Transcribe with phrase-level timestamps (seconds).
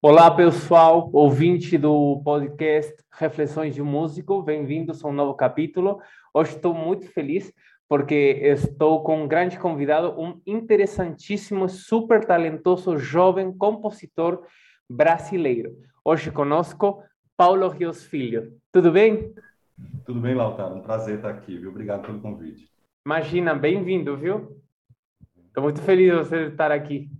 [0.00, 6.00] Olá, pessoal, ouvinte do podcast Reflexões de Músico, bem-vindos a um novo capítulo.
[6.32, 7.52] Hoje estou muito feliz
[7.88, 14.46] porque estou com um grande convidado, um interessantíssimo, super talentoso, jovem compositor
[14.88, 15.76] brasileiro.
[16.04, 17.02] Hoje conosco,
[17.36, 18.56] Paulo Rios Filho.
[18.70, 19.34] Tudo bem?
[20.06, 20.76] Tudo bem, Lautaro.
[20.76, 21.70] Um prazer estar aqui, viu?
[21.70, 22.70] Obrigado pelo convite.
[23.04, 24.62] Imagina, bem-vindo, viu?
[25.48, 27.10] Estou muito feliz de você estar aqui.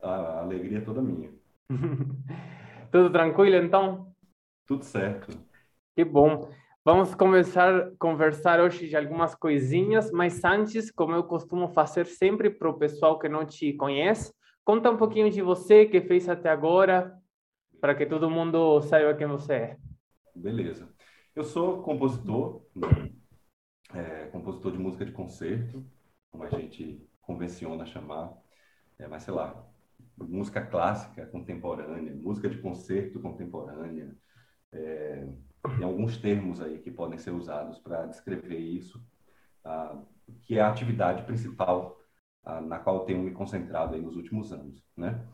[0.00, 1.28] A alegria é toda minha.
[2.90, 4.14] Tudo tranquilo, então?
[4.66, 5.36] Tudo certo.
[5.94, 6.50] Que bom.
[6.84, 12.50] Vamos começar a conversar hoje de algumas coisinhas, mas antes, como eu costumo fazer sempre
[12.50, 14.32] para o pessoal que não te conhece,
[14.64, 17.16] conta um pouquinho de você, que fez até agora,
[17.80, 19.76] para que todo mundo saiba quem você é.
[20.34, 20.92] Beleza.
[21.34, 22.62] Eu sou compositor,
[23.94, 25.84] é, compositor de música de concerto,
[26.30, 28.36] como a gente convenciona chamar,
[28.98, 29.66] é, mas sei lá,
[30.18, 34.16] música clássica contemporânea, música de concerto contemporânea.
[34.72, 35.26] É,
[35.76, 39.02] tem alguns termos aí que podem ser usados para descrever isso,
[39.64, 40.02] ah,
[40.42, 41.98] que é a atividade principal
[42.44, 45.26] ah, na qual eu tenho me concentrado aí nos últimos anos, né?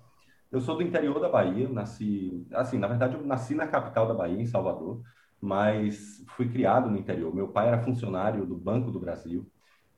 [0.50, 4.14] Eu sou do interior da Bahia, nasci, assim, na verdade eu nasci na capital da
[4.14, 5.00] Bahia, em Salvador,
[5.40, 7.34] mas fui criado no interior.
[7.34, 9.50] Meu pai era funcionário do Banco do Brasil,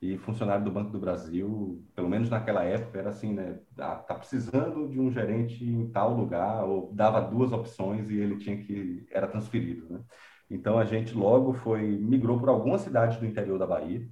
[0.03, 3.61] e funcionário do Banco do Brasil, pelo menos naquela época, era assim, né?
[3.79, 8.37] Ah, tá precisando de um gerente em tal lugar, ou dava duas opções e ele
[8.37, 10.03] tinha que era transferido, né?
[10.51, 14.05] Então a gente logo foi migrou para algumas cidades do interior da Bahia.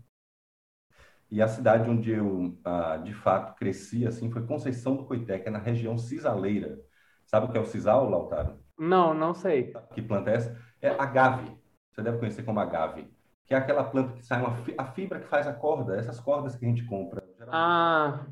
[1.29, 5.49] E a cidade onde eu ah, de fato cresci assim foi Conceição do Coité, que
[5.49, 6.79] é na região cisaleira.
[7.27, 8.61] Sabe o que é o sisal, Lautaro?
[8.79, 9.73] Não, não sei.
[9.93, 10.57] Que planta é essa?
[10.81, 11.51] É agave.
[11.91, 13.11] Você deve conhecer como agave
[13.51, 16.55] que é aquela planta que sai uma a fibra que faz a corda, essas cordas
[16.55, 17.21] que a gente compra.
[17.49, 18.25] Ah,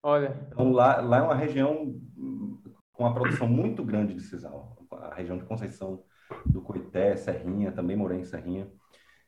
[0.00, 0.46] olha.
[0.46, 2.00] Então lá, lá é uma região
[2.92, 6.04] com uma produção muito grande de sisal, a região de Conceição
[6.46, 8.70] do Coité, Serrinha, também morei em Serrinha.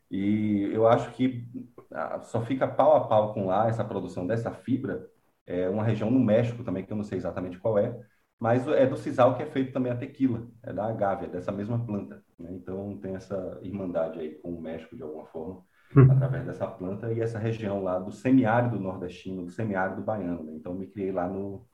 [0.09, 1.45] E eu acho que
[1.91, 5.05] ah, só fica pau a pau com lá essa produção dessa fibra,
[5.45, 7.93] é uma região no México também, que eu não sei exatamente qual é,
[8.39, 11.51] mas é do sisal que é feito também a tequila, é da agave, é dessa
[11.51, 12.23] mesma planta.
[12.37, 12.49] Né?
[12.53, 15.61] Então tem essa irmandade aí com o México de alguma forma,
[15.95, 16.09] hum.
[16.09, 20.43] através dessa planta e essa região lá do semiárido nordestino, do semiárido baiano.
[20.43, 20.53] Né?
[20.55, 21.67] Então me criei lá no,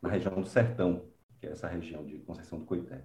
[0.00, 1.06] na região do Sertão,
[1.38, 3.04] que é essa região de Conceição do Coité.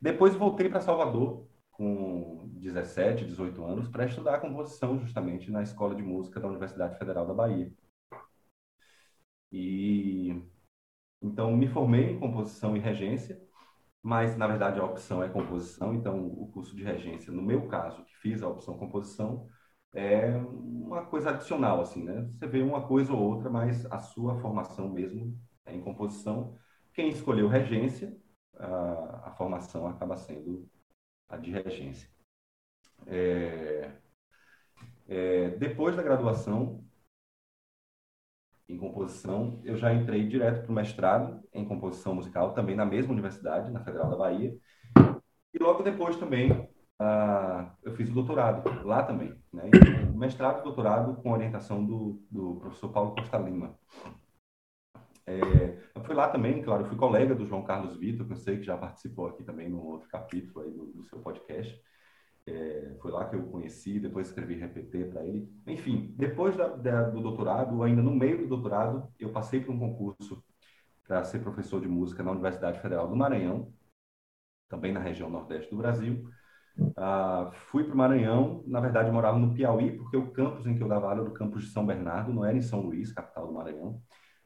[0.00, 6.02] Depois voltei para Salvador com 17, 18 anos para estudar composição justamente na Escola de
[6.02, 7.70] Música da Universidade Federal da Bahia.
[9.52, 10.42] E
[11.22, 13.40] então, me formei em composição e regência,
[14.02, 18.04] mas na verdade a opção é composição, então o curso de regência, no meu caso,
[18.04, 19.46] que fiz a opção composição,
[19.92, 22.28] é uma coisa adicional, assim, né?
[22.32, 26.56] Você vê uma coisa ou outra, mas a sua formação mesmo é em composição.
[26.94, 28.16] Quem escolheu regência,
[28.56, 30.68] a, a formação acaba sendo
[31.28, 32.08] a de regência.
[33.06, 33.92] É,
[35.08, 36.84] é, depois da graduação,
[38.70, 43.12] em composição, eu já entrei direto para o mestrado em composição musical, também na mesma
[43.12, 44.56] universidade, na Federal da Bahia.
[45.52, 49.34] E logo depois também uh, eu fiz o doutorado lá também.
[49.52, 49.64] Né?
[49.66, 53.76] Então, mestrado e doutorado com orientação do, do professor Paulo Costa Lima.
[55.26, 55.40] É,
[55.94, 58.56] eu fui lá também, claro, eu fui colega do João Carlos Vitor, que eu sei
[58.56, 61.80] que já participou aqui também no outro capítulo aí do, do seu podcast.
[62.50, 65.48] É, foi lá que eu conheci, depois escrevi repetir para ele.
[65.66, 69.78] Enfim, depois da, da, do doutorado, ainda no meio do doutorado, eu passei por um
[69.78, 70.42] concurso
[71.06, 73.72] para ser professor de música na Universidade Federal do Maranhão,
[74.68, 76.28] também na região nordeste do Brasil.
[76.96, 80.82] Ah, fui para o Maranhão, na verdade morava no Piauí, porque o campus em que
[80.82, 83.46] eu dava aula era o campus de São Bernardo, não era em São Luís, capital
[83.48, 84.02] do Maranhão.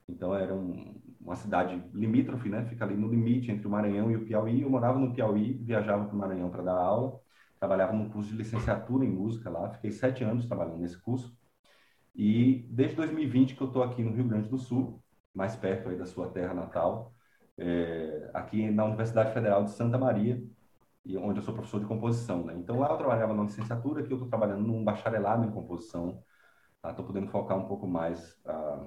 [0.08, 2.66] Então era um, uma cidade limítrofe, né?
[2.66, 4.62] Fica ali no limite entre o Maranhão e o Piauí.
[4.62, 7.20] Eu morava no Piauí, viajava para o Maranhão para dar aula
[7.64, 11.34] trabalhava num curso de licenciatura em música lá, fiquei sete anos trabalhando nesse curso.
[12.14, 15.02] E desde 2020 que eu estou aqui no Rio Grande do Sul,
[15.34, 17.14] mais perto aí da sua terra natal,
[17.58, 20.42] é, aqui na Universidade Federal de Santa Maria,
[21.04, 22.44] e onde eu sou professor de composição.
[22.44, 22.54] Né?
[22.56, 26.22] Então lá eu trabalhava na licenciatura, aqui eu estou trabalhando num bacharelado em composição.
[26.76, 27.02] Estou tá?
[27.02, 28.86] podendo focar um pouco mais ah,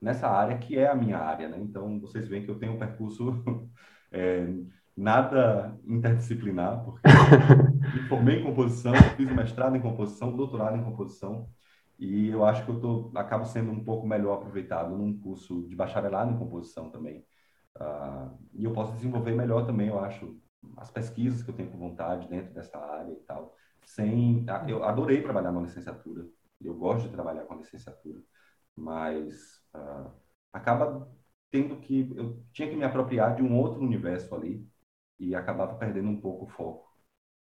[0.00, 1.48] nessa área que é a minha área.
[1.48, 1.58] Né?
[1.60, 3.68] Então vocês veem que eu tenho um percurso
[4.12, 4.46] é,
[4.96, 7.02] nada interdisciplinar, porque
[7.94, 11.48] me formei em composição, fiz mestrado em composição, doutorado em composição,
[11.98, 15.76] e eu acho que eu tô, acabo sendo um pouco melhor aproveitado num curso de
[15.76, 17.24] bacharelado em composição também.
[17.76, 20.38] Uh, e eu posso desenvolver melhor também, eu acho,
[20.76, 23.54] as pesquisas que eu tenho com vontade dentro dessa área e tal.
[23.84, 26.26] Sem, ah, eu adorei trabalhar na licenciatura,
[26.60, 28.20] eu gosto de trabalhar com a licenciatura,
[28.74, 30.10] mas uh,
[30.52, 31.08] acaba
[31.50, 34.66] tendo que eu tinha que me apropriar de um outro universo ali
[35.18, 36.88] e acabava perdendo um pouco o foco,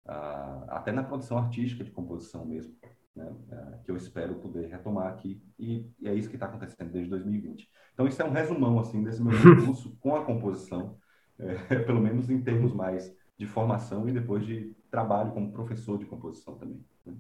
[0.06, 2.76] uh, até na produção artística de composição mesmo
[3.18, 6.92] né, é, que eu espero poder retomar aqui, e, e é isso que está acontecendo
[6.92, 7.68] desde 2020.
[7.94, 9.34] Então, isso é um resumão assim, desse meu
[9.66, 10.98] curso com a composição,
[11.40, 16.06] é, pelo menos em termos mais de formação e depois de trabalho como professor de
[16.06, 16.84] composição também.
[17.06, 17.16] Né?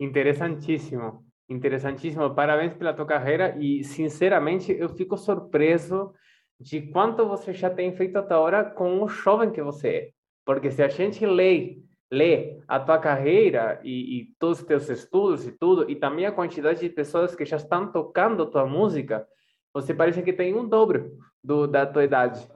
[0.00, 2.32] Interessantíssimo, interessantíssimo.
[2.34, 6.12] Parabéns pela tua carreira e, sinceramente, eu fico surpreso
[6.60, 10.08] de quanto você já tem feito até agora com o jovem que você é.
[10.44, 11.78] Porque se a gente lê
[12.10, 16.32] lê a tua carreira e, e, todos os teus estudos e tudo, e também a
[16.32, 19.26] quantidade de pessoas que já estão tocando tua música,
[19.72, 21.12] você parece que tem um dobro
[21.44, 22.48] do, da tua idade.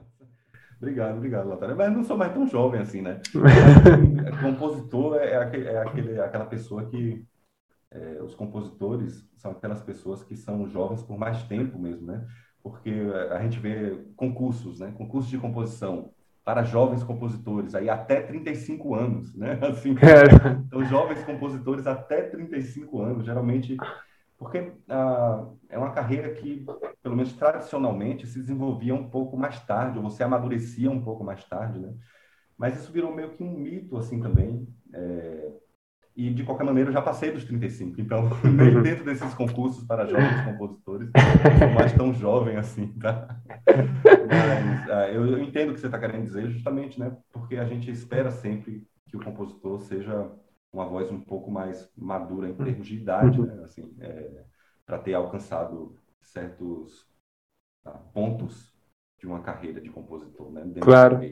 [0.77, 1.77] Obrigado, obrigado, Latário.
[1.77, 3.21] Mas não sou mais tão jovem assim, né?
[4.41, 7.23] compositor é, aquele, é aquele, aquela pessoa que...
[7.95, 12.25] É, os compositores são aquelas pessoas que são jovens por mais tempo mesmo, né?
[12.63, 12.91] Porque
[13.29, 14.93] a gente vê concursos, né?
[14.97, 16.11] Concursos de composição
[16.45, 19.59] para jovens compositores, aí até 35 anos, né?
[19.63, 20.51] Assim, é.
[20.65, 23.77] então, jovens compositores até 35 anos, geralmente,
[24.37, 26.65] porque ah, é uma carreira que,
[27.01, 31.43] pelo menos tradicionalmente, se desenvolvia um pouco mais tarde, ou você amadurecia um pouco mais
[31.45, 31.93] tarde, né?
[32.57, 34.67] Mas isso virou meio que um mito, assim, também.
[34.93, 35.51] É,
[36.15, 40.05] e de qualquer maneira eu já passei dos 35, então nem dentro desses concursos para
[40.05, 43.39] jovens compositores não sou mais tão jovem assim, tá?
[44.27, 47.15] Mas uh, eu, eu, entendo o que você está querendo dizer, justamente, né?
[47.31, 50.31] Porque a gente espera sempre que o compositor seja
[50.71, 53.63] uma voz um pouco mais madura em termos de idade, né?
[53.63, 54.43] Assim, é,
[54.85, 57.07] para ter alcançado certos
[57.85, 58.73] uh, pontos
[59.19, 60.61] de uma carreira de compositor, né?
[60.61, 61.23] Dentro claro.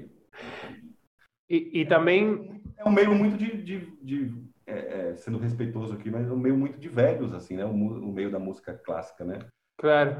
[1.49, 6.09] E, e também é um meio muito de, de, de é, é, sendo respeitoso aqui,
[6.09, 7.65] mas é um meio muito de velhos, assim, né?
[7.65, 9.39] O, o, meio da música clássica, né?
[9.77, 10.17] Claro.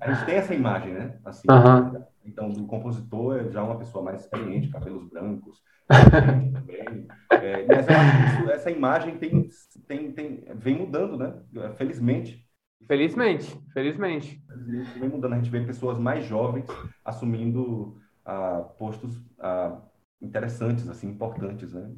[0.00, 1.18] A gente tem essa imagem, né?
[1.24, 2.04] Assim, uhum.
[2.24, 7.06] Então, do compositor é já uma pessoa mais experiente, cabelos brancos, também.
[7.30, 9.48] É, mas isso, essa imagem tem,
[9.86, 11.34] tem, tem, vem mudando, né?
[11.76, 12.44] Felizmente.
[12.86, 14.42] Felizmente, felizmente.
[14.98, 15.34] Vem mudando.
[15.34, 16.66] A gente vê pessoas mais jovens
[17.04, 19.80] assumindo ah, postos ah,
[20.20, 21.90] interessantes, assim, importantes, né?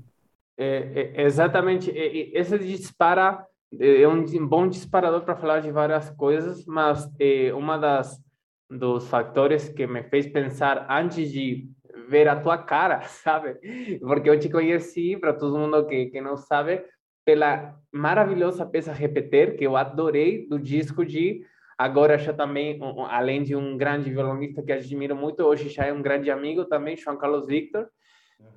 [0.59, 1.91] É, é, exatamente.
[1.91, 3.47] Esse dispara
[3.79, 8.25] é um bom disparador para falar de várias coisas, mas é uma das
[8.69, 11.69] dos fatores que me fez pensar antes de
[12.09, 13.57] ver a tua cara, sabe?
[14.01, 16.85] Porque eu te conheci, para todo mundo que, que não sabe,
[17.25, 21.43] pela maravilhosa peça Repetir, que eu adorei do disco de
[21.79, 22.79] agora já também,
[23.09, 26.97] além de um grande violonista que admiro muito, hoje já é um grande amigo também,
[26.97, 27.89] João Carlos Victor,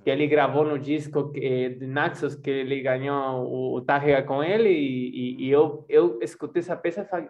[0.04, 4.44] que ele gravou no disco que, de Naxos, que ele ganhou o, o Tarrega com
[4.44, 7.30] ele, e, e, e, eu, eu escutei essa peça e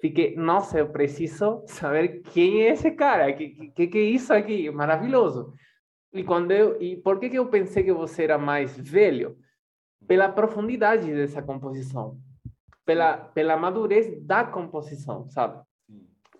[0.00, 4.70] fiquei, nossa, eu preciso saber quem é esse cara, que, que, que é isso aqui,
[4.70, 5.52] maravilhoso.
[6.12, 9.36] E quando eu, e por que que eu pensei que você era mais velho?
[10.06, 12.18] Pela profundidade dessa composição,
[12.84, 15.62] pela pela madurez da composição, sabe?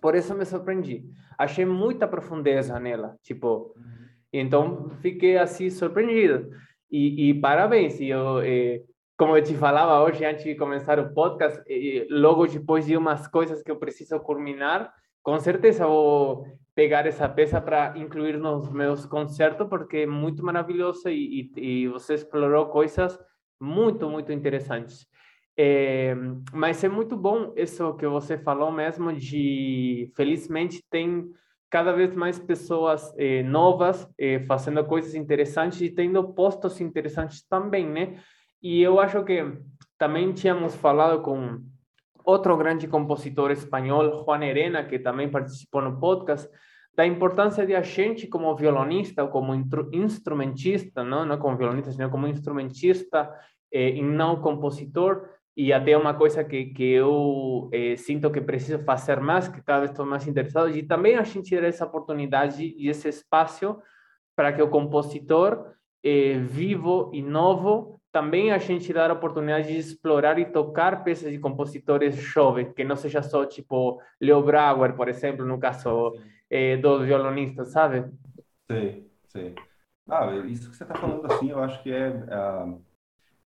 [0.01, 1.05] Por isso me surpreendi.
[1.39, 4.02] Achei muita profundeza nela, tipo, uhum.
[4.33, 6.49] Então, fiquei assim surpreendido.
[6.91, 8.01] E, e parabéns.
[8.01, 8.83] Eu, eh,
[9.17, 13.29] como eu te falava hoje, antes de começar o podcast, eh, logo depois de umas
[13.29, 19.05] coisas que eu preciso culminar, com certeza vou pegar essa peça para incluir nos meus
[19.07, 23.19] concertos, porque é muito maravilhoso e, e, e você explorou coisas
[23.61, 25.07] muito, muito interessantes.
[25.57, 26.15] É,
[26.53, 31.31] mas é muito bom isso que você falou mesmo de, felizmente, tem
[31.73, 37.89] cada vez mais pessoas eh, novas eh, fazendo coisas interessantes e tendo postos interessantes também,
[37.89, 38.21] né?
[38.63, 39.43] E eu acho que
[39.97, 41.63] também tínhamos falado com
[42.27, 46.47] outro grande compositor espanhol, Juan Herena, que também participou no podcast,
[46.95, 49.55] da importância de a gente como violonista, como
[49.95, 53.33] instrumentista, não, não como violonista, sino como instrumentista
[53.73, 58.83] eh, e não compositor, e até uma coisa que, que eu eh, sinto que preciso
[58.85, 62.75] fazer mais, que cada vez estou mais interessado, e também a gente ter essa oportunidade
[62.77, 63.79] e esse espaço
[64.35, 69.79] para que o compositor eh, vivo e novo, também a gente dar a oportunidade de
[69.79, 75.09] explorar e tocar peças de compositores jovens, que não seja só tipo Leo Brauer, por
[75.09, 76.15] exemplo, no caso
[76.51, 78.11] eh, dos violonistas, sabe?
[78.71, 79.55] Sei, sei.
[80.09, 82.75] Ah, isso que você está falando assim, eu acho que é a,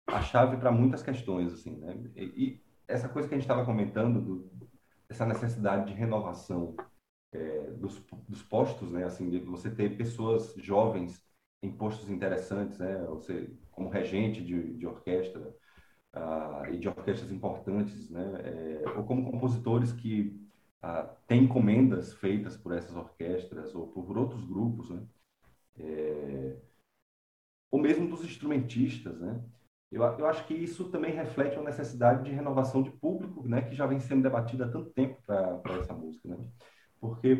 [0.08, 1.96] a chave para muitas questões, assim, né?
[2.16, 4.68] E, e essa coisa que a gente estava comentando, do,
[5.10, 6.76] essa necessidade de renovação
[7.32, 9.06] é, dos, dos postos, né?
[9.06, 11.24] Assim, de você ter pessoas jovens
[11.62, 13.06] em postos interessantes, né?
[13.06, 15.54] Você, como regente de, de orquestra
[16.14, 18.42] uh, e de orquestras importantes, né?
[18.44, 20.40] É, ou como compositores que
[20.84, 25.04] uh, têm encomendas feitas por essas orquestras ou por outros grupos, né?
[25.78, 26.58] É,
[27.72, 29.42] ou mesmo dos instrumentistas, né?
[29.94, 33.76] Eu, eu acho que isso também reflete uma necessidade de renovação de público, né, que
[33.76, 36.38] já vem sendo debatida há tanto tempo para essa música, né?
[37.00, 37.34] Porque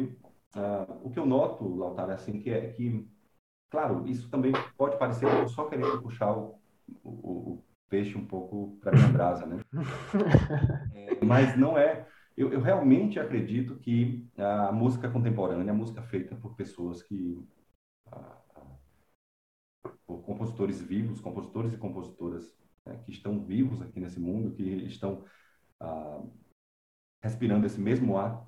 [0.56, 3.10] uh, o que eu noto, Lautaro, é assim, que é que,
[3.72, 6.60] claro, isso também pode parecer que eu só querendo puxar o,
[7.04, 7.10] o,
[7.54, 9.60] o peixe um pouco para minha brasa, né?
[10.94, 12.06] é, mas não é.
[12.36, 17.40] Eu, eu, realmente acredito que a música contemporânea, a música feita por pessoas que
[18.08, 18.43] uh,
[20.06, 22.52] por compositores vivos, compositores e compositoras
[22.86, 25.24] né, que estão vivos aqui nesse mundo, que estão
[25.80, 26.22] ah,
[27.22, 28.46] respirando esse mesmo ar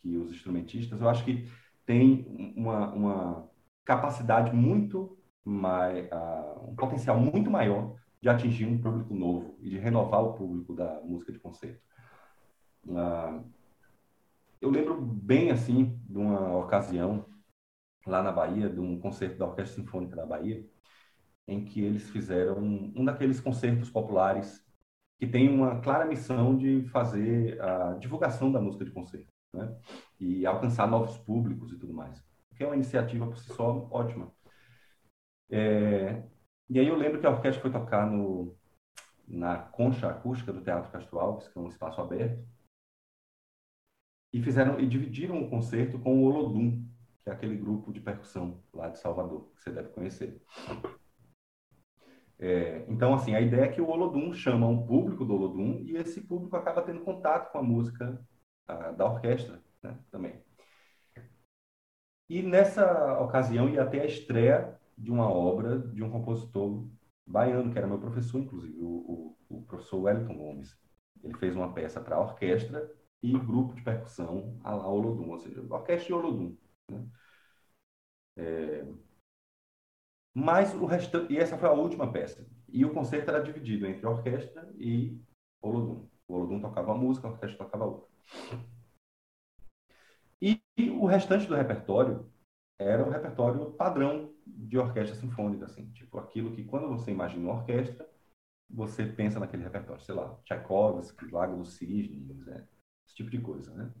[0.00, 1.48] que os instrumentistas, eu acho que
[1.86, 3.50] tem uma, uma
[3.84, 9.78] capacidade muito mais, uh, um potencial muito maior de atingir um público novo e de
[9.78, 11.80] renovar o público da música de concerto.
[12.86, 13.44] Uh,
[14.60, 17.24] eu lembro bem assim de uma ocasião
[18.06, 20.64] lá na Bahia, de um concerto da Orquestra Sinfônica da Bahia,
[21.46, 24.64] em que eles fizeram um, um daqueles concertos populares
[25.18, 29.76] que tem uma clara missão de fazer a divulgação da música de concerto, né?
[30.18, 32.20] E alcançar novos públicos e tudo mais.
[32.56, 34.32] Que é uma iniciativa por si só ótima.
[35.48, 36.22] É,
[36.68, 38.56] e aí eu lembro que a orquestra foi tocar no,
[39.28, 42.44] na concha acústica do Teatro Castro Alves, que é um espaço aberto,
[44.32, 46.84] e fizeram e dividiram o concerto com o Olodum,
[47.20, 50.42] que é aquele grupo de percussão lá de Salvador, que você deve conhecer.
[52.42, 55.96] É, então, assim, a ideia é que o Olodum chama um público do Olodum e
[55.96, 58.20] esse público acaba tendo contato com a música
[58.66, 60.42] a, da orquestra né, também.
[62.28, 66.84] E nessa ocasião ia até a estreia de uma obra de um compositor
[67.24, 70.76] baiano, que era meu professor, inclusive, o, o, o professor Wellington Gomes.
[71.22, 72.90] Ele fez uma peça para orquestra
[73.22, 76.56] e grupo de percussão a la Olodum, ou seja, orquestra e Olodum.
[76.90, 77.06] Né?
[78.36, 78.84] É,
[80.34, 82.46] mas o restante, e essa foi a última peça.
[82.68, 85.20] E o concerto era dividido entre orquestra e
[85.60, 86.08] Olodum.
[86.26, 88.08] O Olodum tocava uma música, a orquestra tocava outra.
[90.40, 92.30] E, e o restante do repertório
[92.78, 97.60] era o repertório padrão de orquestra sinfônica, assim, tipo aquilo que quando você imagina uma
[97.60, 98.08] orquestra,
[98.68, 102.66] você pensa naquele repertório, sei lá, Tchaikovsky, Lago dos Cisnes, né?
[103.06, 103.92] esse tipo de coisa, né?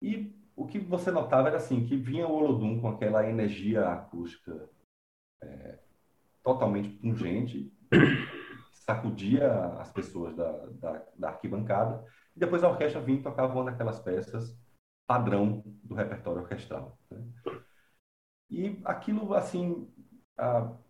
[0.00, 4.68] E o que você notava era assim, que vinha o Olodum com aquela energia acústica
[5.40, 5.78] é,
[6.42, 7.72] totalmente pungente,
[8.72, 10.50] sacudia as pessoas da,
[10.80, 14.58] da, da, arquibancada, e depois a orquestra vinha e tocava uma daquelas peças
[15.06, 16.98] padrão do repertório orquestral.
[17.08, 17.24] Né?
[18.50, 19.88] E aquilo, assim,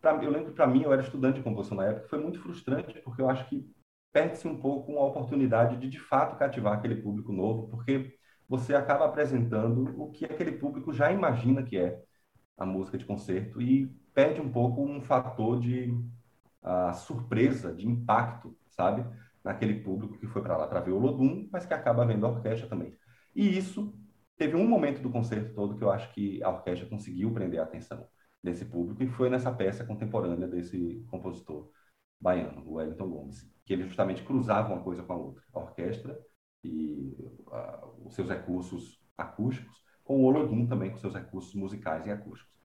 [0.00, 2.40] pra, eu lembro que para mim, eu era estudante de composição na época, foi muito
[2.40, 3.70] frustrante, porque eu acho que
[4.14, 8.17] perde-se um pouco a oportunidade de, de fato, cativar aquele público novo, porque
[8.48, 12.02] você acaba apresentando o que aquele público já imagina que é
[12.56, 15.90] a música de concerto e perde um pouco um fator de
[16.62, 19.06] uh, surpresa, de impacto, sabe?
[19.44, 22.30] Naquele público que foi para lá para ver o Lodum, mas que acaba vendo a
[22.30, 22.92] orquestra também.
[23.34, 23.94] E isso
[24.36, 27.64] teve um momento do concerto todo que eu acho que a orquestra conseguiu prender a
[27.64, 28.08] atenção
[28.42, 31.70] desse público e foi nessa peça contemporânea desse compositor
[32.20, 36.18] baiano, o Wellington Gomes, que ele justamente cruzava uma coisa com a outra, a orquestra
[36.68, 42.10] e uh, os seus recursos acústicos, com o Olodum também com seus recursos musicais e
[42.10, 42.58] acústicos.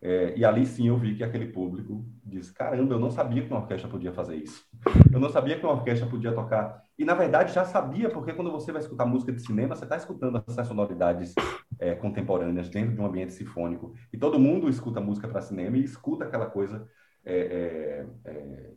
[0.00, 3.50] É, e ali sim eu vi que aquele público disse: caramba, eu não sabia que
[3.50, 4.64] uma orquestra podia fazer isso.
[5.12, 6.82] Eu não sabia que uma orquestra podia tocar.
[6.96, 9.96] E na verdade já sabia, porque quando você vai escutar música de cinema, você está
[9.96, 11.34] escutando essas sonoridades
[11.80, 13.92] é, contemporâneas dentro de um ambiente sinfônico.
[14.12, 16.88] E todo mundo escuta música para cinema e escuta aquela coisa
[17.24, 18.70] é, é, é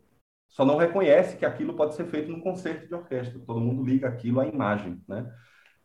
[0.52, 3.40] só não reconhece que aquilo pode ser feito num concerto de orquestra.
[3.40, 5.32] Todo mundo liga aquilo à imagem, né?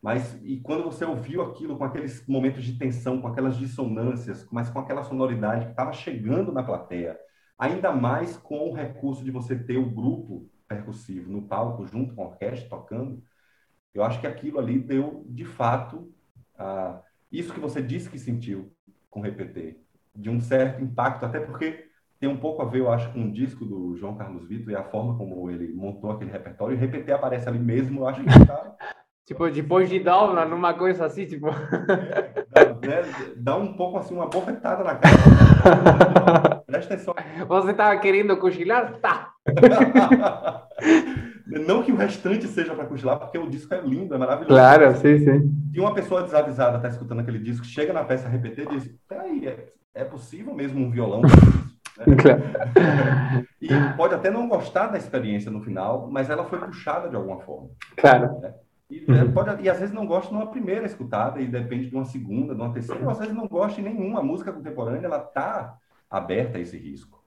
[0.01, 4.69] Mas e quando você ouviu aquilo com aqueles momentos de tensão, com aquelas dissonâncias, mas
[4.69, 7.17] com aquela sonoridade que estava chegando na plateia,
[7.57, 12.23] ainda mais com o recurso de você ter o grupo percussivo no palco junto com
[12.23, 13.23] a orquestra tocando,
[13.93, 16.13] eu acho que aquilo ali deu de fato
[16.59, 18.71] uh, isso que você disse que sentiu
[19.09, 19.79] com repetir,
[20.13, 21.86] de um certo impacto, até porque
[22.19, 24.75] tem um pouco a ver, eu acho, com o disco do João Carlos Vitor e
[24.75, 26.75] a forma como ele montou aquele repertório.
[26.75, 28.75] E repetir aparece ali mesmo, eu acho que está.
[29.25, 31.47] tipo, depois de dar numa coisa assim, tipo.
[31.47, 33.01] É, né,
[33.35, 36.63] dá um pouco assim, uma bofetada na cara.
[36.65, 37.13] Presta atenção.
[37.47, 38.99] Você estava querendo cochilar?
[38.99, 39.31] Tá.
[41.47, 44.53] Não que o restante seja para cochilar, porque o disco é lindo, é maravilhoso.
[44.53, 45.51] Claro, sim, sim.
[45.73, 48.93] E uma pessoa desavisada está escutando aquele disco, chega na peça a repetir e diz:
[49.07, 51.21] peraí, é, é possível mesmo um violão?
[52.03, 52.43] Claro.
[53.61, 57.39] e pode até não gostar da experiência no final, mas ela foi puxada de alguma
[57.39, 57.69] forma.
[57.95, 58.39] Claro.
[58.39, 58.53] Né?
[58.89, 59.33] E, uhum.
[59.33, 62.61] pode, e às vezes não gosta numa primeira escutada, e depende de uma segunda, de
[62.61, 64.19] uma terceira, ou às vezes não gosta de nenhuma.
[64.19, 65.77] A música contemporânea, ela está
[66.09, 67.21] aberta a esse risco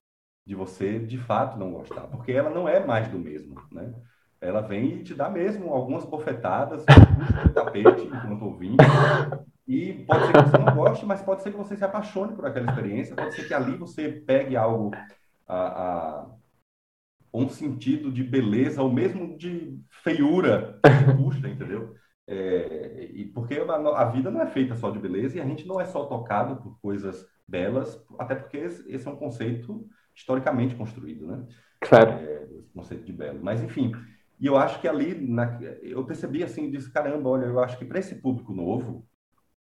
[0.46, 3.92] de você, de fato, não gostar, porque ela não é mais do mesmo, né?
[4.40, 6.82] Ela vem e te dá mesmo algumas bofetadas
[7.44, 8.76] no tapete enquanto ouvinte,
[9.70, 12.44] e pode ser que você não goste, mas pode ser que você se apaixone por
[12.44, 14.90] aquela experiência, pode ser que ali você pegue algo,
[15.46, 16.30] a, a
[17.32, 21.94] um sentido de beleza ou mesmo de feiura que puxa, entendeu?
[22.26, 25.64] É, e porque a, a, vida não é feita só de beleza e a gente
[25.68, 29.86] não é só tocado por coisas belas, até porque esse, esse é um conceito
[30.16, 31.46] historicamente construído, né?
[31.80, 32.10] Claro.
[32.10, 33.38] É, esse conceito de belo.
[33.40, 33.92] Mas, enfim,
[34.40, 37.84] e eu acho que ali, na, eu percebi assim, disse, caramba, olha, eu acho que
[37.84, 39.06] para esse público novo,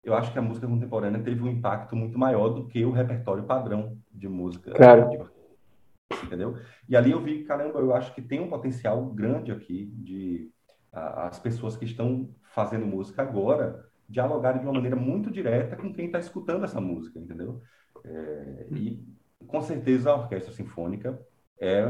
[0.03, 3.43] eu acho que a música contemporânea teve um impacto muito maior do que o repertório
[3.43, 4.71] padrão de música.
[4.71, 5.09] Claro.
[5.09, 6.57] De, entendeu?
[6.87, 10.51] E ali eu vi, caramba, eu acho que tem um potencial grande aqui de
[10.91, 15.93] a, as pessoas que estão fazendo música agora dialogarem de uma maneira muito direta com
[15.93, 17.61] quem está escutando essa música, entendeu?
[18.03, 19.05] É, e
[19.45, 21.19] com certeza a orquestra sinfônica
[21.59, 21.85] é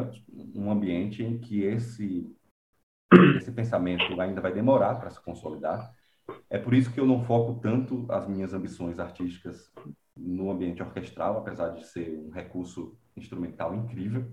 [0.55, 2.27] um ambiente em que esse
[3.37, 5.91] esse pensamento ainda vai demorar para se consolidar.
[6.49, 9.71] É por isso que eu não foco tanto as minhas ambições artísticas
[10.17, 14.31] no ambiente orquestral, apesar de ser um recurso instrumental incrível.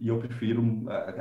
[0.00, 0.62] E eu prefiro,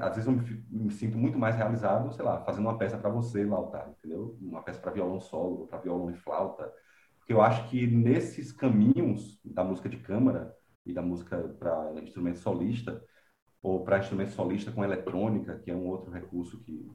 [0.01, 3.09] às vezes eu me, me sinto muito mais realizado, sei lá, fazendo uma peça para
[3.09, 4.37] você, Lautar, entendeu?
[4.41, 6.71] Uma peça para violão solo, para violão e flauta.
[7.19, 12.39] Porque eu acho que nesses caminhos da música de câmara e da música para instrumento
[12.39, 13.03] solista,
[13.61, 16.89] ou para instrumento solista com eletrônica, que é um outro recurso que,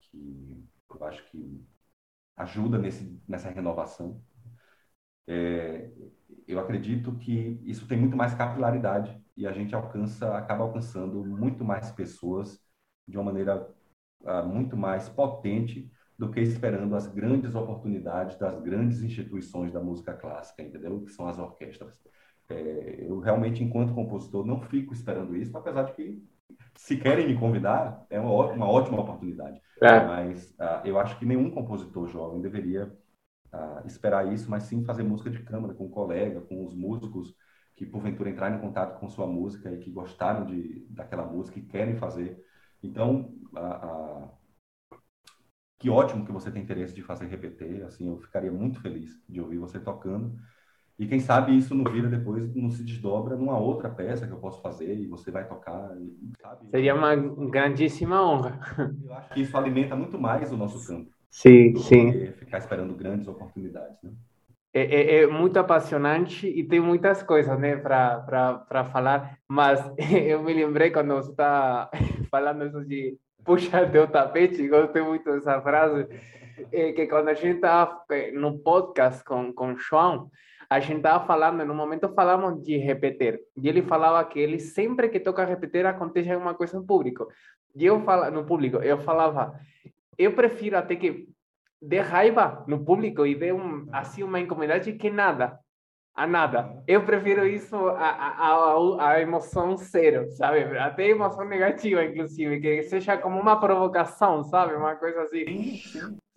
[0.00, 0.46] que
[0.90, 1.66] eu acho que
[2.38, 4.22] ajuda nesse, nessa renovação.
[5.26, 5.90] É,
[6.46, 11.64] eu acredito que isso tem muito mais capilaridade e a gente alcança, acaba alcançando muito
[11.64, 12.58] mais pessoas
[13.06, 13.68] de uma maneira
[14.22, 20.14] uh, muito mais potente do que esperando as grandes oportunidades das grandes instituições da música
[20.14, 21.00] clássica, entendeu?
[21.04, 21.94] Que são as orquestras.
[22.48, 26.22] É, eu realmente, enquanto compositor, não fico esperando isso, apesar de que,
[26.76, 29.60] se querem me convidar, é uma, uma ótima oportunidade.
[29.82, 30.04] É.
[30.04, 32.86] Mas uh, eu acho que nenhum compositor jovem deveria
[33.52, 37.34] uh, esperar isso, mas sim fazer música de câmara com um colega, com os músicos
[37.76, 41.62] que porventura entraram em contato com sua música e que gostaram de, daquela música e
[41.62, 42.42] querem fazer.
[42.82, 44.28] Então, uh,
[45.78, 49.40] que ótimo que você tem interesse de fazer repetir, assim, eu ficaria muito feliz de
[49.40, 50.36] ouvir você tocando.
[50.98, 54.38] E quem sabe isso não vira depois, não se desdobra numa outra peça que eu
[54.38, 55.96] posso fazer e você vai tocar,
[56.42, 56.68] sabe?
[56.70, 58.58] Seria uma grandíssima honra.
[59.04, 61.08] Eu acho que isso alimenta muito mais o nosso campo.
[61.30, 62.32] Sim, sim.
[62.32, 64.10] Ficar esperando grandes oportunidades, né?
[64.74, 69.80] É, é, é, muito apaixonante e tem muitas coisas, né, para falar, mas
[70.26, 71.90] eu me lembrei quando você está
[72.30, 76.06] falando isso de puxar teu tapete, gostei muito dessa frase,
[76.70, 80.30] é, que quando a gente estava é, no podcast com, com o João,
[80.70, 85.08] a gente estava falando, no momento falamos de repetir, e ele falava que ele sempre
[85.08, 87.26] que toca repetir acontece alguma coisa no público.
[87.74, 89.58] E eu falo no público, eu falava,
[90.18, 91.28] eu prefiro até que
[91.80, 95.58] dê raiva no público e dê um, assim uma incomodidade que nada,
[96.14, 96.82] a nada.
[96.86, 100.76] Eu prefiro isso a, a, a, a emoção zero, sabe?
[100.76, 104.74] Até emoção negativa, inclusive, que seja como uma provocação, sabe?
[104.74, 105.80] Uma coisa assim.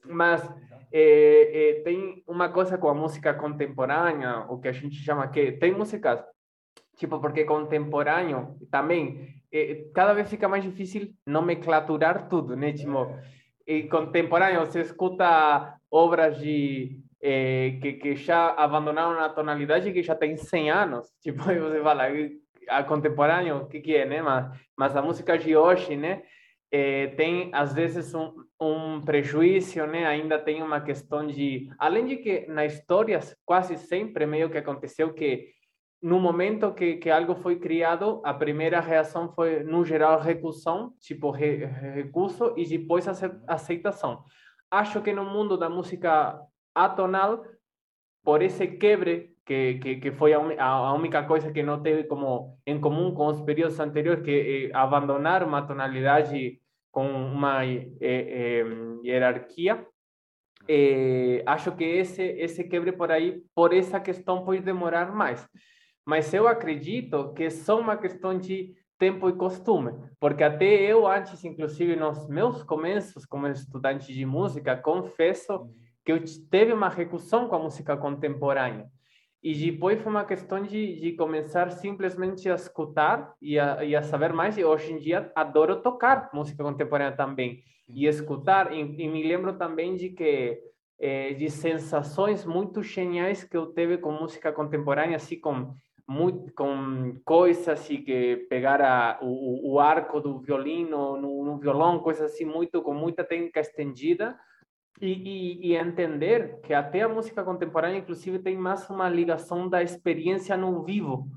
[0.05, 0.47] Mas
[0.91, 5.53] é, é, tem uma coisa com a música contemporânea, o que a gente chama que
[5.53, 6.23] tem músicas,
[6.97, 12.73] tipo, porque contemporâneo também, é, cada vez fica mais difícil nomenclaturar tudo, né?
[12.73, 13.07] Tipo,
[13.89, 20.35] contemporâneo, você escuta obras de eh, que, que já abandonaram a tonalidade que já tem
[20.35, 21.07] 100 anos.
[21.21, 22.07] Tipo, você fala,
[22.67, 24.21] a contemporâneo, o que, que é, né?
[24.21, 26.23] Mas, mas a música de hoje, né?
[26.71, 30.05] Eh, tem às vezes um, um prejuízo, né?
[30.05, 35.13] Ainda tem uma questão de, além de que na história quase sempre meio que aconteceu
[35.13, 35.49] que
[36.01, 41.29] no momento que, que algo foi criado, a primeira reação foi, no geral, recusão, tipo
[41.29, 43.07] re, recuso, e depois
[43.47, 44.23] aceitação.
[44.69, 46.39] Acho que no mundo da música
[46.73, 47.45] atonal,
[48.23, 52.57] por esse quebre, que, que, que foi a, a única coisa que não teve como
[52.65, 56.60] em comum com os períodos anteriores, que é abandonar uma tonalidade
[56.91, 58.65] com uma é, é,
[59.03, 59.85] hierarquia,
[60.67, 65.47] eh, acho que esse esse quebre por aí, por essa questão pode demorar mais.
[66.05, 71.07] Mas eu acredito que é só uma questão de tempo e costume, porque até eu
[71.07, 75.67] antes, inclusive nos meus começos como estudante de música, confesso
[76.05, 78.87] que eu teve uma recursão com a música contemporânea.
[79.43, 84.03] E depois foi uma questão de, de começar simplesmente a escutar e a, e a
[84.03, 84.57] saber mais.
[84.57, 88.71] E hoje em dia adoro tocar música contemporânea também e escutar.
[88.71, 90.61] E, e me lembro também de que
[90.99, 95.73] eh, de sensações muito geniais que eu teve com música contemporânea, assim com
[96.07, 101.99] muito, com coisas assim que pegar a, o, o arco do violino no, no violão,
[101.99, 104.37] coisas assim muito com muita técnica estendida
[105.01, 109.81] e, e, e, entender que até a música contemporânea, inclusive, tem mais uma ligação da
[109.81, 111.27] experiência no vivo,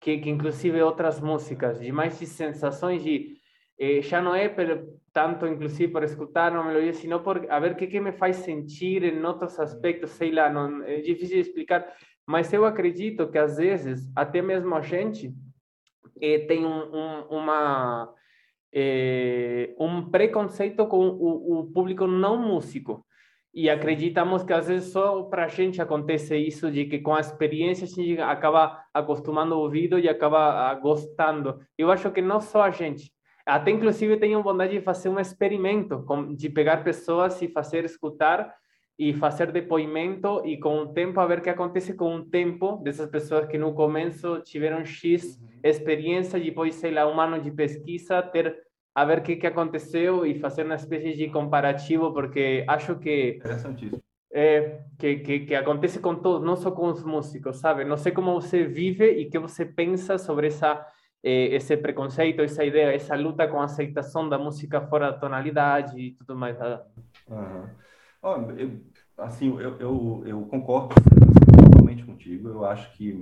[0.00, 3.38] que, que inclusive outras músicas, de mais de sensações de
[3.78, 4.48] eh, já não é
[5.12, 8.36] tanto, inclusive, por escutar uma melodia, sino por a ver o que, que me faz
[8.36, 11.86] sentir em outros aspectos, sei lá, não, é difícil de explicar,
[12.26, 15.32] mas eu acredito que às vezes, até mesmo a gente
[16.20, 18.12] eh, tem um, um, uma,
[18.72, 23.04] eh, um preconceito com o, o público não músico.
[23.54, 27.20] E acreditamos que às vezes só para a gente acontece isso, de que com a
[27.20, 31.60] experiência a gente acaba acostumando o ouvido e acaba ah, gostando.
[31.78, 33.12] Eu acho que não só a gente,
[33.46, 36.04] até inclusive tenho vontade de fazer um experimento,
[36.36, 38.52] de pegar pessoas e fazer escutar
[38.98, 42.76] e fazer depoimento e com o tempo a ver o que acontece com o tempo
[42.82, 48.22] dessas pessoas que no começo tiveram X experiência, depois, sei lá, um ano de pesquisa,
[48.22, 48.56] ter
[48.94, 53.36] a ver o que, que aconteceu e fazer uma espécie de comparativo, porque acho que.
[53.36, 54.02] Interessantíssimo.
[54.36, 57.84] É, que, que, que acontece com todos, não só com os músicos, sabe?
[57.84, 60.84] Não sei como você vive e que você pensa sobre essa,
[61.22, 66.00] eh, esse preconceito, essa ideia, essa luta com a aceitação da música fora da tonalidade
[66.00, 66.58] e tudo mais.
[67.28, 67.68] Uhum.
[68.20, 68.80] Oh, eu,
[69.18, 70.96] assim, eu, eu, eu concordo
[71.54, 72.48] totalmente contigo.
[72.48, 73.12] Eu acho que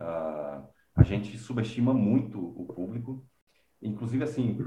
[0.00, 3.24] uh, a gente subestima muito o público.
[3.80, 4.58] Inclusive, assim,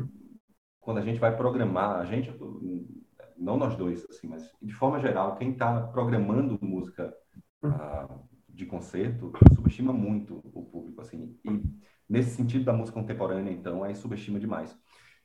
[0.82, 2.34] quando a gente vai programar, a gente,
[3.38, 7.16] não nós dois, assim, mas de forma geral, quem está programando música
[7.64, 11.40] uh, de concerto subestima muito o público, assim.
[11.46, 11.64] E
[12.10, 14.78] nesse sentido da música contemporânea, então, aí subestima demais.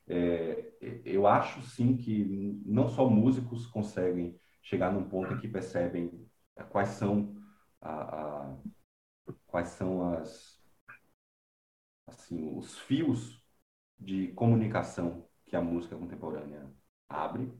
[0.07, 0.71] É,
[1.03, 6.25] eu acho sim que não só músicos conseguem chegar num ponto em que percebem
[6.69, 7.35] quais são
[7.81, 8.57] a, a,
[9.47, 10.57] quais são as
[12.07, 13.43] assim os fios
[13.99, 16.65] de comunicação que a música contemporânea
[17.09, 17.51] abre,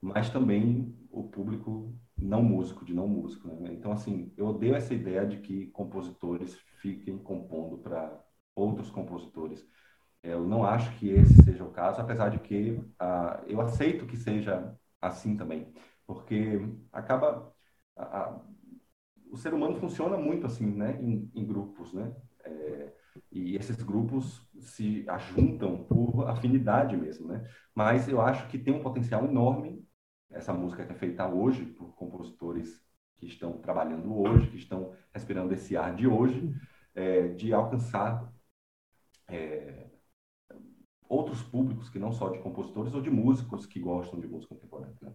[0.00, 3.48] mas também o público não músico, de não músico.
[3.48, 3.72] Né?
[3.72, 8.22] Então, assim, eu odeio essa ideia de que compositores fiquem compondo para
[8.54, 9.66] outros compositores.
[10.22, 14.16] Eu não acho que esse seja o caso, apesar de que uh, eu aceito que
[14.16, 15.72] seja assim também,
[16.06, 16.60] porque
[16.92, 17.52] acaba
[17.96, 18.40] a, a,
[19.30, 22.14] o ser humano funciona muito assim, né, em, em grupos, né?
[22.44, 22.92] É,
[23.30, 27.48] e esses grupos se ajuntam por afinidade mesmo, né?
[27.74, 29.84] Mas eu acho que tem um potencial enorme
[30.30, 32.82] essa música que é feita hoje por compositores
[33.16, 36.52] que estão trabalhando hoje, que estão respirando esse ar de hoje,
[36.94, 38.32] é, de alcançar
[39.28, 39.86] é,
[41.08, 44.96] outros públicos que não só de compositores ou de músicos que gostam de música contemporânea.
[45.00, 45.12] Né?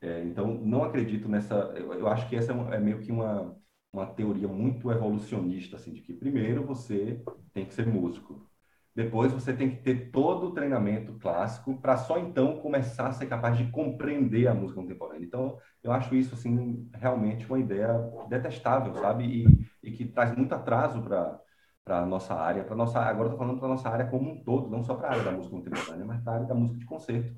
[0.00, 1.54] É, então, não acredito nessa.
[1.76, 3.56] Eu, eu acho que essa é, é meio que uma
[3.92, 8.48] uma teoria muito evolucionista, assim, de que primeiro você tem que ser músico,
[8.94, 13.26] depois você tem que ter todo o treinamento clássico para só então começar a ser
[13.26, 15.24] capaz de compreender a música contemporânea.
[15.24, 17.88] Então, eu acho isso assim realmente uma ideia
[18.28, 19.24] detestável, sabe?
[19.24, 21.40] E, e que traz muito atraso para
[21.84, 24.84] para nossa área, para nossa agora estou falando para nossa área como um todo, não
[24.84, 27.34] só para a área da música contemporânea, mas para a área da música de concerto.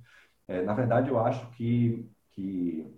[0.46, 2.94] É, na verdade, eu acho que que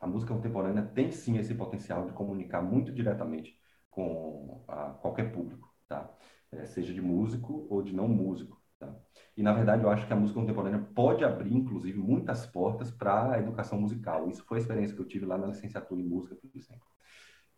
[0.00, 3.56] a música contemporânea tem sim esse potencial de comunicar muito diretamente
[3.90, 6.10] com a, qualquer público, tá?
[6.52, 8.60] É, seja de músico ou de não músico.
[8.78, 8.94] Tá?
[9.36, 13.32] E, na verdade, eu acho que a música contemporânea pode abrir, inclusive, muitas portas para
[13.32, 14.28] a educação musical.
[14.28, 16.86] Isso foi a experiência que eu tive lá na licenciatura em música, por exemplo.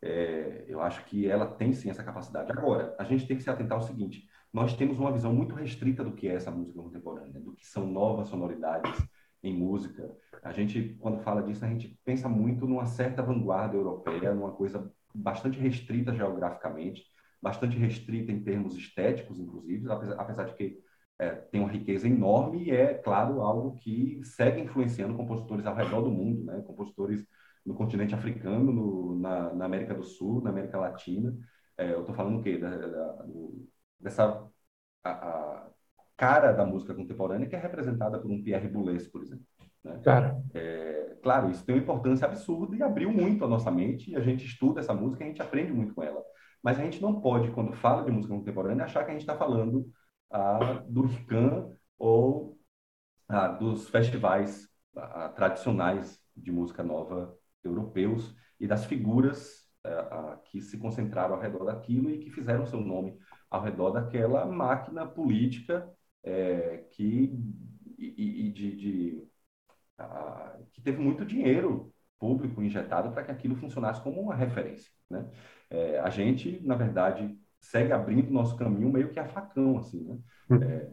[0.01, 2.51] É, eu acho que ela tem sim essa capacidade.
[2.51, 6.03] Agora, a gente tem que se atentar ao seguinte: nós temos uma visão muito restrita
[6.03, 8.95] do que é essa música contemporânea, do que são novas sonoridades,
[9.43, 10.15] em música.
[10.43, 14.91] A gente, quando fala disso, a gente pensa muito numa certa vanguarda europeia, numa coisa
[15.13, 17.03] bastante restrita geograficamente,
[17.45, 20.79] bastante restrita em termos estéticos, inclusive, apesar, apesar de que
[21.19, 26.01] é, tem uma riqueza enorme e é, claro, algo que segue influenciando compositores ao redor
[26.01, 26.63] do mundo, né?
[26.65, 27.23] compositores
[27.63, 31.37] no continente africano, no, na, na, América do Sul, na América Latina.
[31.77, 32.57] É, eu estou falando o quê?
[32.57, 33.67] Da, da, do,
[33.99, 34.43] dessa
[35.03, 35.67] a, a,
[36.17, 39.45] cara da música contemporânea, que é representada por um Pierre Boulez, por exemplo.
[39.83, 39.99] Né?
[40.03, 40.41] Claro.
[40.55, 44.21] É, claro, isso tem uma importância absurda e abriu muito a nossa mente, e a
[44.21, 46.25] gente estuda essa música e a gente aprende muito com ela.
[46.65, 49.37] Mas a gente não pode, quando fala de música contemporânea, achar que a gente está
[49.37, 49.87] falando
[50.31, 52.57] ah, do RICAN ou
[53.29, 60.79] ah, dos festivais ah, tradicionais de música nova europeus e das figuras ah, que se
[60.79, 63.15] concentraram ao redor daquilo e que fizeram seu nome
[63.47, 65.87] ao redor daquela máquina política
[66.23, 67.31] é, que
[67.95, 69.27] e, e de, de
[70.73, 75.29] que teve muito dinheiro público injetado para que aquilo funcionasse como uma referência, né?
[75.69, 80.19] É, a gente, na verdade, segue abrindo nosso caminho meio que a facão, assim, né?
[80.49, 80.61] Hum.
[80.61, 80.89] É,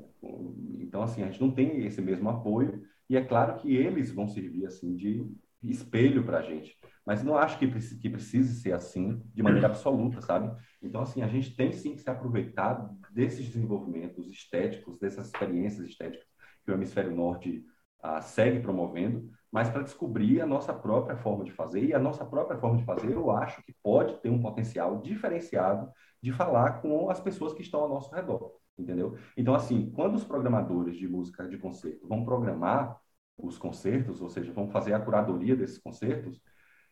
[0.81, 4.29] então, assim, a gente não tem esse mesmo apoio e é claro que eles vão
[4.29, 5.27] servir, assim, de
[5.63, 6.77] espelho para a gente.
[7.05, 10.55] Mas não acho que, que precise ser assim de maneira absoluta, sabe?
[10.81, 16.27] Então, assim, a gente tem sim que se aproveitar desses desenvolvimentos estéticos, dessas experiências estéticas
[16.65, 17.65] que o Hemisfério Norte
[18.01, 21.85] ah, segue promovendo, mas para descobrir a nossa própria forma de fazer.
[21.85, 25.93] E a nossa própria forma de fazer, eu acho que pode ter um potencial diferenciado
[26.23, 29.19] de falar com as pessoas que estão ao nosso redor, entendeu?
[29.37, 32.99] Então, assim, quando os programadores de música de concerto vão programar
[33.37, 36.41] os concertos, ou seja, vão fazer a curadoria desses concertos,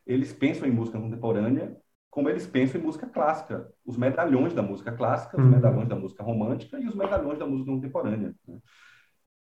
[0.07, 1.77] eles pensam em música contemporânea
[2.11, 5.51] como eles pensam em música clássica, os medalhões da música clássica, os uhum.
[5.51, 8.35] medalhões da música romântica e os medalhões da música contemporânea.
[8.47, 8.59] Né?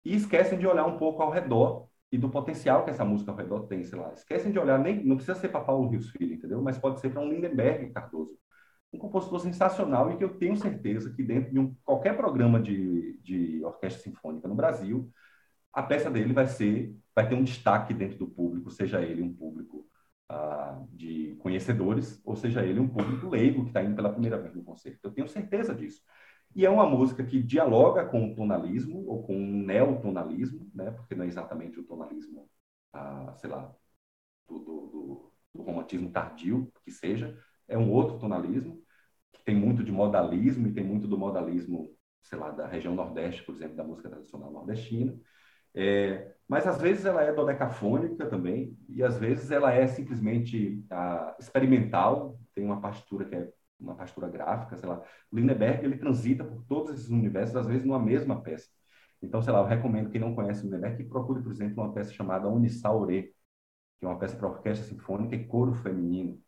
[0.04, 3.36] E esquecem de olhar um pouco ao redor e do potencial que essa música ao
[3.36, 4.12] redor tem, sei lá.
[4.12, 6.62] Esquecem de olhar, nem, não precisa ser para Paulo Rios Filho, entendeu?
[6.62, 8.38] Mas pode ser para um Lindenberg Cardoso.
[8.92, 13.18] Um compositor sensacional e que eu tenho certeza que dentro de um, qualquer programa de,
[13.22, 15.10] de orquestra sinfônica no Brasil,
[15.72, 19.34] a peça dele vai ser, vai ter um destaque dentro do público, seja ele um
[19.34, 19.86] público
[20.30, 24.54] ah, de conhecedores, ou seja ele um público leigo que está indo pela primeira vez
[24.54, 25.00] no concerto.
[25.04, 26.02] Eu tenho certeza disso.
[26.58, 30.90] E é uma música que dialoga com o tonalismo, ou com o neotonalismo, né?
[30.90, 32.50] porque não é exatamente o tonalismo,
[32.92, 33.72] ah, sei lá,
[34.48, 38.82] do, do, do, do, romantismo tardio, que seja, é um outro tonalismo,
[39.32, 43.44] que tem muito de modalismo, e tem muito do modalismo, sei lá, da região nordeste,
[43.44, 45.16] por exemplo, da música tradicional nordestina.
[45.76, 51.36] É, mas às vezes ela é dodecafônica também, e às vezes ela é simplesmente ah,
[51.38, 55.02] experimental, tem uma partitura que é uma partitura gráfica, sei lá.
[55.32, 58.68] Lindeberg, ele transita por todos esses universos, às vezes numa mesma peça.
[59.22, 62.12] Então, sei lá, eu recomendo quem não conhece Lindeberg que procure, por exemplo, uma peça
[62.12, 63.34] chamada Unisaure,
[63.98, 66.40] que é uma peça para orquestra sinfônica e coro feminino.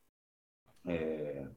[0.84, 1.48] É...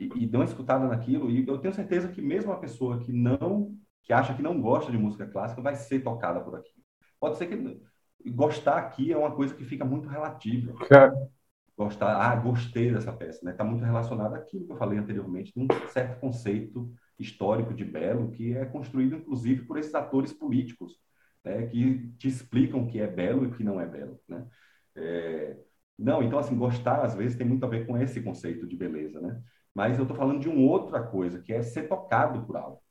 [0.00, 3.76] E, e uma escutada naquilo, e eu tenho certeza que mesmo uma pessoa que não,
[4.02, 6.84] que acha que não gosta de música clássica, vai ser tocada por aquilo.
[7.18, 7.82] Pode ser que
[8.30, 10.72] gostar aqui é uma coisa que fica muito relativa.
[10.86, 11.28] Claro
[11.78, 13.52] gostar, ah, gostei dessa peça, né?
[13.52, 18.32] Está muito relacionado àquilo que eu falei anteriormente, de um certo conceito histórico de belo
[18.32, 20.98] que é construído inclusive por esses atores políticos,
[21.44, 21.66] né?
[21.68, 24.46] Que te explicam o que é belo e o que não é belo, né?
[24.96, 25.56] É...
[25.98, 29.20] Não, então assim gostar às vezes tem muito a ver com esse conceito de beleza,
[29.20, 29.40] né?
[29.74, 32.82] Mas eu estou falando de uma outra coisa que é ser tocado por algo.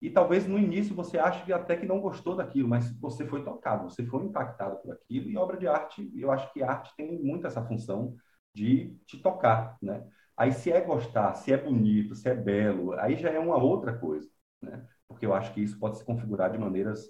[0.00, 3.90] E talvez no início você ache até que não gostou daquilo, mas você foi tocado,
[3.90, 5.28] você foi impactado por aquilo.
[5.28, 8.16] E obra de arte, eu acho que arte tem muito essa função
[8.54, 10.06] de te tocar, né?
[10.36, 13.96] Aí se é gostar, se é bonito, se é belo, aí já é uma outra
[13.98, 14.28] coisa,
[14.62, 14.86] né?
[15.08, 17.08] Porque eu acho que isso pode se configurar de maneiras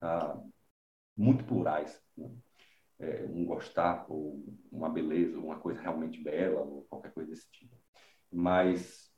[0.00, 0.40] ah,
[1.16, 2.00] muito plurais.
[2.16, 2.30] Né?
[2.98, 7.76] É, um gostar ou uma beleza, uma coisa realmente bela ou qualquer coisa desse tipo.
[8.30, 9.10] Mas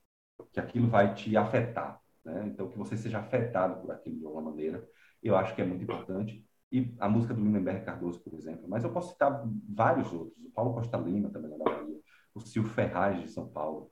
[0.52, 2.46] que aquilo vai te afetar, né?
[2.46, 4.86] Então, que você seja afetado por aquilo de alguma maneira,
[5.22, 6.44] eu acho que é muito importante.
[6.72, 8.66] E a música do Lindenberg Cardoso, por exemplo.
[8.68, 10.44] Mas eu posso citar vários outros.
[10.44, 12.00] O Paulo Costa Lima, também da Bahia.
[12.34, 13.90] O Silvio Ferraz, de São Paulo.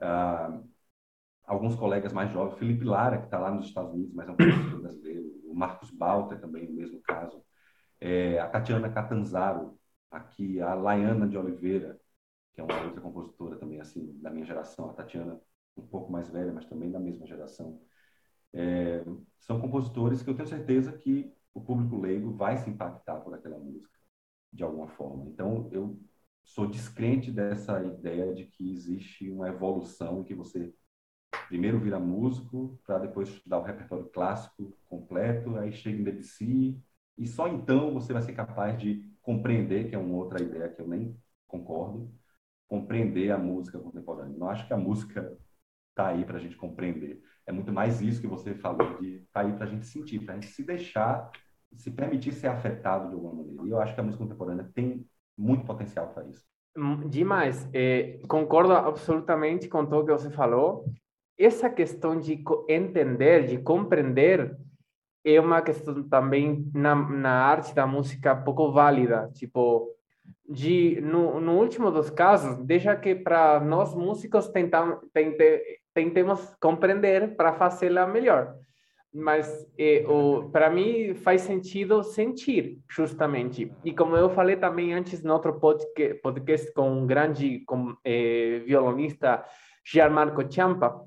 [0.00, 0.60] Ah,
[1.44, 2.58] alguns colegas mais jovens.
[2.58, 5.30] Felipe Lara, que está lá nos Estados Unidos, mas é um compositor brasileiro.
[5.44, 7.44] O Marcos Balter, também, no mesmo caso.
[8.00, 9.78] É, a Tatiana Catanzaro,
[10.10, 10.60] aqui.
[10.60, 12.00] A Laiana de Oliveira,
[12.52, 14.90] que é uma outra compositora também, assim, da minha geração.
[14.90, 15.40] A Tatiana
[15.76, 17.80] um pouco mais velha, mas também da mesma geração,
[18.52, 19.04] é,
[19.38, 23.58] são compositores que eu tenho certeza que o público leigo vai se impactar por aquela
[23.58, 23.98] música
[24.52, 25.26] de alguma forma.
[25.26, 25.98] Então, eu
[26.42, 30.72] sou descrente dessa ideia de que existe uma evolução que você
[31.48, 36.80] primeiro vira músico para depois estudar o repertório clássico completo, aí chega em Debussy
[37.18, 40.80] e só então você vai ser capaz de compreender, que é uma outra ideia que
[40.80, 42.12] eu nem concordo,
[42.66, 44.38] compreender a música contemporânea.
[44.38, 45.36] Não acho que a música
[45.90, 47.20] está aí para a gente compreender.
[47.46, 50.34] É muito mais isso que você falou, de tá aí para a gente sentir, para
[50.34, 51.30] a gente se deixar,
[51.76, 53.62] se permitir ser afetado de alguma maneira.
[53.64, 56.44] E eu acho que a música contemporânea tem muito potencial para isso.
[56.76, 57.68] Hum, demais.
[57.72, 60.84] É, concordo absolutamente com tudo que você falou.
[61.38, 64.56] Essa questão de entender, de compreender,
[65.24, 69.88] é uma questão também na, na arte da música pouco válida, tipo,
[70.48, 77.36] de no, no último dos casos, deixa que para nós músicos tentamos tente, tentemos compreender
[77.36, 78.54] para fazê-la melhor.
[79.12, 80.04] Mas é,
[80.52, 83.70] para mim faz sentido sentir, justamente.
[83.84, 89.44] E como eu falei também antes no outro podcast, com um grande com, é, violonista,
[89.84, 91.04] Gianmarco Ciampa,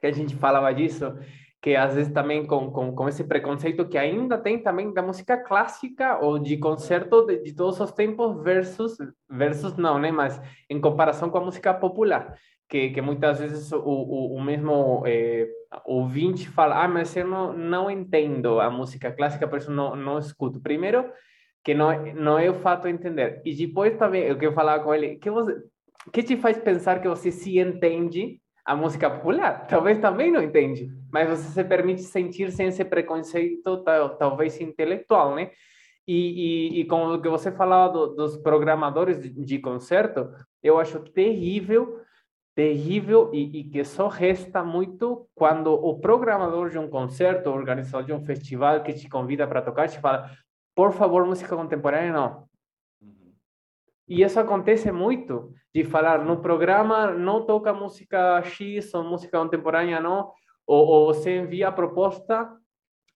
[0.00, 1.16] que a gente falava disso,
[1.62, 5.36] que às vezes também com, com, com esse preconceito que ainda tem também da música
[5.36, 8.96] clássica ou de concerto de, de todos os tempos versus,
[9.28, 10.10] versus não, né?
[10.10, 12.36] Mas em comparação com a música popular,
[12.68, 15.48] que, que muitas vezes o, o, o mesmo é,
[15.84, 20.18] ouvinte fala, ah, mas eu não, não entendo a música clássica, por isso não, não
[20.18, 20.60] escuto.
[20.60, 21.04] Primeiro,
[21.64, 23.40] que não, não é o fato de entender.
[23.44, 25.56] E depois também, o que eu falava com ele, que você,
[26.12, 29.66] que te faz pensar que você se entende a música popular.
[29.70, 35.34] Talvez também não entende, mas você se permite sentir sem esse preconceito, tal, talvez intelectual,
[35.34, 35.50] né?
[36.06, 40.28] E, e, e com o que você falava do, dos programadores de, de, concerto,
[40.62, 42.00] eu acho terrível,
[42.56, 48.06] terrível e, e, que só resta muito quando o programador de um concerto, o organizador
[48.06, 50.30] de um festival que te convida para tocar, te fala,
[50.74, 52.48] por favor, música contemporânea não.
[54.08, 60.00] E isso acontece muito, de falar no programa não toca música X ou música contemporânea
[60.00, 60.32] não,
[60.66, 62.50] ou, ou você envia a proposta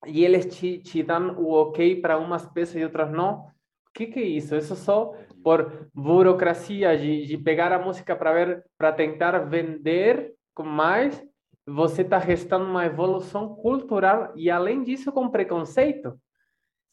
[0.06, 3.46] e eles te, te dão o ok para umas peças e outras não.
[3.88, 4.54] O que, que é isso?
[4.54, 11.22] Isso só por burocracia de, de pegar a música para ver, para tentar vender mais,
[11.66, 16.18] você está restando uma evolução cultural e além disso com preconceito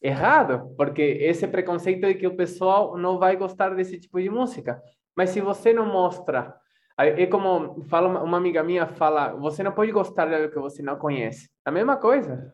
[0.02, 4.82] errado, porque esse preconceito de que o pessoal não vai gostar desse tipo de música.
[5.16, 6.56] Mas se você não mostra,
[6.98, 10.98] é como fala uma amiga minha fala, você não pode gostar algo que você não
[10.98, 11.50] conhece.
[11.66, 12.54] A mesma coisa,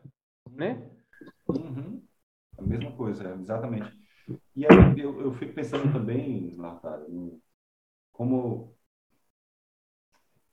[0.50, 0.82] né?
[1.48, 2.02] Uhum.
[2.58, 4.03] A mesma coisa, exatamente.
[4.56, 7.40] E aí eu, eu fico pensando também, Lautaro,
[8.12, 8.74] como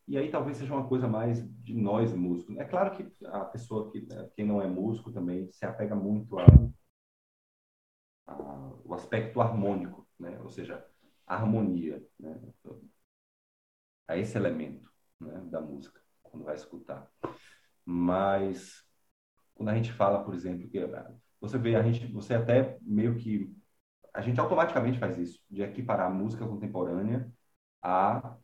[0.07, 2.57] e aí talvez seja uma coisa mais de nós músicos.
[2.57, 4.05] É claro que a pessoa que
[4.35, 6.45] quem não é músico também se apega muito a
[8.27, 10.39] a, o aspecto harmônico, né?
[10.41, 10.85] ou seja,
[11.25, 12.39] a harmonia, né?
[14.07, 15.41] a esse elemento né?
[15.49, 17.09] da música, quando vai escutar.
[17.85, 18.85] Mas,
[19.55, 20.79] quando a gente fala, por exemplo, que
[21.39, 23.53] você vê, a gente, você até meio que.
[24.13, 27.31] A gente automaticamente faz isso, de equiparar a música contemporânea
[27.81, 28.35] a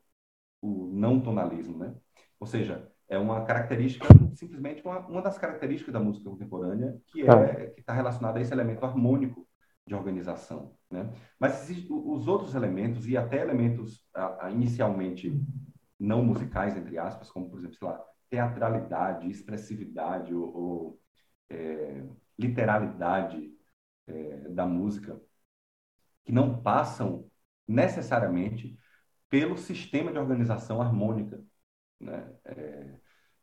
[0.61, 1.95] o não tonalismo, né?
[2.39, 7.25] Ou seja, é uma característica, simplesmente uma, uma das características da música contemporânea que é
[7.25, 7.55] tá.
[7.71, 9.47] que está relacionada a esse elemento harmônico
[9.85, 10.75] de organização.
[10.91, 11.09] Né?
[11.39, 14.05] Mas os outros elementos, e até elementos
[14.51, 15.41] inicialmente
[15.99, 20.99] não musicais, entre aspas, como, por exemplo, sei lá, teatralidade, expressividade ou, ou
[21.49, 22.03] é,
[22.37, 23.51] literalidade
[24.05, 25.19] é, da música,
[26.27, 27.25] que não passam
[27.65, 28.77] necessariamente
[29.29, 31.41] pelo sistema de organização harmônica
[32.01, 32.99] né, é,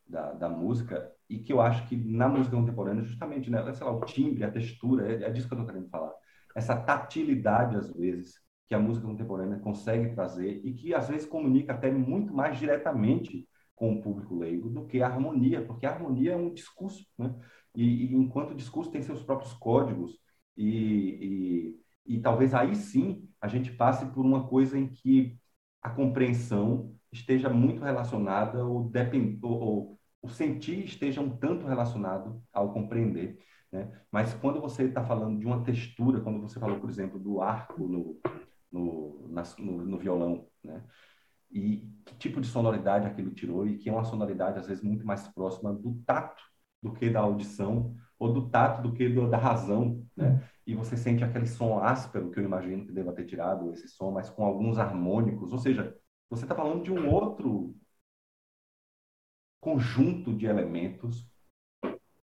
[0.07, 3.91] da, da música, e que eu acho que na música contemporânea, justamente, né, sei lá,
[3.91, 6.13] o timbre, a textura, é, é disso que eu estou querendo falar
[6.55, 11.73] essa tatilidade, às vezes, que a música contemporânea consegue trazer e que, às vezes, comunica
[11.73, 16.33] até muito mais diretamente com o público leigo do que a harmonia, porque a harmonia
[16.33, 17.33] é um discurso, né?
[17.75, 20.19] E, e enquanto o discurso tem seus próprios códigos
[20.55, 25.37] e, e, e talvez aí sim a gente passe por uma coisa em que
[25.81, 32.41] a compreensão esteja muito relacionada ou, depend, ou, ou o sentir esteja um tanto relacionado
[32.51, 33.37] ao compreender.
[33.71, 33.91] Né?
[34.11, 37.87] Mas quando você está falando de uma textura, quando você falou, por exemplo, do arco
[37.87, 38.19] no,
[38.71, 40.83] no, na, no, no, violão, né?
[41.51, 45.05] e que tipo de sonoridade aquilo tirou, e que é uma sonoridade, às vezes, muito
[45.05, 46.41] mais próxima do tato
[46.81, 50.43] do que da audição, ou do tato do que do, da razão, né?
[50.65, 54.11] E você sente aquele som áspero que eu imagino que deva ter tirado esse som,
[54.11, 55.95] mas com alguns harmônicos, ou seja,
[56.29, 57.75] você está falando de um outro
[59.59, 61.27] conjunto de elementos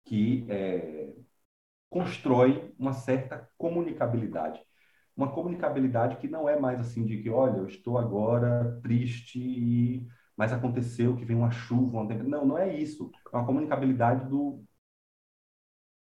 [0.05, 1.13] que é,
[1.89, 4.61] constrói uma certa comunicabilidade.
[5.15, 10.53] Uma comunicabilidade que não é mais assim de que, olha, eu estou agora triste, mas
[10.53, 12.01] aconteceu que vem uma chuva.
[12.01, 12.13] Uma...
[12.23, 13.11] Não, não é isso.
[13.33, 14.63] É uma comunicabilidade do,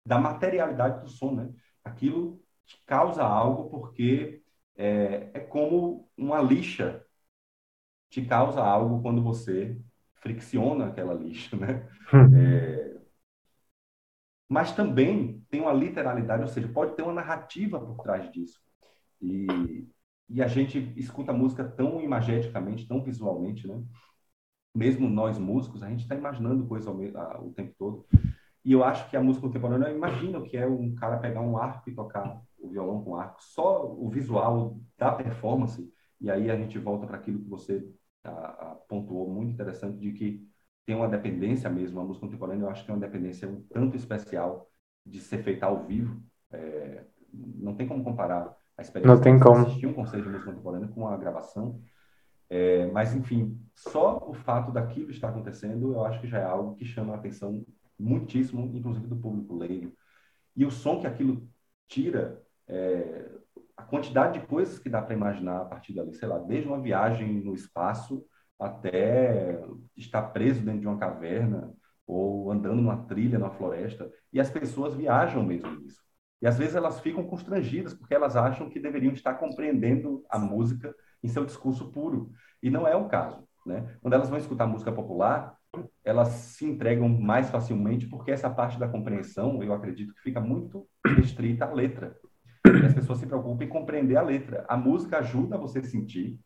[0.05, 1.53] da materialidade do som, né?
[1.83, 4.41] Aquilo te causa algo porque
[4.75, 7.05] é, é como uma lixa
[8.09, 9.79] te causa algo quando você
[10.15, 11.87] fricciona aquela lixa, né?
[12.13, 12.35] Hum.
[12.35, 13.01] É,
[14.51, 18.59] mas também tem uma literalidade, ou seja, pode ter uma narrativa por trás disso.
[19.21, 19.87] E,
[20.27, 23.81] e a gente escuta a música tão imageticamente, tão visualmente, né?
[24.75, 28.05] Mesmo nós músicos, a gente está imaginando coisas ao, o tempo todo.
[28.63, 31.57] E eu acho que a música contemporânea, eu imagino que é um cara pegar um
[31.57, 36.55] arco e tocar o violão com arco, só o visual da performance, e aí a
[36.55, 37.83] gente volta para aquilo que você
[38.23, 40.47] a, a, pontuou muito interessante de que
[40.85, 43.97] tem uma dependência mesmo, a música contemporânea eu acho que é uma dependência um tanto
[43.97, 44.69] especial
[45.03, 49.43] de ser feita ao vivo, é, não tem como comparar a experiência não tem de
[49.43, 49.65] como.
[49.65, 51.81] assistir um concerto de música contemporânea com a gravação,
[52.47, 56.75] é, mas enfim, só o fato daquilo estar acontecendo, eu acho que já é algo
[56.75, 57.65] que chama a atenção
[58.01, 59.93] muitíssimo, inclusive do público leigo.
[60.55, 61.47] E o som que aquilo
[61.87, 63.31] tira, é,
[63.77, 66.81] a quantidade de coisas que dá para imaginar a partir dali, sei lá, desde uma
[66.81, 68.25] viagem no espaço
[68.59, 69.59] até
[69.97, 71.73] estar preso dentro de uma caverna
[72.05, 76.01] ou andando numa trilha na floresta, e as pessoas viajam mesmo nisso.
[76.41, 80.93] E às vezes elas ficam constrangidas porque elas acham que deveriam estar compreendendo a música
[81.23, 82.31] em seu discurso puro,
[82.61, 83.47] e não é o caso.
[83.65, 83.97] Né?
[84.01, 85.55] Quando elas vão escutar música popular,
[86.03, 90.87] elas se entregam mais facilmente porque essa parte da compreensão, eu acredito que fica muito
[91.05, 92.17] restrita à letra.
[92.65, 94.65] E as pessoas se preocupam em compreender a letra.
[94.67, 96.39] A música ajuda você a sentir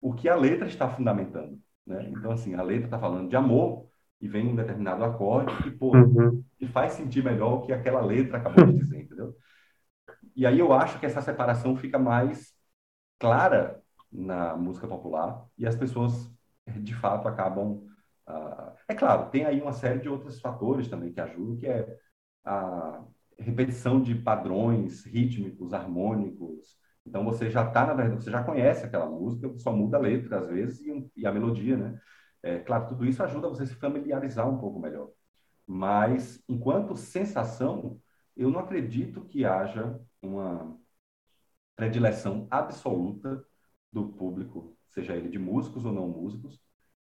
[0.00, 1.58] o que a letra está fundamentando.
[1.86, 2.08] Né?
[2.10, 3.86] Então, assim, a letra está falando de amor
[4.20, 6.42] e vem um determinado acorde e, pô, uhum.
[6.60, 9.34] e faz sentir melhor o que aquela letra acabou de dizer, entendeu?
[10.36, 12.54] E aí eu acho que essa separação fica mais
[13.18, 13.80] clara
[14.12, 16.30] na música popular e as pessoas,
[16.66, 17.89] de fato, acabam
[18.30, 21.98] Uh, é claro, tem aí uma série de outros fatores também que ajudam, que é
[22.44, 23.04] a
[23.38, 26.76] repetição de padrões rítmicos, harmônicos.
[27.06, 30.40] Então você já está, na verdade, você já conhece aquela música, só muda a letra
[30.40, 32.00] às vezes e, e a melodia, né?
[32.42, 35.10] É, claro, tudo isso ajuda você a se familiarizar um pouco melhor.
[35.66, 38.00] Mas, enquanto sensação,
[38.36, 40.78] eu não acredito que haja uma
[41.76, 43.44] predileção absoluta
[43.92, 46.60] do público, seja ele de músicos ou não músicos,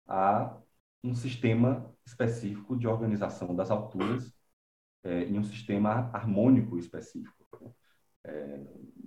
[0.06, 0.56] a
[1.04, 4.32] um sistema específico de organização das alturas
[5.04, 7.76] é, em um sistema harmônico específico.
[8.24, 8.60] É,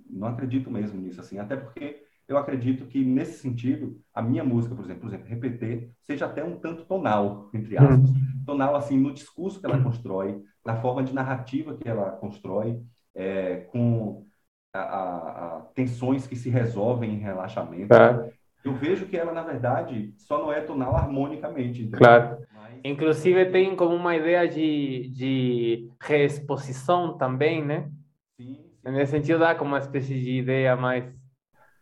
[0.08, 4.76] não acredito mesmo nisso, assim, até porque eu acredito que, nesse sentido, a minha música,
[4.76, 8.10] por exemplo, por exemplo repetir, seja até um tanto tonal, entre aspas.
[8.10, 8.44] Uhum.
[8.46, 12.80] Tonal, assim, no discurso que ela constrói, na forma de narrativa que ela constrói,
[13.14, 14.24] é, com
[14.72, 17.92] a, a, a, tensões que se resolvem em relaxamento.
[17.92, 21.82] É eu vejo que ela, na verdade, só não é tonal harmonicamente.
[21.82, 21.98] Entendeu?
[21.98, 22.38] Claro.
[22.54, 22.80] Mas...
[22.84, 27.90] Inclusive tem como uma ideia de, de reexposição também, né?
[28.36, 28.90] Sim, sim.
[28.90, 31.04] Nesse sentido dá como uma espécie de ideia mais...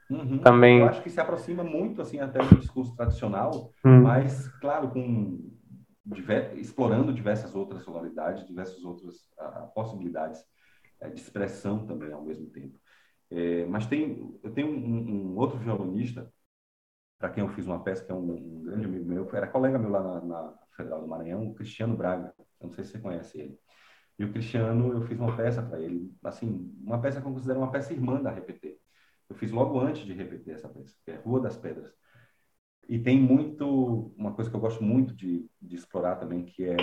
[0.09, 0.39] Uhum.
[0.39, 0.81] Também...
[0.81, 4.03] Eu acho que se aproxima muito, assim, até do discurso tradicional, uhum.
[4.03, 5.51] mas, claro, com
[6.05, 6.57] diver...
[6.57, 10.41] explorando diversas outras sonoridades, diversas outras uh, possibilidades
[11.03, 12.79] uh, de expressão também ao mesmo tempo.
[13.29, 16.33] É, mas tem, eu tenho um, um outro violonista
[17.19, 19.79] para quem eu fiz uma peça, que é um, um, grande amigo meu, era colega
[19.79, 22.35] meu lá na, na, Federal do Maranhão, o Cristiano Braga.
[22.61, 23.59] Eu não sei se você conhece ele.
[24.19, 27.61] E o Cristiano, eu fiz uma peça para ele, assim, uma peça que eu considero
[27.61, 28.79] uma peça irmã da RPT.
[29.29, 31.93] Eu fiz logo antes de repetir essa peça, que é Rua das Pedras.
[32.89, 36.77] E tem muito, uma coisa que eu gosto muito de, de explorar também, que é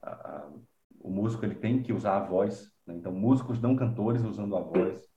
[0.00, 0.52] a, a,
[1.00, 2.72] o músico ele tem que usar a voz.
[2.86, 2.94] Né?
[2.94, 5.08] Então, músicos não cantores usando a voz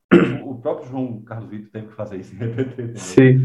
[0.43, 2.97] o próprio João Carlos Vitor teve que fazer isso em repetir.
[2.97, 3.39] Sim.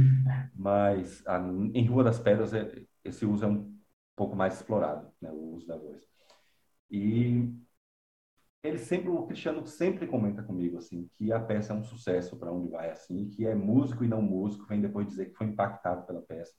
[0.54, 3.74] Mas a, em Rua das Pedras, é, esse uso é um
[4.14, 6.06] pouco mais explorado, né, o uso da voz.
[6.90, 7.52] E
[8.62, 12.52] ele sempre, o Cristiano sempre comenta comigo assim que a peça é um sucesso para
[12.52, 16.06] onde vai assim, que é músico e não músico, vem depois dizer que foi impactado
[16.06, 16.54] pela peça.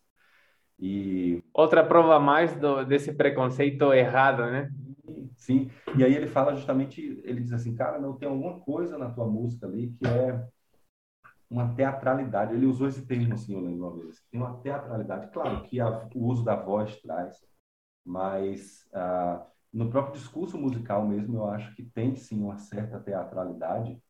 [0.79, 4.69] E outra prova mais do, desse preconceito errado, né?
[5.35, 9.09] Sim, e aí ele fala justamente, ele diz assim, cara, não tem alguma coisa na
[9.09, 10.47] tua música ali que é
[11.49, 12.53] uma teatralidade.
[12.53, 14.21] Ele usou esse termo assim, eu lembro uma vez.
[14.31, 17.37] Tem uma teatralidade, claro que a, o uso da voz traz,
[18.05, 24.01] mas ah, no próprio discurso musical mesmo, eu acho que tem sim uma certa teatralidade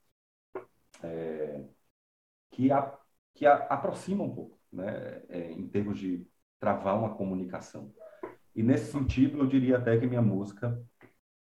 [1.03, 1.65] é,
[2.51, 2.97] que, a,
[3.33, 6.27] que a, aproxima um pouco, né, é, em termos de
[6.59, 7.93] travar uma comunicação.
[8.55, 10.77] E nesse sentido, eu diria até que minha música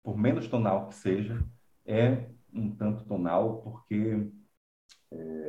[0.04, 1.46] por menos tonal que seja,
[1.86, 4.28] é um tanto tonal, porque,
[5.12, 5.49] é,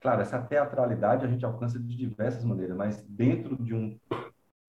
[0.00, 3.98] claro, essa teatralidade a gente alcança de diversas maneiras, mas dentro de, um,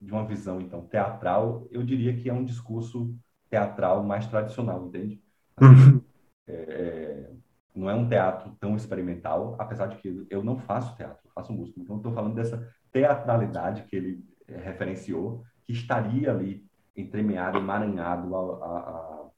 [0.00, 3.14] de uma visão, então, teatral, eu diria que é um discurso
[3.48, 5.22] teatral mais tradicional, entende?
[5.56, 6.02] Assim,
[6.48, 7.30] é,
[7.74, 11.52] não é um teatro tão experimental, apesar de que eu não faço teatro, eu faço
[11.52, 11.80] música.
[11.80, 16.66] Então, estou falando dessa teatralidade que ele é, referenciou, que estaria ali
[16.96, 19.30] entremeado, emaranhado ao, a,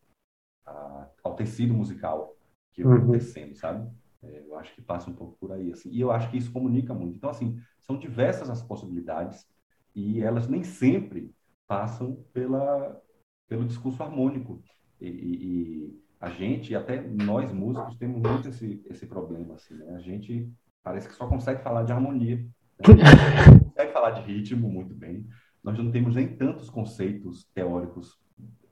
[0.66, 2.34] a, ao tecido musical
[2.72, 3.10] que eu uhum.
[3.10, 3.90] tecendo, sabe?
[4.22, 5.90] É, eu acho que passa um pouco por aí, assim.
[5.90, 7.16] E eu acho que isso comunica muito.
[7.16, 9.46] Então, assim, são diversas as possibilidades
[9.94, 11.34] e elas nem sempre
[11.66, 13.00] passam pela,
[13.48, 14.62] pelo discurso harmônico.
[15.00, 19.54] E, e, a gente, até nós músicos, temos muito esse, esse problema.
[19.54, 19.96] Assim, né?
[19.96, 20.48] A gente
[20.82, 22.36] parece que só consegue falar de harmonia.
[22.36, 22.48] Né?
[23.70, 25.26] consegue falar de ritmo muito bem.
[25.64, 28.20] Nós não temos nem tantos conceitos teóricos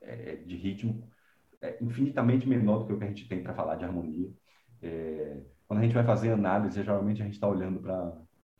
[0.00, 1.08] é, de ritmo,
[1.60, 4.30] é, infinitamente menor do que o que a gente tem para falar de harmonia.
[4.82, 8.12] É, quando a gente vai fazer análise, geralmente a gente está olhando para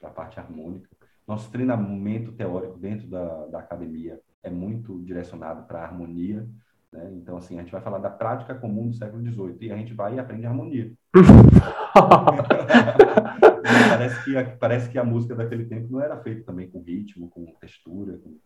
[0.02, 0.88] a parte harmônica.
[1.26, 6.48] Nosso treinamento teórico dentro da, da academia é muito direcionado para a harmonia.
[6.92, 7.10] Né?
[7.14, 9.94] Então, assim, a gente vai falar da prática comum do século XVIII e a gente
[9.94, 10.92] vai e aprende harmonia.
[13.88, 17.28] parece, que a, parece que a música daquele tempo não era feita também com ritmo,
[17.30, 18.38] com textura, com,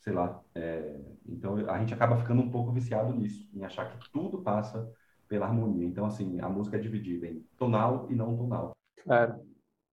[0.00, 0.40] sei lá.
[0.54, 4.90] É, então, a gente acaba ficando um pouco viciado nisso, em achar que tudo passa
[5.32, 5.86] pela harmonia.
[5.86, 8.72] Então, assim, a música é dividida em tonal e não tonal.
[9.02, 9.36] Claro.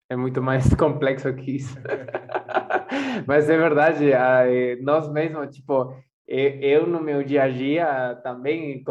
[0.09, 1.77] É muito mais complexo que isso.
[3.25, 4.11] Mas é verdade,
[4.81, 5.93] nós mesmos, tipo,
[6.27, 8.83] eu no meu dia a dia também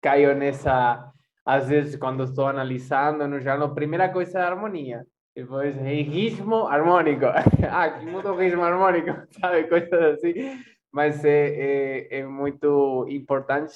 [0.00, 1.10] caio nessa,
[1.44, 5.04] às vezes quando estou analisando no jornal, a primeira coisa é a harmonia.
[5.34, 7.24] Depois, ritmo harmônico.
[7.68, 9.64] ah, que muda o ritmo harmônico, sabe?
[9.64, 10.32] Coisas assim.
[10.92, 11.48] Mas é,
[12.10, 13.74] é, é muito importante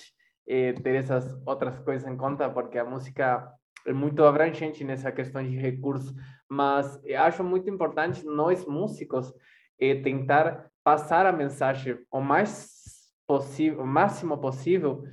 [0.49, 3.53] é, ter essas outras coisas em conta, porque a música
[3.87, 6.15] é muito abrangente nessa questão de recursos.
[6.49, 9.33] Mas acho muito importante nós músicos
[9.79, 12.71] é, tentar passar a mensagem o mais
[13.27, 15.05] possível, o máximo possível,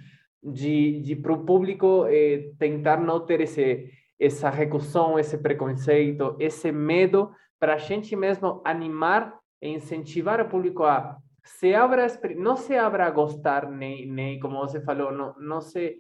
[0.42, 6.72] de, de para o público é, tentar não ter esse essa recusão, esse preconceito, esse
[6.72, 12.76] medo, para a gente mesmo animar e incentivar o público a se abra, não se
[12.76, 15.96] abra a gostar, nem, nem como você falou, não, não se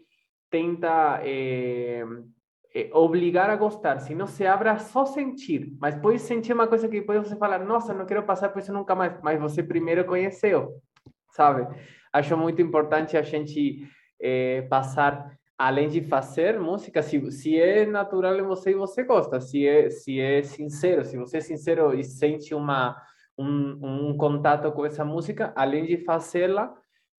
[0.50, 2.04] tenta é,
[2.74, 5.72] é, obrigar a gostar, senão se abra só sentir.
[5.80, 8.74] Mas pode sentir uma coisa que depois você falar, nossa, não quero passar por isso
[8.74, 10.82] nunca mais, mas você primeiro conheceu,
[11.32, 11.68] sabe?
[12.12, 13.88] Acho muito importante a gente
[14.20, 19.40] é, passar além de fazer música, se, se é natural em você e você gosta,
[19.40, 23.00] se é, se é sincero, se você é sincero e sente uma,
[23.38, 26.74] um, um contato com essa música, além de fazê-la,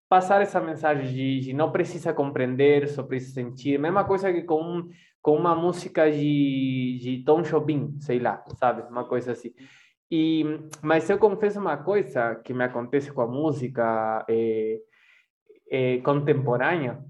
[0.08, 3.78] passar essa mensagem de, de, não precisa compreender, só precisa sentir.
[3.78, 4.88] Mesma coisa que com,
[5.20, 8.82] com uma música de, de Tom Jobim, sei lá, sabe?
[8.88, 9.52] Uma coisa assim.
[10.10, 10.44] E,
[10.82, 14.78] mas eu confesso uma coisa que me acontece com a música é,
[15.68, 17.04] é, contemporânea,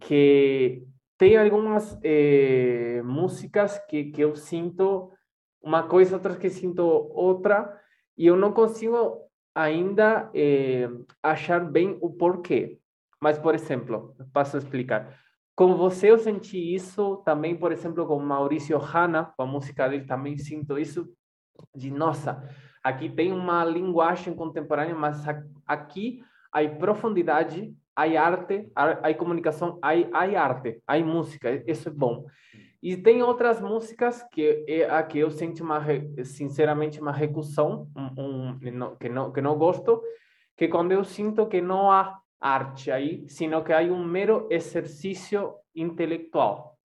[0.00, 0.84] que
[1.16, 5.12] tem algumas eh, músicas que, que eu sinto
[5.62, 7.78] uma coisa, outras que sinto outra,
[8.20, 10.90] e eu não consigo ainda eh,
[11.22, 12.78] achar bem o porquê.
[13.18, 15.18] Mas, por exemplo, passo a explicar.
[15.56, 20.04] Com você eu senti isso também, por exemplo, com Maurício Hanna, com a música dele
[20.04, 21.08] também sinto isso
[21.74, 22.46] de nossa,
[22.84, 25.24] aqui tem uma linguagem contemporânea, mas
[25.66, 28.70] aqui há profundidade hay arte,
[29.02, 32.26] hay comunicação, hay, hay arte, hay música, isso é bom.
[32.82, 35.84] E tem outras músicas que é a que eu sinto uma,
[36.24, 40.02] sinceramente uma recusão, um, um, que não que não gosto,
[40.56, 45.54] que quando eu sinto que não há arte aí, sino que há um mero exercício
[45.74, 46.78] intelectual,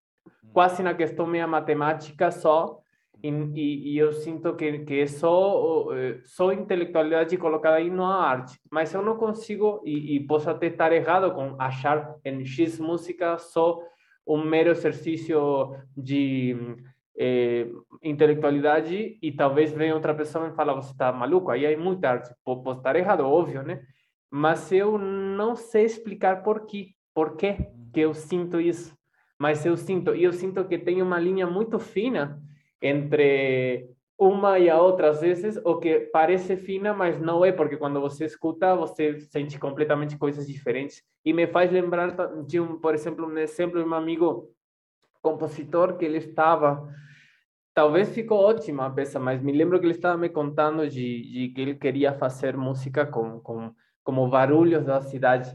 [0.52, 2.82] quase na questão meia matemática só,
[3.24, 8.06] e, e, e, eu sinto que, que é só, eh, só intelectualidade colocada aí, não
[8.06, 8.60] há arte.
[8.70, 13.38] Mas eu não consigo, e, e posso até estar errado com achar em X música
[13.39, 13.80] só
[14.26, 16.55] um mero exercício de
[17.17, 17.67] eh,
[18.01, 22.34] intelectualidade e talvez venha outra pessoa e fala, você está maluco, aí há muita arte.
[22.43, 23.82] Posso estar errado, óbvio, né?
[24.30, 28.95] Mas eu não sei explicar por quê, por quê que eu sinto isso.
[29.39, 32.41] Mas eu sinto, e eu sinto que tem uma linha muito fina
[32.82, 37.76] entre uma e a outra, às vezes, o que parece fina, mas não é, porque
[37.76, 41.03] quando você escuta, você sente completamente coisas diferentes.
[41.24, 44.49] E me faz lembrar de um, por exemplo, um exemplo de um amigo
[45.22, 46.88] compositor que ele estava,
[47.74, 51.49] talvez ficou ótima a peça, mas me lembro que ele estava me contando de, de
[51.49, 55.53] que ele queria fazer música com, com como barulhos da cidade.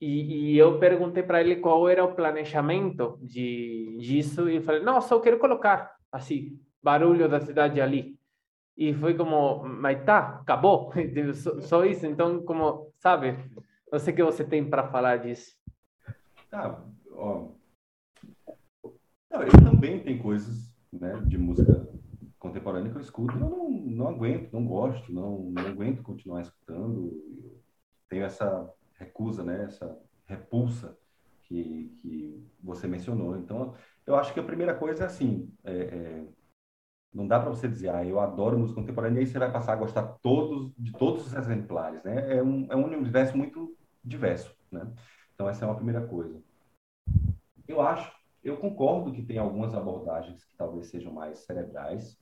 [0.00, 4.82] E, e eu perguntei para ele qual era o planejamento de disso e ele falou:
[4.82, 8.18] "Não, só quero colocar assim, barulho da cidade ali.
[8.76, 10.92] E foi como, mas tá, acabou,
[11.34, 12.06] só, só isso.
[12.06, 13.36] Então, como, sabe,
[13.92, 15.54] não sei o que você tem para falar disso.
[16.52, 17.48] Ah, ó.
[19.30, 21.88] Não, eu também tenho coisas né, de música
[22.38, 27.12] contemporânea que eu escuto eu não, não aguento, não gosto, não, não aguento continuar escutando.
[27.42, 27.60] Eu
[28.08, 30.96] tenho essa recusa, né, essa repulsa
[31.42, 33.36] que, que você mencionou.
[33.36, 33.74] Então,
[34.06, 36.24] eu acho que a primeira coisa é assim, é, é,
[37.12, 39.72] não dá para você dizer, ah, eu adoro música contemporânea, e aí você vai passar
[39.72, 42.36] a gostar todos, de todos os exemplares, né?
[42.36, 44.86] É um, é um universo muito diverso, né?
[45.34, 46.40] Então essa é uma primeira coisa.
[47.66, 52.18] Eu acho, eu concordo que tem algumas abordagens que talvez sejam mais cerebrais,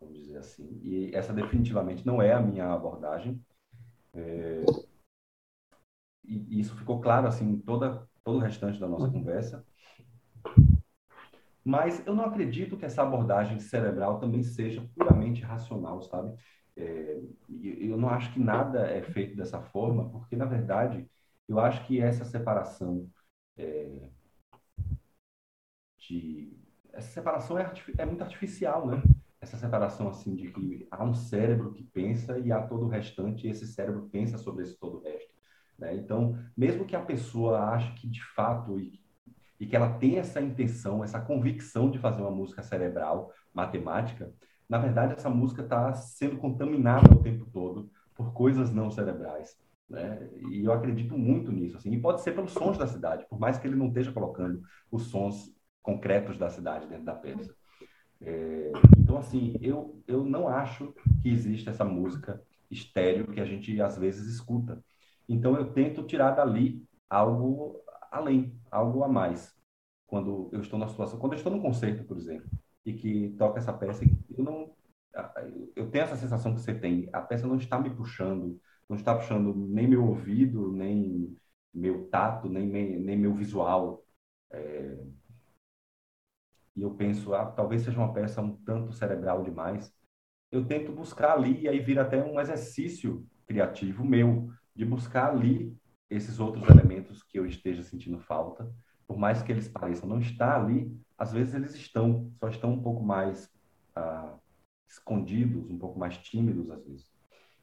[0.00, 3.40] vamos dizer assim, e essa definitivamente não é a minha abordagem.
[4.14, 4.64] É,
[6.24, 9.64] e isso ficou claro assim em toda todo o restante da nossa conversa.
[11.66, 16.32] Mas eu não acredito que essa abordagem cerebral também seja puramente racional, sabe?
[16.76, 17.20] É,
[17.80, 21.10] eu não acho que nada é feito dessa forma, porque, na verdade,
[21.48, 23.10] eu acho que essa separação
[23.56, 24.08] é,
[25.98, 26.56] de...
[26.92, 29.02] Essa separação é, é muito artificial, né?
[29.40, 33.44] Essa separação, assim, de que há um cérebro que pensa e há todo o restante,
[33.44, 35.34] e esse cérebro pensa sobre esse todo o resto.
[35.76, 35.96] Né?
[35.96, 39.00] Então, mesmo que a pessoa ache que, de fato, e
[39.58, 44.32] e que ela tem essa intenção, essa convicção de fazer uma música cerebral, matemática,
[44.68, 49.56] na verdade essa música está sendo contaminada o tempo todo por coisas não cerebrais.
[49.88, 50.28] Né?
[50.50, 51.76] E eu acredito muito nisso.
[51.76, 51.92] Assim.
[51.92, 55.04] E pode ser pelos sons da cidade, por mais que ele não esteja colocando os
[55.04, 57.54] sons concretos da cidade dentro da peça.
[58.20, 60.92] É, então, assim, eu, eu não acho
[61.22, 64.82] que existe essa música estéreo que a gente às vezes escuta.
[65.28, 67.80] Então, eu tento tirar dali algo
[68.16, 69.54] além, algo a mais.
[70.06, 72.48] Quando eu estou na situação, quando eu estou num concerto, por exemplo,
[72.84, 74.04] e que toca essa peça,
[74.36, 74.74] eu não,
[75.74, 77.08] eu tenho essa sensação que você tem.
[77.12, 81.36] A peça não está me puxando, não está puxando nem meu ouvido, nem
[81.72, 84.04] meu tato, nem, nem meu visual.
[84.50, 85.04] É...
[86.76, 89.92] E eu penso, ah, talvez seja uma peça um tanto cerebral demais.
[90.52, 95.76] Eu tento buscar ali, e aí vira até um exercício criativo meu, de buscar ali
[96.08, 98.70] esses outros elementos que eu esteja sentindo falta,
[99.06, 102.82] por mais que eles pareçam não estar ali, às vezes eles estão, só estão um
[102.82, 103.50] pouco mais
[103.94, 104.34] ah,
[104.88, 107.10] escondidos, um pouco mais tímidos às vezes.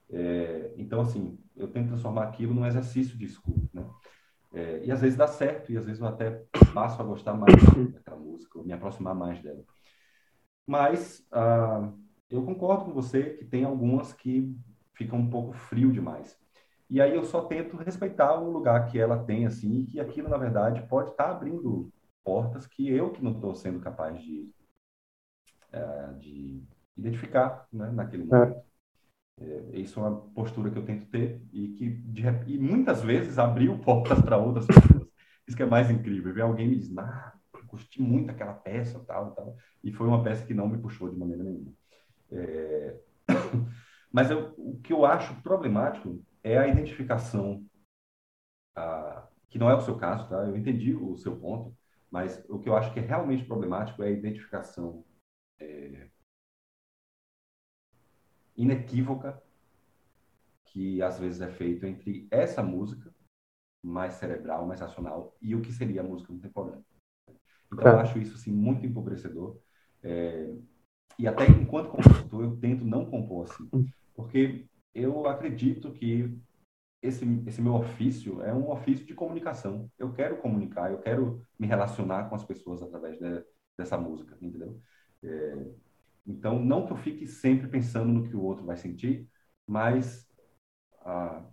[0.10, 3.90] É, então, assim, eu tento transformar aquilo num exercício de escuta, né?
[4.54, 7.56] É, e às vezes dá certo, e às vezes eu até passo a gostar mais
[7.92, 9.64] daquela música, ou me aproximar mais dela.
[10.68, 11.92] Mas ah,
[12.30, 14.56] eu concordo com você que tem algumas que
[14.94, 16.38] ficam um pouco frio demais.
[16.90, 20.30] E aí eu só tento respeitar o lugar que ela tem, assim, e que aquilo,
[20.30, 21.92] na verdade, pode estar tá abrindo
[22.24, 24.50] portas que eu que não estou sendo capaz de,
[25.72, 26.64] é, de
[26.98, 28.26] identificar né, naquele é.
[28.26, 28.58] momento.
[28.58, 28.64] É.
[29.42, 33.40] É, isso é uma postura que eu tento ter e que de, e muitas vezes
[33.40, 35.08] abriu portas para outras pessoas.
[35.48, 36.34] Isso que é mais incrível.
[36.34, 37.34] Ver alguém me diz, ah,
[37.74, 39.58] curti muito aquela peça, tal, tal.
[39.84, 41.74] E foi uma peça que não me puxou de maneira nenhuma.
[42.32, 42.96] É...
[44.14, 47.66] Mas eu, o que eu acho problemático é a identificação,
[48.76, 50.44] ah, que não é o seu caso, tá?
[50.46, 51.76] Eu entendi o seu ponto,
[52.12, 55.04] mas o que eu acho que é realmente problemático é a identificação
[55.60, 56.10] é,
[58.56, 59.42] inequívoca
[60.66, 63.14] que às vezes é feito entre essa música
[63.82, 66.84] mais cerebral, mais racional e o que seria a música contemporânea.
[67.72, 69.60] Então, eu acho isso assim muito empobrecedor.
[70.02, 70.54] É,
[71.18, 73.86] e até enquanto compositor, eu tento não compor assim, hum.
[74.16, 76.40] porque eu acredito que
[77.02, 79.92] esse, esse meu ofício é um ofício de comunicação.
[79.98, 83.44] Eu quero comunicar, eu quero me relacionar com as pessoas através de,
[83.78, 84.80] dessa música, entendeu?
[85.22, 85.66] É,
[86.26, 89.28] então, não que eu fique sempre pensando no que o outro vai sentir,
[89.68, 90.30] mas
[91.02, 91.46] ah,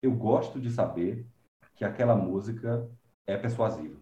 [0.00, 1.26] eu gosto de saber
[1.74, 2.88] que aquela música
[3.26, 3.98] é persuasiva,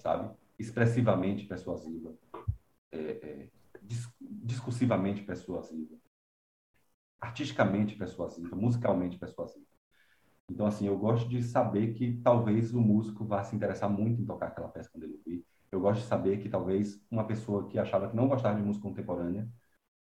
[0.00, 0.34] sabe?
[0.58, 2.16] Expressivamente persuasiva,
[2.90, 3.50] é, é,
[4.42, 5.96] discursivamente persuasiva
[7.20, 9.66] artisticamente persuasiva, musicalmente persuasiva.
[10.48, 14.24] Então, assim, eu gosto de saber que talvez o músico vá se interessar muito em
[14.24, 15.44] tocar aquela peça quando ele ouvir.
[15.72, 18.88] Eu gosto de saber que talvez uma pessoa que achava que não gostava de música
[18.88, 19.48] contemporânea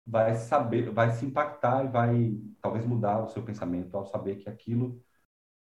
[0.05, 4.49] vai saber, vai se impactar e vai talvez mudar o seu pensamento ao saber que
[4.49, 5.01] aquilo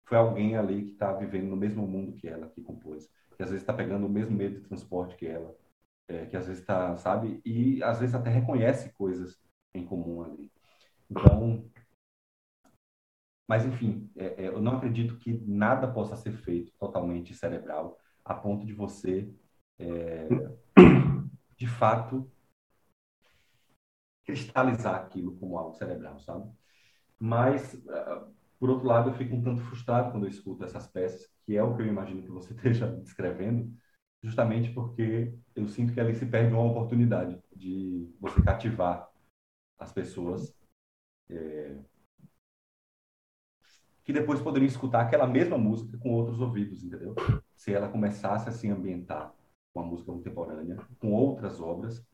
[0.05, 3.51] foi alguém ali que está vivendo no mesmo mundo que ela, que compôs, que às
[3.51, 5.57] vezes está pegando o mesmo meio de transporte que ela,
[6.09, 9.41] é, que às vezes está, sabe, e às vezes até reconhece coisas
[9.75, 10.53] em comum ali.
[11.13, 11.71] Então,
[13.47, 18.33] mas enfim, é, é, eu não acredito que nada possa ser feito totalmente cerebral a
[18.35, 19.31] ponto de você,
[19.79, 20.27] é,
[21.59, 22.31] de fato,
[24.25, 26.51] cristalizar aquilo como algo cerebral, sabe?
[27.19, 28.23] Mas, é,
[28.59, 31.63] por outro lado, eu fico um tanto frustrado quando eu escuto essas peças, que é
[31.63, 33.71] o que eu imagino que você esteja descrevendo,
[34.23, 39.11] justamente porque eu sinto que ali se perde uma oportunidade de você cativar
[39.79, 40.62] as pessoas
[41.31, 41.77] é,
[44.05, 47.14] que depois poderiam escutar aquela mesma música com outros ouvidos, entendeu?
[47.55, 49.33] Se ela começasse a se ambientar
[49.73, 52.05] com a música contemporânea, com outras obras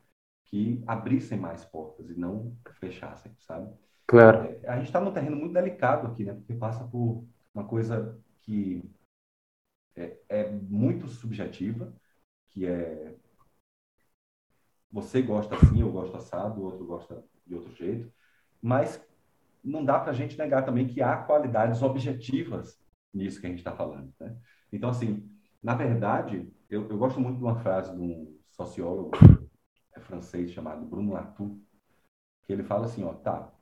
[0.44, 3.70] que abrissem mais portas e não fechassem, sabe?
[4.06, 4.38] Claro.
[4.44, 6.34] É, a gente está num terreno muito delicado aqui, né?
[6.34, 8.82] Porque passa por uma coisa que
[9.94, 11.92] é, é muito subjetiva,
[12.48, 13.14] que é
[14.90, 18.10] você gosta assim, eu gosto assado, o outro gosta de outro jeito,
[18.60, 19.04] mas
[19.62, 22.80] não dá para a gente negar também que há qualidades objetivas
[23.12, 24.12] nisso que a gente está falando.
[24.18, 24.36] Né?
[24.72, 25.28] Então, assim,
[25.62, 29.12] na verdade, eu, eu, gosto muito de uma frase de um sociólogo
[29.94, 31.58] é, francês chamado Bruno Latour,
[32.44, 33.52] que ele fala assim, ó, tá,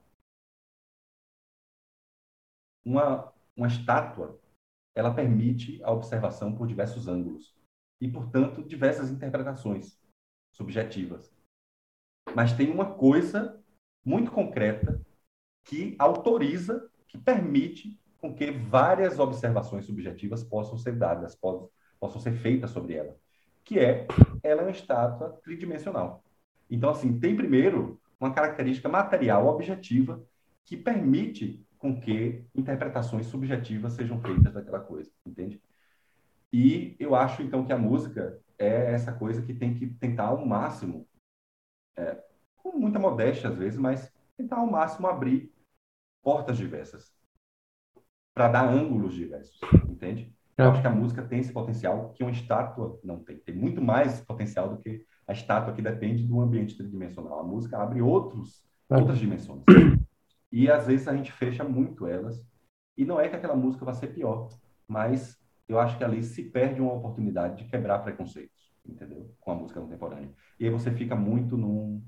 [2.84, 4.40] uma, uma estátua,
[4.94, 7.54] ela permite a observação por diversos ângulos
[8.00, 10.00] e, portanto, diversas interpretações
[10.52, 11.34] subjetivas.
[12.34, 13.62] Mas tem uma coisa
[14.06, 15.00] muito concreta
[15.64, 22.32] que autoriza, que permite com que várias observações subjetivas possam ser dadas, possam, possam ser
[22.34, 23.16] feitas sobre ela,
[23.64, 24.06] que é
[24.44, 26.24] ela é uma estátua tridimensional.
[26.70, 30.24] Então, assim, tem primeiro uma característica material objetiva
[30.64, 35.60] que permite com que interpretações subjetivas sejam feitas daquela coisa, entende?
[36.52, 40.46] E eu acho, então, que a música é essa coisa que tem que tentar ao
[40.46, 41.06] máximo,
[41.96, 42.24] é,
[42.72, 45.52] com muita modéstia às vezes, mas tentar ao máximo abrir
[46.22, 47.12] portas diversas
[48.34, 49.58] para dar ângulos diversos,
[49.88, 50.34] entende?
[50.58, 53.38] Eu acho que a música tem esse potencial que uma estátua não tem.
[53.38, 57.40] Tem muito mais potencial do que a estátua que depende do ambiente tridimensional.
[57.40, 59.62] A música abre outros, outras dimensões.
[60.50, 62.42] E às vezes a gente fecha muito elas.
[62.96, 64.48] E não é que aquela música vai ser pior,
[64.88, 65.38] mas
[65.68, 69.34] eu acho que ali se perde uma oportunidade de quebrar preconceitos, entendeu?
[69.40, 70.30] Com a música contemporânea.
[70.58, 72.02] E aí você fica muito num,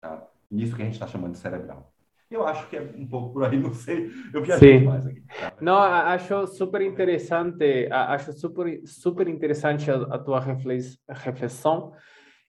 [0.00, 0.26] tá?
[0.50, 1.92] nisso que a gente está chamando de cerebral.
[2.30, 4.10] Eu acho que é um pouco por aí, não sei.
[4.32, 5.20] Eu viajei mais aqui.
[5.20, 5.52] Tá?
[5.60, 11.92] Não, acho super interessante, acho super, super interessante a, a tua reflexão.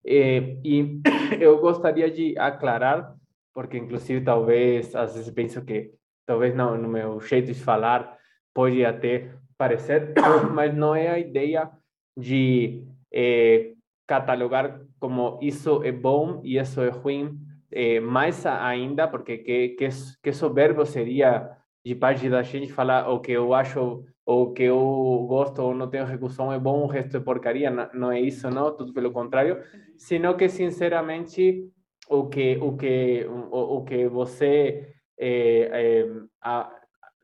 [0.05, 1.01] E, e
[1.39, 3.15] eu gostaria de aclarar,
[3.53, 5.91] porque inclusive talvez, às vezes penso que,
[6.27, 8.17] talvez não, no meu jeito de falar,
[8.53, 10.13] pode até parecer,
[10.53, 11.71] mas não é a ideia
[12.15, 13.73] de eh,
[14.07, 17.39] catalogar como isso é bom e isso é ruim,
[17.71, 19.89] é, mais ainda, porque que, que,
[20.21, 25.25] que soberbo seria de parte da gente falar o que eu acho, o que eu
[25.27, 28.47] gosto ou não tenho recursão é bom, o resto é porcaria, não, não é isso,
[28.51, 29.57] não, tudo pelo contrário,
[29.97, 31.67] sino que, sinceramente,
[32.07, 36.09] o que, o que, o, o que você é, é,
[36.43, 36.71] a,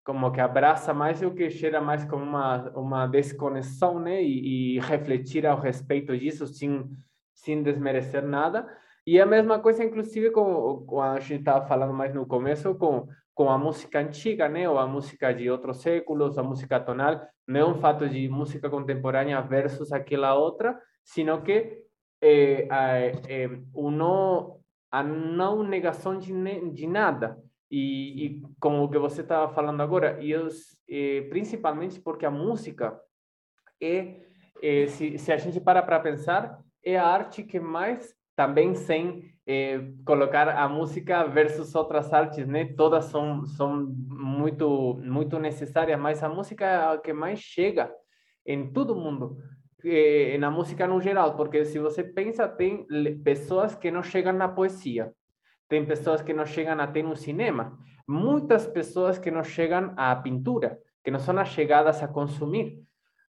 [0.04, 4.80] como que abraça mais o que gera mais como uma, uma desconexão, né, e, e
[4.80, 6.90] refletir ao respeito disso sem,
[7.38, 8.68] sem desmerecer nada,
[9.08, 13.08] e a mesma coisa, inclusive, com, com a gente estava falando mais no começo, com,
[13.34, 14.70] com a música antiga, né?
[14.70, 17.26] Ou a música de outros séculos, a música tonal.
[17.48, 21.86] Não é um fato de música contemporânea versus aquela outra, sino que
[22.22, 22.68] é,
[23.30, 24.60] é, não,
[24.92, 26.34] a não negação de,
[26.72, 27.42] de nada.
[27.72, 32.32] E, e como o que você estava falando agora, e os, é, principalmente porque a
[32.32, 33.00] música
[33.82, 34.20] é,
[34.62, 39.24] é se, se a gente para para pensar, é a arte que mais também sem
[39.46, 42.66] eh, colocar a música versus outras artes, né?
[42.78, 47.92] Todas são são muito muito necessárias, mas a música é a que mais chega
[48.46, 49.38] em todo mundo,
[49.84, 52.86] eh, na música no geral, porque se você pensa tem
[53.24, 55.12] pessoas que não chegam na poesia,
[55.68, 57.78] tem pessoas que não chegam até no cinema,
[58.08, 62.87] muitas pessoas que não chegam à pintura, que não são chegadas a consumir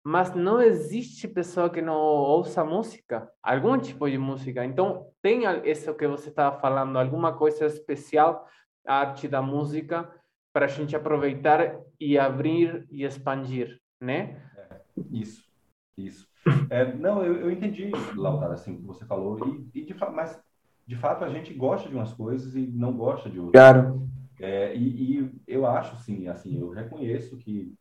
[0.09, 4.64] mas não existe pessoa que não ouça música, algum tipo de música.
[4.64, 8.48] Então, tem isso que você estava falando, alguma coisa especial,
[8.86, 10.11] a arte da música,
[10.50, 14.40] para a gente aproveitar e abrir e expandir, né?
[14.56, 14.80] É,
[15.11, 15.44] isso,
[15.94, 16.26] isso.
[16.70, 20.42] É, não, eu, eu entendi, Lautaro, assim, o que você falou, e, e de, mas
[20.86, 23.52] de fato a gente gosta de umas coisas e não gosta de outras.
[23.52, 24.09] Claro.
[24.40, 27.74] É, e, e, eu acho, sim, assim, eu reconheço que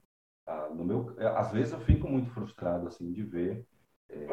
[0.47, 3.67] ah, no meu, é, às vezes eu fico muito frustrado assim de ver
[4.09, 4.27] é,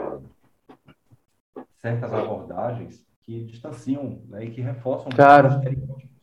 [1.74, 5.48] certas abordagens que distanciam né, e que reforçam claro.
[5.48, 6.14] os estereótipos.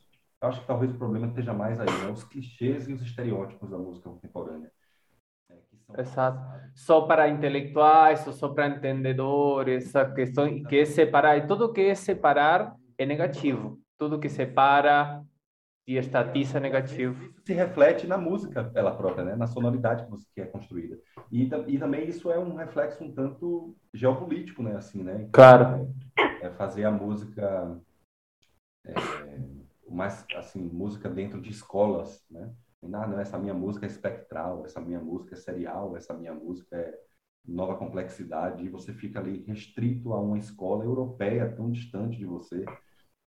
[0.42, 3.70] Eu acho que talvez o problema esteja mais aí, né, os clichês e os estereótipos
[3.70, 4.72] da música contemporânea.
[5.50, 5.58] Né,
[5.98, 6.40] Exato.
[6.74, 11.96] Só para intelectuais, só para entendedores, essa questão que é separar, e tudo que é
[11.96, 13.78] separar é negativo.
[13.98, 15.22] Tudo que separa
[15.88, 17.26] e estatiza negativo.
[17.26, 19.36] Isso se reflete na música ela própria, né?
[19.36, 21.00] na sonoridade que é construída.
[21.32, 24.76] E, e também isso é um reflexo um tanto geopolítico, né?
[24.76, 25.28] Assim, né?
[25.32, 25.92] Claro.
[26.18, 27.80] É, é fazer a música
[28.86, 28.94] é,
[29.90, 32.54] mais assim música dentro de escolas, né?
[32.82, 36.76] Não, não, essa minha música é espectral, essa minha música é serial, essa minha música
[36.76, 37.00] é
[37.46, 42.66] nova complexidade, e você fica ali restrito a uma escola europeia tão distante de você.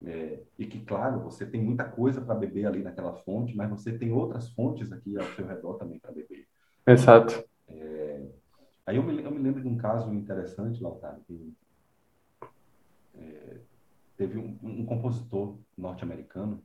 [0.05, 3.97] É, e que, claro, você tem muita coisa para beber ali naquela fonte, mas você
[3.97, 6.47] tem outras fontes aqui ao seu redor também para beber.
[6.87, 7.45] Exato.
[7.69, 8.27] É,
[8.85, 11.55] aí eu me, eu me lembro de um caso interessante, Lautaro, que
[13.15, 13.61] é,
[14.17, 16.65] teve um, um, compositor norte-americano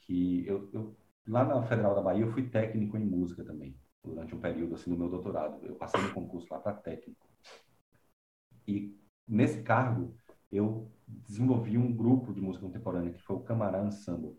[0.00, 0.96] que eu, eu,
[1.26, 4.90] lá na Federal da Bahia eu fui técnico em música também durante um período assim
[4.90, 5.64] no meu doutorado.
[5.64, 7.26] Eu passei no concurso lá para técnico.
[8.66, 8.96] E
[9.26, 10.14] nesse cargo
[10.52, 14.38] eu desenvolvi um grupo de música contemporânea que foi o Camarã Ensemble,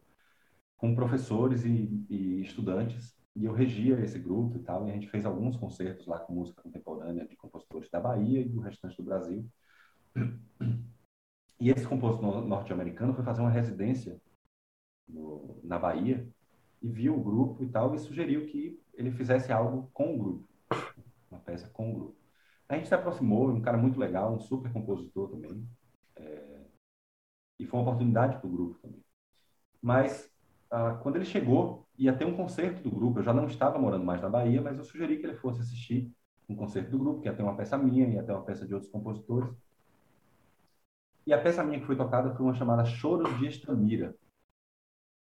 [0.78, 3.18] com professores e, e estudantes.
[3.36, 6.34] E eu regia esse grupo e tal, e a gente fez alguns concertos lá com
[6.34, 9.50] música contemporânea de compositores da Bahia e do restante do Brasil.
[11.60, 14.22] E esse compositor norte-americano foi fazer uma residência
[15.08, 16.28] no, na Bahia
[16.82, 20.48] e viu o grupo e tal e sugeriu que ele fizesse algo com o grupo,
[21.32, 22.18] uma peça com o grupo.
[22.70, 25.68] A gente se aproximou, um cara muito legal, um super compositor também,
[26.16, 26.66] é,
[27.60, 29.04] e foi uma oportunidade para o grupo também.
[29.82, 30.32] Mas
[30.76, 33.20] ah, quando ele chegou, ia ter um concerto do grupo.
[33.20, 36.12] Eu já não estava morando mais na Bahia, mas eu sugeri que ele fosse assistir
[36.50, 38.74] um concerto do grupo, que ia ter uma peça minha, ia ter uma peça de
[38.74, 39.56] outros compositores.
[41.28, 44.16] E a peça minha que foi tocada foi uma chamada Choros de Estamira,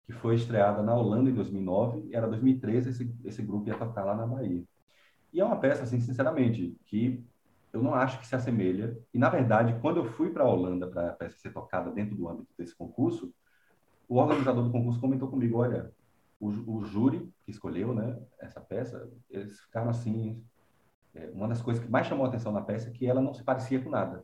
[0.04, 4.04] que foi estreada na Holanda em 2009, e era 2013 esse, esse grupo ia tocar
[4.04, 4.64] lá na Bahia.
[5.32, 7.24] E é uma peça, assim, sinceramente, que
[7.76, 8.98] eu não acho que se assemelha.
[9.12, 12.16] E, na verdade, quando eu fui para a Holanda para a peça ser tocada dentro
[12.16, 13.32] do âmbito desse concurso,
[14.08, 15.92] o organizador do concurso comentou comigo, olha,
[16.40, 20.42] o, o júri que escolheu né, essa peça, eles ficaram assim...
[21.14, 23.32] É, uma das coisas que mais chamou a atenção na peça é que ela não
[23.32, 24.22] se parecia com nada.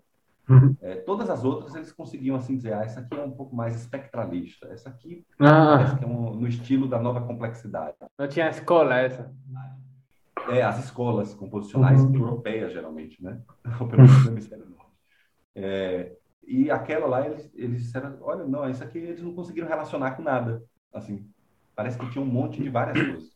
[0.49, 0.77] Uhum.
[0.81, 3.77] É, todas as outras eles conseguiam assim dizer, ah, essa aqui é um pouco mais
[3.77, 5.77] espectralista, essa aqui ah.
[5.77, 7.97] parece que é um, no estilo da nova complexidade.
[8.19, 9.33] Não tinha escola essa.
[10.51, 12.15] É, as escolas composicionais uhum.
[12.15, 13.41] europeias geralmente, né?
[13.81, 14.93] Ou pelo menos no hemisfério norte.
[15.55, 20.13] É, e aquela lá eles, eles disseram, olha, não, isso aqui eles não conseguiram relacionar
[20.13, 20.63] com nada,
[20.93, 21.31] assim.
[21.75, 23.33] Parece que tinha um monte de várias coisas.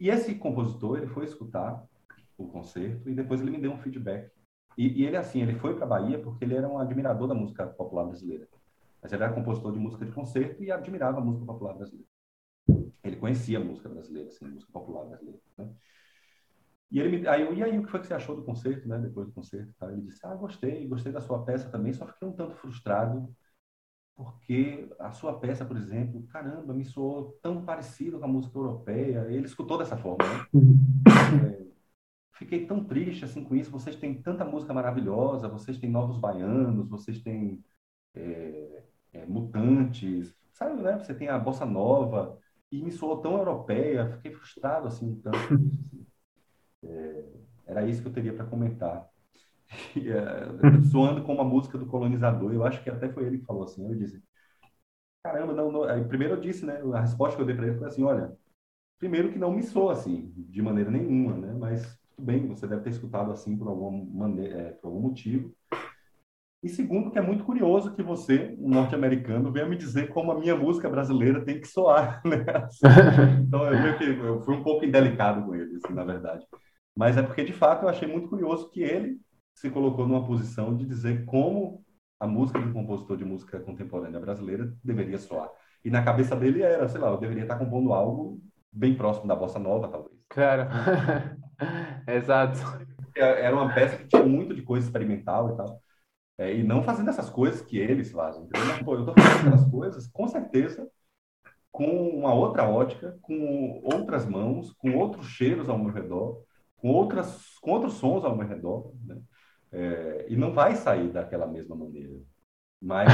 [0.00, 1.84] E esse compositor, ele foi escutar
[2.36, 4.30] o concerto e depois ele me deu um feedback
[4.78, 7.34] e, e ele, assim, ele foi para a Bahia porque ele era um admirador da
[7.34, 8.46] música popular brasileira.
[9.02, 12.07] Mas ele era compositor de música de concerto e admirava a música popular brasileira.
[13.08, 15.40] Ele conhecia a música brasileira, assim, a música popular brasileira.
[15.56, 15.70] Né?
[16.90, 18.88] E ele me, aí eu, e aí, o que foi que você achou do concerto,
[18.88, 18.98] né?
[18.98, 19.92] Depois do concerto, tá?
[19.92, 23.28] ele disse: Ah, gostei, gostei da sua peça também, só fiquei um tanto frustrado
[24.18, 29.24] porque a sua peça, por exemplo, caramba, me soou tão parecido com a música europeia.
[29.30, 30.46] Ele escutou dessa forma, né?
[30.52, 30.76] Uhum.
[31.46, 31.66] É,
[32.32, 33.70] fiquei tão triste assim com isso.
[33.70, 37.64] Vocês têm tanta música maravilhosa, vocês têm Novos Baianos, vocês têm
[38.12, 38.82] é,
[39.12, 40.98] é, Mutantes, sabe, né?
[40.98, 42.36] Você tem a Bossa Nova,
[42.70, 45.36] e me soou tão europeia, fiquei frustrado assim, tanto.
[45.54, 46.06] Assim.
[46.84, 47.24] É,
[47.66, 49.08] era isso que eu teria para comentar.
[49.96, 53.44] E, é, soando como a música do colonizador, eu acho que até foi ele que
[53.44, 54.22] falou assim, ele disse,
[55.22, 55.84] caramba, não, não.
[55.84, 58.36] Aí, primeiro eu disse, né, a resposta que eu dei para ele foi assim, olha,
[58.98, 62.82] primeiro que não me soa assim, de maneira nenhuma, né, mas tudo bem, você deve
[62.82, 65.54] ter escutado assim por, alguma maneira, é, por algum motivo.
[66.62, 70.38] E segundo, que é muito curioso que você, um norte-americano, venha me dizer como a
[70.38, 72.44] minha música brasileira tem que soar, né?
[73.40, 76.44] Então, eu, que, eu fui um pouco indelicado com ele, assim, na verdade.
[76.96, 79.20] Mas é porque, de fato, eu achei muito curioso que ele
[79.54, 81.84] se colocou numa posição de dizer como
[82.18, 85.48] a música de um compositor de música contemporânea brasileira deveria soar.
[85.84, 88.40] E na cabeça dele era, sei lá, eu deveria estar compondo algo
[88.72, 90.18] bem próximo da bossa nova, talvez.
[90.28, 90.68] Claro.
[92.06, 92.58] Exato.
[93.14, 95.82] Era uma peça que tinha muito de coisa experimental e tal.
[96.38, 98.48] É, e não fazendo essas coisas que eles fazem.
[98.54, 100.88] Eu estou fazendo aquelas coisas, com certeza,
[101.72, 106.42] com uma outra ótica, com outras mãos, com outros cheiros ao meu redor,
[106.76, 108.92] com, outras, com outros sons ao meu redor.
[109.04, 109.18] Né?
[109.72, 112.14] É, e não vai sair daquela mesma maneira.
[112.80, 113.08] Mas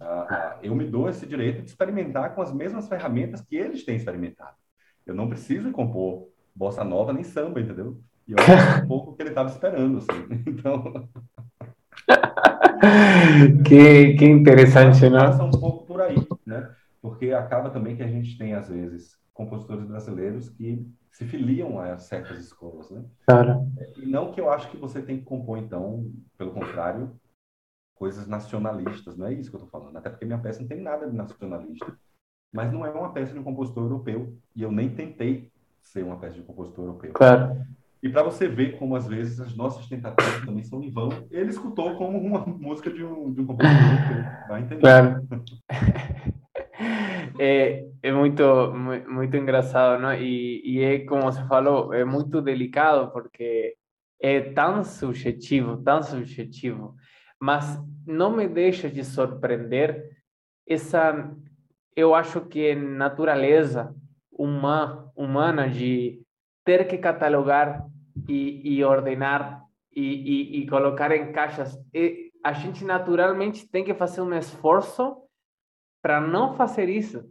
[0.00, 3.84] a, a, eu me dou esse direito de experimentar com as mesmas ferramentas que eles
[3.84, 4.56] têm experimentado.
[5.04, 8.00] Eu não preciso compor bossa nova nem samba, entendeu?
[8.26, 10.08] E eu acho um pouco o que ele estava esperando, assim.
[10.46, 11.08] Então.
[13.66, 15.18] que, que interessante, né?
[15.18, 16.74] Passa um pouco por aí, né?
[17.00, 21.98] Porque acaba também que a gente tem, às vezes, compositores brasileiros que se filiam a
[21.98, 23.04] certas escolas, né?
[23.26, 23.66] Claro.
[23.96, 27.14] E não que eu acho que você tem que compor, então, pelo contrário,
[27.94, 29.96] coisas nacionalistas, não é isso que eu estou falando.
[29.96, 31.96] Até porque minha peça não tem nada de nacionalista.
[32.52, 34.36] Mas não é uma peça de um compositor europeu.
[34.54, 35.50] E eu nem tentei
[35.80, 37.12] ser uma peça de um compositor europeu.
[37.12, 37.64] Claro.
[38.02, 41.50] E para você ver como, às vezes, as nossas tentativas também são em vão, ele
[41.50, 44.48] escutou como uma música de um, de um compositor.
[44.48, 44.82] Vai entender.
[47.38, 48.42] É, é muito,
[49.08, 50.12] muito engraçado, não?
[50.14, 53.74] E, e é como você falou, é muito delicado, porque
[54.20, 56.94] é tão subjetivo, tão subjetivo,
[57.40, 60.10] mas não me deixa de surpreender
[60.68, 61.34] essa,
[61.96, 63.94] eu acho que natureza
[64.30, 66.20] uma, humana de
[66.64, 67.84] ter que catalogar
[68.28, 69.62] e, ordenar
[69.94, 71.76] e, colocar em caixas.
[71.94, 75.16] E a gente naturalmente tem que fazer um esforço
[76.02, 77.24] para não fazer isso,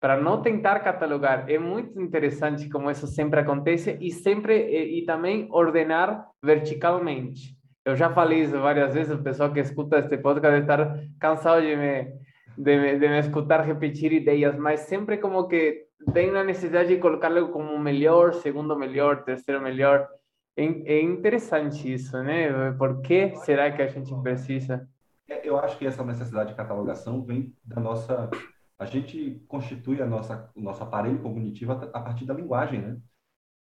[0.00, 1.50] para não tentar catalogar.
[1.50, 7.56] É muito interessante como isso sempre acontece e sempre e, e também ordenar verticalmente.
[7.84, 11.60] Eu já falei isso várias vezes, o pessoal que escuta este podcast deve estar cansado
[11.60, 12.14] de me,
[12.56, 17.48] de, de me escutar repetir ideias, mas sempre como que tem uma necessidade de colocá-lo
[17.50, 20.08] como melhor, segundo melhor, terceiro melhor.
[20.56, 22.72] É, é interessante isso, né?
[22.72, 24.88] Por que será que a gente precisa?
[25.28, 28.30] É, eu acho que essa necessidade de catalogação vem da nossa.
[28.78, 32.98] A gente constitui a nossa, o nosso aparelho cognitivo a partir da linguagem, né?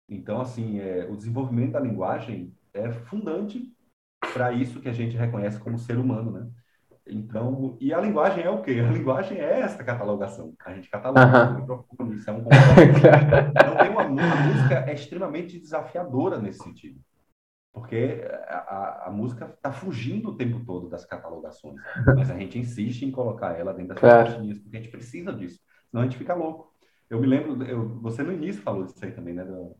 [0.08, 3.72] Então, assim, é, o desenvolvimento da linguagem é fundante
[4.32, 6.50] para isso que a gente reconhece como ser humano, né?
[7.08, 8.72] Então, e a linguagem é o quê?
[8.72, 10.52] A linguagem é essa catalogação.
[10.64, 15.58] A gente cataloga o microfone, isso é um Então, tem uma, a música é extremamente
[15.58, 17.00] desafiadora nesse sentido.
[17.72, 21.80] Porque a, a música está fugindo o tempo todo das catalogações.
[22.16, 24.30] Mas a gente insiste em colocar ela dentro das claro.
[24.30, 25.60] caixinhas, porque a gente precisa disso.
[25.90, 26.72] Senão a gente fica louco.
[27.08, 29.44] Eu me lembro, eu, você no início falou disso aí também, né?
[29.44, 29.76] Do,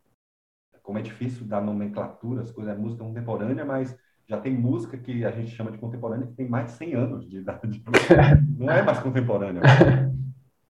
[0.81, 3.99] como é difícil dar nomenclatura, as coisas, é música contemporânea, mas
[4.29, 7.29] já tem música que a gente chama de contemporânea que tem mais de 100 anos
[7.29, 7.83] de idade.
[8.59, 9.63] Não é mais contemporânea.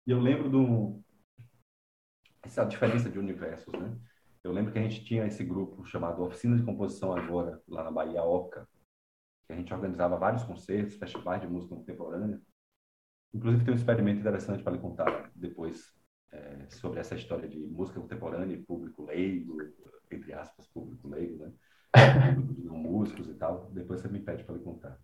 [0.06, 1.02] E eu lembro do
[2.42, 3.96] essa diferença de universos, né?
[4.42, 7.90] Eu lembro que a gente tinha esse grupo chamado Oficina de Composição Agora, lá na
[7.90, 8.68] Bahia Oca,
[9.46, 12.40] que a gente organizava vários concertos, festivais de música contemporânea.
[13.32, 15.94] Inclusive tem um experimento interessante para lhe contar depois
[16.32, 19.56] é, sobre essa história de música contemporânea e público leigo,
[20.10, 21.52] entre aspas, público leigo, né?
[22.70, 23.70] Músicos e tal.
[23.72, 24.98] Depois você me pede para lhe contar.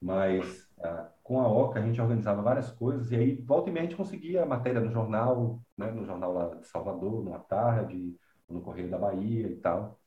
[0.00, 3.84] Mas ah, com a OCA a gente organizava várias coisas e aí volta e meia
[3.84, 8.16] a gente conseguia matéria no jornal, né, no jornal lá de Salvador, numa tarde,
[8.48, 10.00] no Correio da Bahia e tal.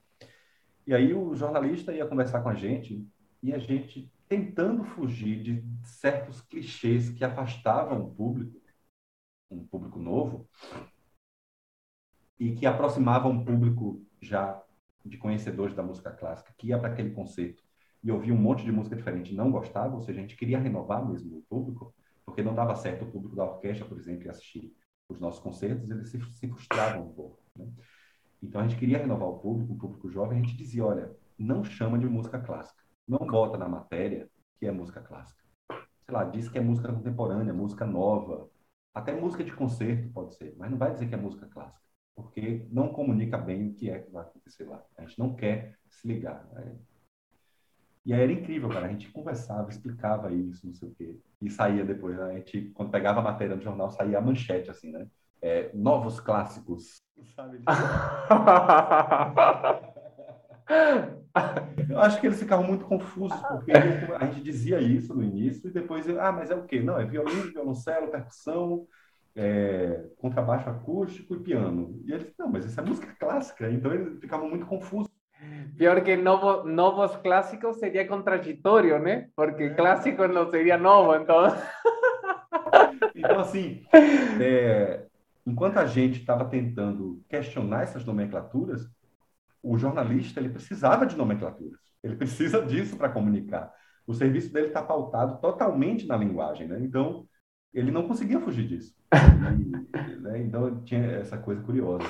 [0.86, 3.08] E aí o jornalista ia conversar com a gente
[3.42, 8.60] e a gente tentando fugir de certos clichês que afastavam o público,
[9.50, 10.50] um público novo,
[12.40, 14.63] e que aproximavam um público já
[15.06, 17.64] de conhecedores da música clássica que ia para aquele concerto
[18.04, 20.60] e ouvia um monte de música diferente e não gostava, ou seja, a gente queria
[20.60, 21.94] renovar mesmo o público,
[22.26, 24.74] porque não dava certo o público da orquestra, por exemplo, assistir
[25.08, 27.40] os nossos concertos, eles se, se frustravam um pouco.
[27.56, 27.68] Né?
[28.42, 31.64] Então a gente queria renovar o público, o público jovem, a gente dizia, olha, não
[31.64, 35.42] chama de música clássica, não bota na matéria que é música clássica.
[35.70, 38.50] Sei lá, diz que é música contemporânea, música nova,
[38.94, 41.84] até música de concerto pode ser, mas não vai dizer que é música clássica
[42.16, 44.84] porque não comunica bem o que é que vai acontecer lá.
[44.98, 46.48] A gente não quer se ligar.
[46.52, 46.76] Né?
[48.06, 48.86] E aí era incrível, cara.
[48.86, 51.18] A gente conversava, explicava isso, não sei o quê.
[51.42, 52.24] E saía depois, né?
[52.26, 55.08] A gente, quando pegava a matéria do jornal, saía a manchete, assim, né?
[55.42, 57.02] É, novos clássicos,
[57.36, 57.62] sabe?
[61.90, 65.74] Eu acho que eles ficavam muito confusos, porque a gente dizia isso no início, e
[65.74, 66.82] depois, ah, mas é o quê?
[66.82, 68.88] Não, é violino, violoncelo, percussão,
[69.36, 72.02] é, contrabaixo acústico e piano.
[72.06, 73.70] E eles, não, mas isso é música clássica.
[73.70, 75.12] Então eles ficavam muito confusos.
[75.78, 79.30] Pior que novo, novos clássicos seria contraditório, né?
[79.36, 79.70] Porque é.
[79.74, 81.48] clássico não seria novo, então.
[83.16, 83.84] então, assim,
[84.40, 85.06] é,
[85.46, 88.88] enquanto a gente estava tentando questionar essas nomenclaturas,
[89.62, 91.80] o jornalista ele precisava de nomenclaturas.
[92.04, 93.74] Ele precisa disso para comunicar.
[94.06, 96.80] O serviço dele está pautado totalmente na linguagem, né?
[96.82, 97.26] Então,
[97.74, 98.96] ele não conseguia fugir disso.
[99.94, 102.06] E, né, então tinha essa coisa curiosa.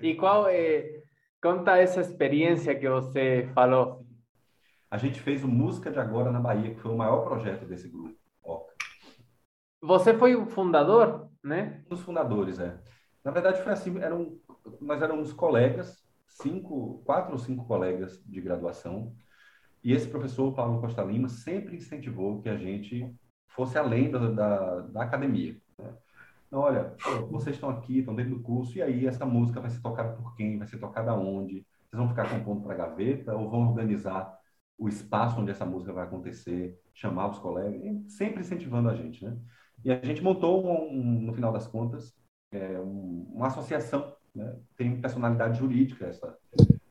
[0.00, 1.02] E qual é.
[1.42, 4.04] Conta essa experiência que você falou.
[4.90, 7.88] A gente fez o Música de Agora na Bahia, que foi o maior projeto desse
[7.88, 8.16] grupo.
[9.82, 11.82] Você foi o fundador, né?
[11.84, 12.78] Um dos fundadores, é.
[13.22, 14.38] Na verdade, foi assim: eram,
[14.80, 19.14] nós éramos colegas, cinco, quatro ou cinco colegas de graduação,
[19.82, 23.14] e esse professor, Paulo Costa Lima, sempre incentivou que a gente
[23.54, 25.56] fosse além da, da, da academia.
[25.78, 25.92] Né?
[26.46, 26.94] Então, olha,
[27.30, 30.34] vocês estão aqui, estão dentro do curso, e aí essa música vai ser tocada por
[30.36, 30.58] quem?
[30.58, 31.66] Vai ser tocada onde?
[31.88, 34.38] Vocês vão ficar compondo para a gaveta ou vão organizar
[34.78, 39.36] o espaço onde essa música vai acontecer, chamar os colegas, sempre incentivando a gente, né?
[39.84, 42.14] E a gente montou, um, um, no final das contas,
[42.52, 44.56] é, um, uma associação, né?
[44.76, 46.36] Tem personalidade jurídica essa.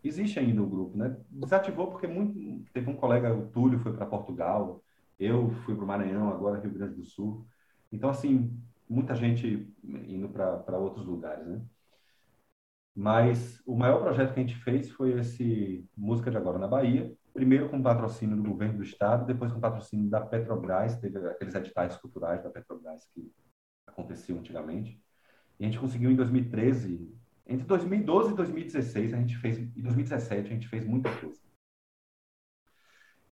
[0.03, 1.17] Existe ainda o grupo, né?
[1.29, 4.82] Desativou porque muito, teve um colega, o Túlio, foi para Portugal,
[5.19, 7.45] eu fui para o Maranhão, agora Rio Grande do Sul.
[7.91, 8.57] Então, assim,
[8.89, 11.61] muita gente indo para outros lugares, né?
[12.95, 17.11] Mas o maior projeto que a gente fez foi esse Música de Agora na Bahia.
[17.33, 21.97] Primeiro com patrocínio do governo do estado, depois com patrocínio da Petrobras, teve aqueles editais
[21.97, 23.31] culturais da Petrobras que
[23.87, 25.01] aconteciam antigamente.
[25.59, 27.11] E a gente conseguiu em 2013
[27.45, 31.41] Entre 2012 e 2016 a gente fez, em 2017 a gente fez muita coisa.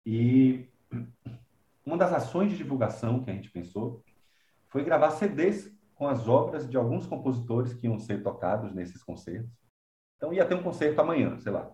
[0.04, 0.68] E
[1.86, 4.02] uma das ações de divulgação que a gente pensou
[4.68, 9.50] foi gravar CDs com as obras de alguns compositores que iam ser tocados nesses concertos.
[10.16, 11.72] Então ia ter um concerto amanhã, sei lá.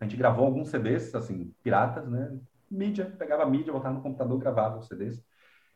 [0.00, 2.38] A gente gravou alguns CDs, assim, piratas, né?
[2.70, 5.22] Mídia, pegava a mídia, botava no computador, gravava os CDs.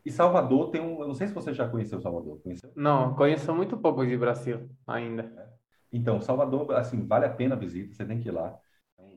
[0.05, 1.01] E Salvador tem um.
[1.01, 2.39] Eu não sei se você já conheceu Salvador.
[2.41, 2.71] Conheceu?
[2.75, 5.23] Não, conheço muito pouco de Brasil ainda.
[5.37, 5.47] É.
[5.93, 8.57] Então, Salvador, assim, vale a pena a visita, você tem que ir lá.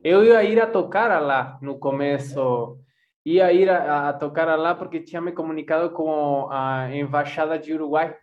[0.03, 2.79] Eu ia ir a tocar lá no começo.
[3.25, 8.15] Ia ir a, a tocar lá porque tinha me comunicado com a embaixada de Uruguai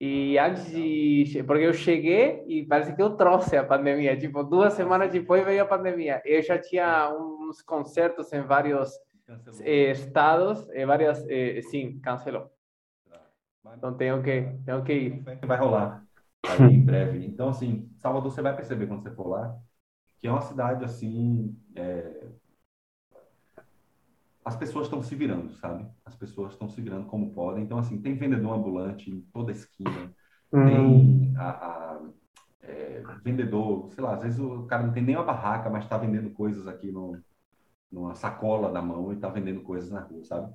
[0.00, 1.42] e antes de.
[1.46, 4.16] Porque eu cheguei e parece que eu trouxe a pandemia.
[4.16, 6.20] Tipo, duas semanas depois veio a pandemia.
[6.24, 8.90] Eu já tinha uns concertos em vários
[9.62, 11.24] eh, estados, e várias.
[11.28, 12.50] Eh, sim, cancelou.
[13.76, 15.22] Então tenho que, tenho que ir.
[15.46, 16.04] Vai rolar
[16.70, 17.24] em breve.
[17.24, 19.58] Então, assim, Salvador, você vai perceber quando você for lá
[20.24, 21.54] que é uma cidade assim.
[21.76, 22.28] É,
[24.44, 25.86] as pessoas estão se virando, sabe?
[26.04, 27.64] As pessoas estão se virando como podem.
[27.64, 30.12] Então, assim, tem vendedor ambulante em toda esquina,
[30.52, 30.66] uhum.
[30.66, 32.00] tem a, a
[32.60, 35.96] é, vendedor, sei lá, às vezes o cara não tem nem uma barraca, mas está
[35.96, 37.18] vendendo coisas aqui no,
[37.90, 40.52] numa sacola na mão e está vendendo coisas na rua, sabe?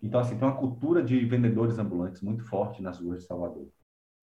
[0.00, 3.68] Então, assim, tem uma cultura de vendedores ambulantes muito forte nas ruas de Salvador.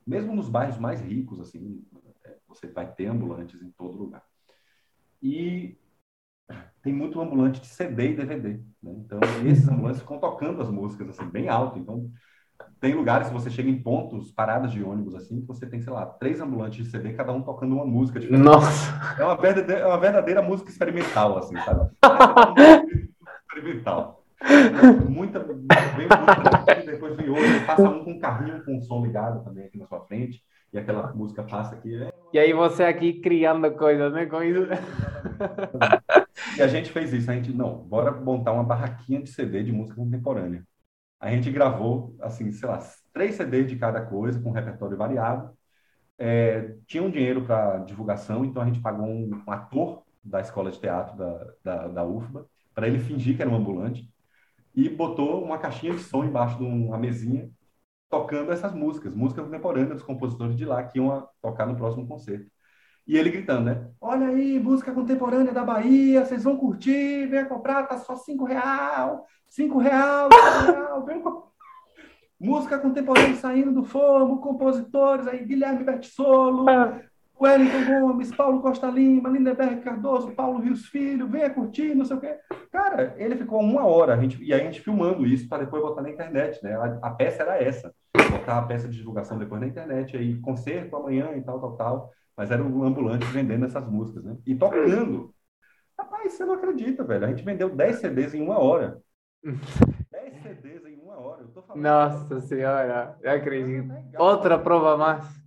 [0.08, 1.84] Mesmo nos bairros mais ricos, assim,
[2.24, 4.24] é, você vai ter ambulantes em todo lugar.
[5.22, 5.78] E
[6.84, 8.50] tem muito ambulante de CD e DVD.
[8.82, 8.94] Né?
[8.98, 11.80] Então, esses ambulantes ficam tocando as músicas assim, bem alto.
[11.80, 12.12] Então,
[12.80, 15.92] tem lugares que você chega em pontos, paradas de ônibus, assim, que você tem, sei
[15.92, 18.44] lá, três ambulantes de CD, cada um tocando uma música diferente.
[18.44, 18.94] Nossa!
[19.20, 21.90] É uma verdadeira, é uma verdadeira música experimental, assim, sabe?
[23.50, 24.24] experimental.
[25.10, 29.44] Muita, vem muito, depois vem outro, passa um com um carrinho com o som ligado
[29.44, 31.96] também aqui na sua frente, e aquela música passa aqui.
[31.96, 32.14] É...
[32.36, 34.68] E aí você aqui criando coisas, né, com isso.
[36.58, 39.72] E a gente fez isso, a gente, não, bora montar uma barraquinha de CD de
[39.72, 40.62] música contemporânea.
[41.18, 42.80] A gente gravou, assim, sei lá,
[43.14, 45.50] três CDs de cada coisa, com repertório variado.
[46.18, 50.70] É, tinha um dinheiro para divulgação, então a gente pagou um, um, ator da escola
[50.72, 54.12] de teatro da, da, da UFBA, para ele fingir que era um ambulante,
[54.76, 57.50] e botou uma caixinha de som embaixo de uma mesinha,
[58.10, 62.50] tocando essas músicas, músicas contemporâneas dos compositores de lá que iam tocar no próximo concerto.
[63.08, 63.92] E ele gritando, né?
[64.02, 69.26] Olha aí, música contemporânea da Bahia, vocês vão curtir, venha comprar, tá só cinco real,
[69.48, 71.24] cinco real, cinco real, vem
[72.40, 77.00] Música contemporânea saindo do forno, compositores aí, Guilherme Bertissolo, ah.
[77.40, 82.20] Wellington Gomes, Paulo Costa Lima, Lindeberg Cardoso, Paulo Rios Filho, venha curtir, não sei o
[82.20, 82.38] quê.
[82.72, 85.84] Cara, ele ficou uma hora, a gente, e aí a gente filmando isso para depois
[85.84, 86.76] botar na internet, né?
[86.76, 87.94] A, a, peça era essa,
[88.32, 92.12] botar a peça de divulgação depois na internet, aí concerto amanhã e tal, tal, tal
[92.38, 94.38] mas era um ambulante vendendo essas músicas, né?
[94.46, 95.34] E tocando.
[95.98, 97.26] Rapaz, você não acredita, velho.
[97.26, 99.02] A gente vendeu 10 CDs em uma hora.
[100.12, 101.44] 10 CDs em uma hora.
[101.44, 103.90] Eu tô falando Nossa senhora, eu acredito.
[104.18, 105.45] Outra prova mais.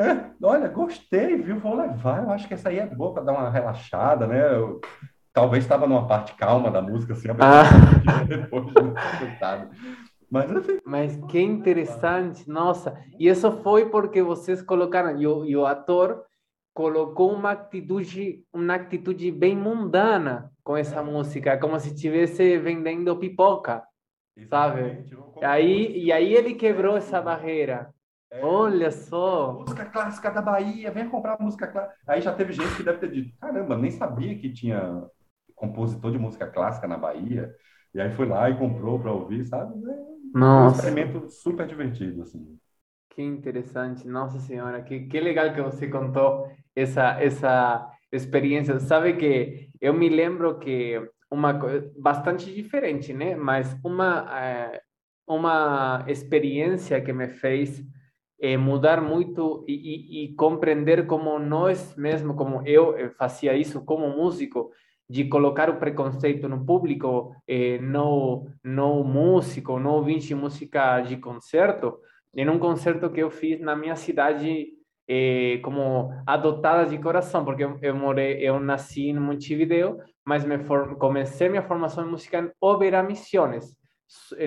[0.00, 1.60] É, olha, gostei, viu?
[1.60, 2.22] Vou levar.
[2.22, 4.56] Eu acho que essa aí é boa para dar uma relaxada, né?
[4.56, 4.80] Eu,
[5.30, 8.24] talvez estava numa parte calma da música, assim, ah.
[8.26, 9.70] depois, né?
[10.30, 10.50] Mas,
[10.86, 12.96] Mas que interessante, nossa.
[13.18, 16.24] E isso foi porque vocês colocaram, e o, e o ator
[16.72, 23.82] colocou uma atitude, uma atitude bem mundana com essa música, como se estivesse vendendo pipoca,
[24.48, 25.04] sabe?
[25.42, 27.92] E aí, e aí ele quebrou essa barreira.
[28.30, 29.54] É, Olha só.
[29.54, 31.96] Música clássica da Bahia, vem comprar música clássica.
[32.06, 35.04] Aí já teve gente que deve ter dito: caramba, nem sabia que tinha
[35.54, 37.52] compositor de música clássica na Bahia.
[37.92, 39.74] E aí foi lá e comprou para ouvir, sabe?
[39.84, 42.56] É um experimento super divertido, assim.
[43.10, 48.78] Que interessante, nossa senhora, que, que legal que você contou essa essa experiência.
[48.78, 51.00] Sabe que eu me lembro que
[51.30, 53.34] uma coisa bastante diferente, né?
[53.34, 54.80] Mas uma é,
[55.26, 57.82] uma experiência que me fez
[58.40, 63.84] é, mudar muito e, e, e, compreender como nós mesmo, como eu eh, fazia isso
[63.84, 64.70] como músico,
[65.08, 71.98] de colocar o preconceito no público, eh, no no músico, no ouvinte música de concerto,
[72.34, 74.68] em um concerto que eu fiz na minha cidade
[75.06, 80.58] eh, como adotada de coração, porque eu, eu morei, eu nasci em Montevideo, mas me
[80.60, 83.76] for, comecei minha formação em música em Oberá Misiones,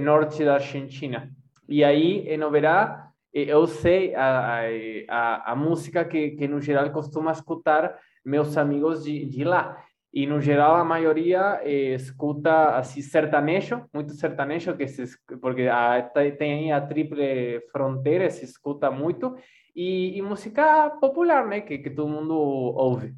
[0.02, 1.30] norte da Argentina.
[1.68, 4.62] E aí, em Oberá, eu sei a,
[5.10, 9.84] a, a, música que, que, no geral, costuma escutar meus amigos de, de lá.
[10.14, 15.06] E, no geral, a maioria eh, escuta assim, sertanejo, muito sertanejo, que se,
[15.42, 16.04] porque a,
[16.38, 19.36] tem a triple fronteira, se escuta muito,
[19.76, 21.62] e, e música popular, né?
[21.62, 23.16] Que, que todo mundo ouve.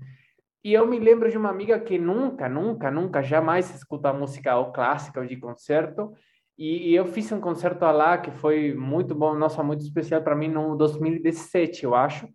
[0.63, 4.71] E eu me lembro de uma amiga que nunca, nunca, nunca, jamais escuta música ou
[4.71, 6.13] clássica ou de concerto.
[6.57, 10.35] E, e eu fiz um concerto lá que foi muito bom, nossa, muito especial para
[10.35, 12.27] mim no 2017, eu acho.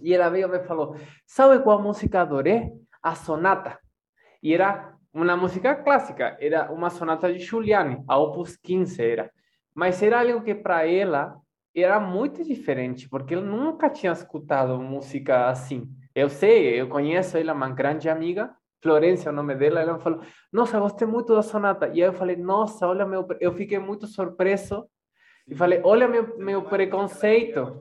[0.00, 0.96] E ela veio e me falou:
[1.26, 2.70] Sabe qual música adorei?
[3.02, 3.78] A Sonata.
[4.42, 9.30] E era uma música clássica, era uma sonata de Giuliani, a Opus 15 era.
[9.74, 11.36] Mas era algo que para ela
[11.74, 15.88] era muito diferente, porque ela nunca tinha escutado música assim.
[16.14, 20.20] Eu sei, eu conheço ela, uma grande amiga, Florência, o nome dela, ela falou:
[20.52, 21.88] Nossa, gostei muito da sonata.
[21.88, 23.26] E aí eu falei: Nossa, olha, meu.
[23.40, 24.86] Eu fiquei muito surpreso.
[25.48, 27.80] E falei: Olha, meu, meu preconceito.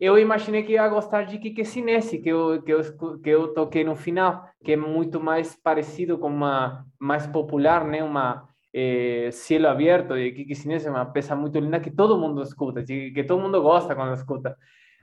[0.00, 3.84] Eu imaginei que ia gostar de Kike Sinese, que eu, que, eu, que eu toquei
[3.84, 8.02] no final, que é muito mais parecido com uma mais popular, né?
[8.02, 12.82] Uma eh, Cielo Aberto de Kike Sinese, uma peça muito linda que todo mundo escuta,
[12.82, 14.56] que todo mundo gosta quando escuta.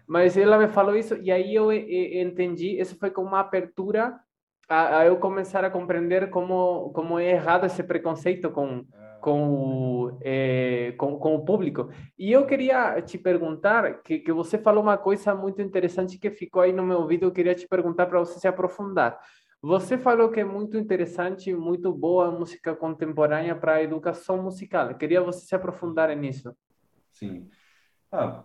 [0.06, 4.20] Mas ela me falou isso e aí eu entendi, isso foi como uma abertura
[4.72, 8.86] a, a eu começar a compreender como como é errado esse preconceito com
[9.22, 11.90] com o, é, com, com o público.
[12.18, 16.64] E eu queria te perguntar, que, que você falou uma coisa muito interessante que ficou
[16.64, 19.20] aí no meu ouvido, eu queria te perguntar para você se aprofundar.
[19.62, 24.90] Você falou que é muito interessante, muito boa a música contemporânea para a educação musical.
[24.90, 26.52] Eu queria você se aprofundar nisso.
[27.12, 27.48] Sim.
[28.12, 28.44] Ah,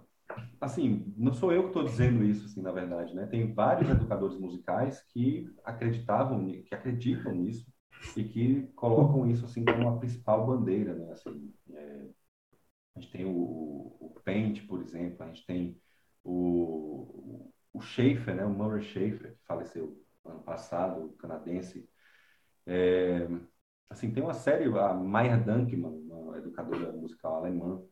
[0.61, 3.27] assim, não sou eu que estou dizendo isso, assim, na verdade, né?
[3.27, 7.67] Tem vários educadores musicais que acreditavam, que acreditam nisso
[8.17, 11.13] e que colocam isso assim como a principal bandeira, né?
[11.13, 12.09] Assim, é,
[12.97, 15.81] a gente tem o, o Paint, por exemplo, a gente tem
[16.25, 18.45] o, o Schaefer, né?
[18.45, 21.89] O Murray Schaefer, que faleceu ano passado, canadense.
[22.67, 23.29] É,
[23.89, 27.83] assim, tem uma série, a Maya Dankman, uma educadora musical alemã,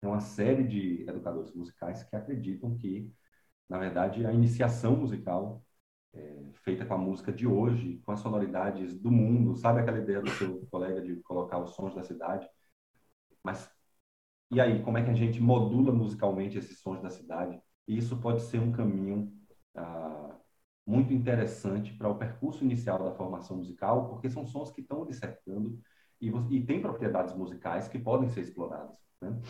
[0.00, 3.12] tem uma série de educadores musicais que acreditam que,
[3.68, 5.62] na verdade, a iniciação musical
[6.14, 10.20] é, feita com a música de hoje, com as sonoridades do mundo, sabe aquela ideia
[10.20, 12.48] do seu colega de colocar os sons da cidade?
[13.42, 13.70] Mas
[14.50, 17.60] e aí, como é que a gente modula musicalmente esses sons da cidade?
[17.86, 19.32] E isso pode ser um caminho
[19.76, 20.36] ah,
[20.86, 25.80] muito interessante para o percurso inicial da formação musical, porque são sons que estão dissecando
[26.20, 28.96] e, e têm propriedades musicais que podem ser exploradas.
[29.20, 29.40] Né?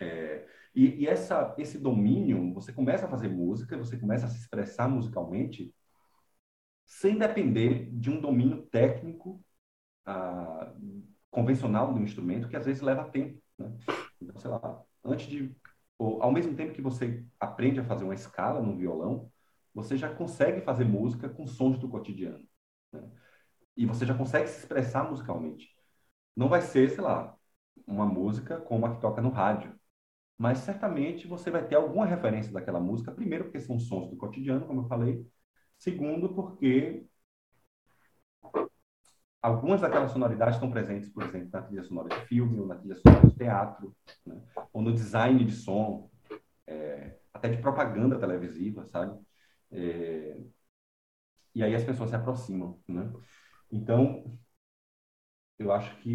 [0.00, 4.38] É, e, e essa, esse domínio, você começa a fazer música, você começa a se
[4.38, 5.74] expressar musicalmente,
[6.86, 9.42] sem depender de um domínio técnico
[10.04, 10.74] ah,
[11.30, 13.40] convencional do instrumento, que às vezes leva tempo.
[13.58, 13.76] Né?
[14.20, 15.54] Então, sei lá, antes de.
[15.98, 19.30] Ou, ao mesmo tempo que você aprende a fazer uma escala no violão,
[19.74, 22.44] você já consegue fazer música com sons do cotidiano.
[22.92, 23.02] Né?
[23.76, 25.68] E você já consegue se expressar musicalmente.
[26.36, 27.36] Não vai ser, sei lá,
[27.86, 29.79] uma música como a que toca no rádio
[30.40, 34.66] mas certamente você vai ter alguma referência daquela música, primeiro porque são sons do cotidiano,
[34.66, 35.22] como eu falei,
[35.76, 37.04] segundo porque
[39.42, 42.96] algumas daquelas sonoridades estão presentes, por exemplo, na trilha sonora de filme, ou na trilha
[42.96, 43.94] sonora de teatro,
[44.24, 44.40] né?
[44.72, 46.10] ou no design de som,
[46.66, 49.20] é, até de propaganda televisiva, sabe?
[49.70, 50.40] É,
[51.54, 53.12] e aí as pessoas se aproximam, né?
[53.70, 54.38] Então,
[55.58, 56.12] eu acho que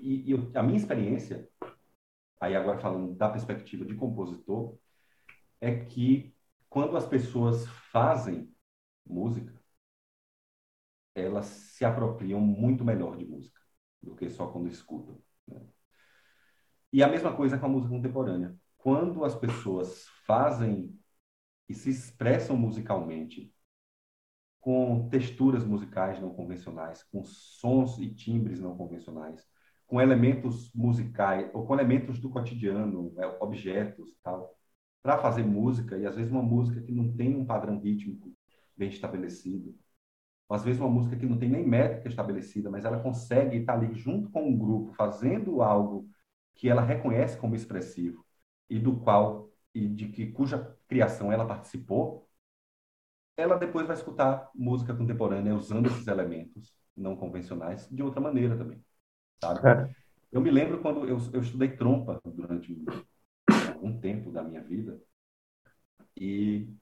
[0.00, 1.46] e, e a minha experiência
[2.40, 4.78] aí agora falando da perspectiva de compositor,
[5.60, 6.34] é que
[6.68, 8.52] quando as pessoas fazem
[9.04, 9.54] música,
[11.14, 13.60] elas se apropriam muito melhor de música
[14.02, 15.18] do que só quando escutam.
[15.48, 15.60] Né?
[16.92, 18.56] E a mesma coisa com a música contemporânea.
[18.76, 20.96] Quando as pessoas fazem
[21.68, 23.52] e se expressam musicalmente
[24.60, 29.46] com texturas musicais não convencionais, com sons e timbres não convencionais,
[29.86, 34.54] com elementos musicais ou com elementos do cotidiano, né, objetos tal,
[35.02, 38.32] para fazer música e às vezes uma música que não tem um padrão rítmico
[38.76, 39.74] bem estabelecido,
[40.48, 43.74] ou às vezes uma música que não tem nem métrica estabelecida, mas ela consegue estar
[43.74, 46.08] ali junto com um grupo fazendo algo
[46.54, 48.24] que ela reconhece como expressivo
[48.70, 52.28] e do qual e de que cuja criação ela participou,
[53.36, 58.82] ela depois vai escutar música contemporânea usando esses elementos não convencionais de outra maneira também
[59.40, 59.68] sabe?
[59.68, 59.94] É.
[60.32, 62.84] Eu me lembro quando eu, eu estudei trompa durante
[63.72, 65.00] algum tempo da minha vida
[66.16, 66.74] e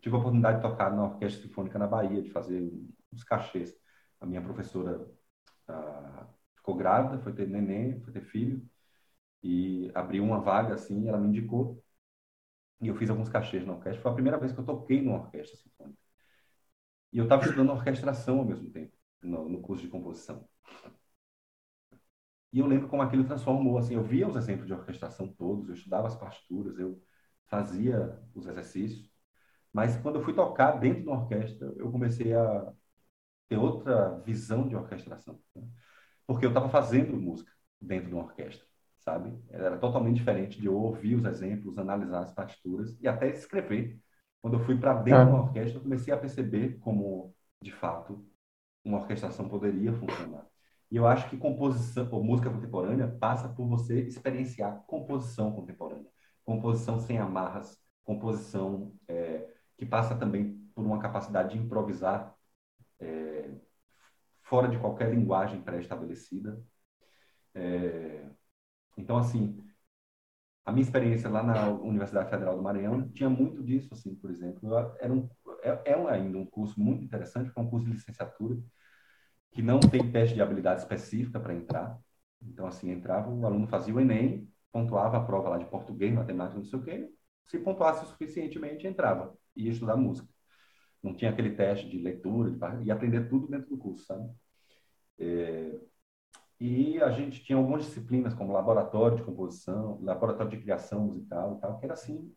[0.00, 2.72] tive a oportunidade de tocar na Orquestra Sinfônica na Bahia, de fazer
[3.12, 3.76] uns cachês.
[4.20, 5.08] A minha professora
[5.68, 8.64] ah, ficou grávida, foi ter neném, foi ter filho,
[9.42, 11.82] e abriu uma vaga assim, ela me indicou,
[12.80, 14.02] e eu fiz alguns cachês na orquestra.
[14.02, 15.98] Foi a primeira vez que eu toquei numa orquestra sinfônica.
[17.12, 20.48] E eu estava estudando orquestração ao mesmo tempo, no, no curso de composição.
[22.52, 25.74] E eu lembro como aquilo transformou, assim, eu via os exemplos de orquestração todos, eu
[25.74, 27.00] estudava as partituras, eu
[27.46, 29.10] fazia os exercícios,
[29.72, 32.72] mas quando eu fui tocar dentro da orquestra, eu comecei a
[33.48, 35.62] ter outra visão de orquestração, né?
[36.26, 38.66] porque eu estava fazendo música dentro de uma orquestra,
[39.00, 39.32] sabe?
[39.50, 44.00] Era totalmente diferente de eu ouvir os exemplos, analisar as partituras e até escrever.
[44.42, 48.26] Quando eu fui para dentro de uma orquestra, eu comecei a perceber como, de fato,
[48.84, 50.46] uma orquestração poderia funcionar.
[50.92, 56.10] E eu acho que composição, ou música contemporânea, passa por você experienciar composição contemporânea,
[56.44, 59.48] composição sem amarras, composição é,
[59.78, 62.36] que passa também por uma capacidade de improvisar
[63.00, 63.50] é,
[64.42, 66.62] fora de qualquer linguagem pré-estabelecida.
[67.54, 68.28] É,
[68.98, 69.64] então, assim,
[70.62, 74.76] a minha experiência lá na Universidade Federal do Maranhão tinha muito disso, assim, por exemplo.
[75.00, 75.26] Era um,
[75.62, 78.62] é, é ainda um curso muito interessante, porque é um curso de licenciatura,
[79.52, 81.98] que não tem teste de habilidade específica para entrar.
[82.42, 86.58] Então, assim, entrava, o aluno fazia o Enem, pontuava a prova lá de português, matemática,
[86.58, 87.10] não sei o quê.
[87.46, 89.36] Se pontuasse suficientemente, entrava.
[89.54, 90.28] Ia estudar música.
[91.02, 92.86] Não tinha aquele teste de leitura, de...
[92.86, 94.28] ia aprender tudo dentro do curso, sabe?
[95.18, 95.78] É...
[96.58, 101.60] E a gente tinha algumas disciplinas, como laboratório de composição, laboratório de criação musical e
[101.60, 102.32] tal, que era assim,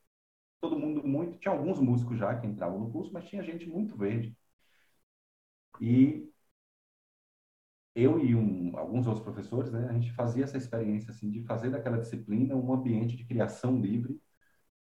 [0.60, 1.38] todo mundo muito...
[1.38, 4.36] Tinha alguns músicos já que entravam no curso, mas tinha gente muito verde.
[5.80, 6.30] E
[7.96, 11.70] eu e um, alguns outros professores, né, a gente fazia essa experiência assim de fazer
[11.72, 14.20] daquela disciplina um ambiente de criação livre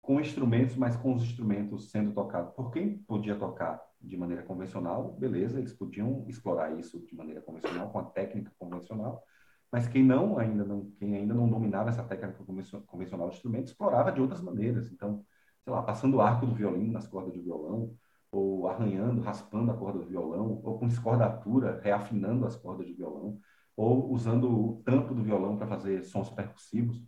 [0.02, 5.14] com instrumentos, mas com os instrumentos sendo tocados por quem podia tocar de maneira convencional,
[5.14, 9.24] beleza, eles podiam explorar isso de maneira convencional com a técnica convencional,
[9.72, 12.44] mas quem não ainda não quem ainda não dominava essa técnica
[12.86, 14.92] convencional do instrumento explorava de outras maneiras.
[14.92, 15.26] Então,
[15.64, 17.96] sei lá, passando o arco do violino nas cordas de violão,
[18.34, 23.40] ou arranhando, raspando a corda do violão, ou com escordatura, reafinando as cordas de violão,
[23.76, 27.04] ou usando o tampo do violão para fazer sons percussivos.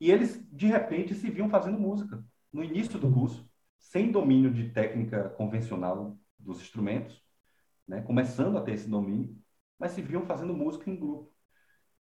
[0.00, 3.48] E eles, de repente, se viam fazendo música no início do curso,
[3.78, 7.22] sem domínio de técnica convencional dos instrumentos,
[7.86, 8.02] né?
[8.02, 9.36] começando a ter esse domínio,
[9.78, 11.32] mas se viam fazendo música em grupo.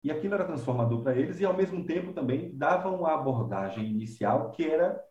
[0.04, 4.52] E aquilo era transformador para eles e, ao mesmo tempo, também davam a abordagem inicial
[4.52, 5.04] que era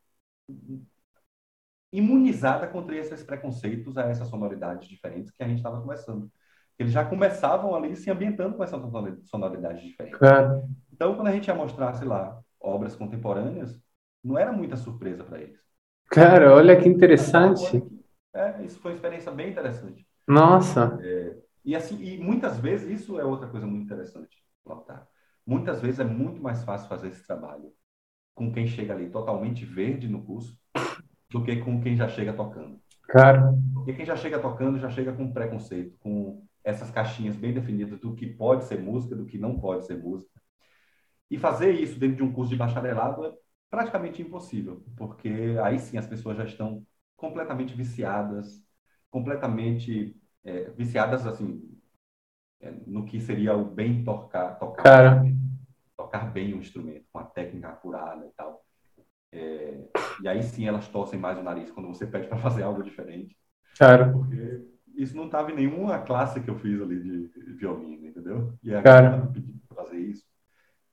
[1.92, 6.30] imunizada contra esses preconceitos a essas sonoridades diferentes que a gente estava começando.
[6.78, 8.80] Eles já começavam ali se ambientando com essas
[9.24, 10.18] sonoridades diferentes.
[10.18, 10.68] Claro.
[10.92, 13.80] Então, quando a gente ia mostrar, sei lá, obras contemporâneas,
[14.22, 15.60] não era muita surpresa para eles.
[16.10, 17.82] Cara, olha que interessante.
[18.34, 20.06] É, isso foi uma experiência bem interessante.
[20.26, 20.98] Nossa.
[21.02, 25.06] É, e assim, e muitas vezes isso é outra coisa muito interessante, Lautaro.
[25.46, 27.72] Muitas vezes é muito mais fácil fazer esse trabalho
[28.34, 30.58] com quem chega ali totalmente verde no curso
[31.30, 32.80] do que com quem já chega tocando.
[33.08, 33.58] Claro.
[33.74, 38.14] Porque quem já chega tocando já chega com preconceito, com essas caixinhas bem definidas do
[38.14, 40.40] que pode ser música, do que não pode ser música.
[41.30, 43.32] E fazer isso dentro de um curso de bacharelado é
[43.70, 46.84] praticamente impossível, porque aí sim as pessoas já estão
[47.16, 48.62] completamente viciadas,
[49.10, 51.62] completamente é, viciadas assim
[52.60, 55.22] é, no que seria o bem tocar, tocar,
[55.96, 58.65] tocar bem o instrumento com a técnica apurada e tal.
[59.32, 59.88] É,
[60.22, 63.36] e aí sim elas torcem mais o nariz quando você pede para fazer algo diferente.
[63.76, 64.12] Claro.
[64.12, 68.54] Porque isso não estava em nenhuma classe que eu fiz ali de violino, entendeu?
[68.62, 69.32] E agora claro.
[69.32, 70.24] pedindo para fazer isso.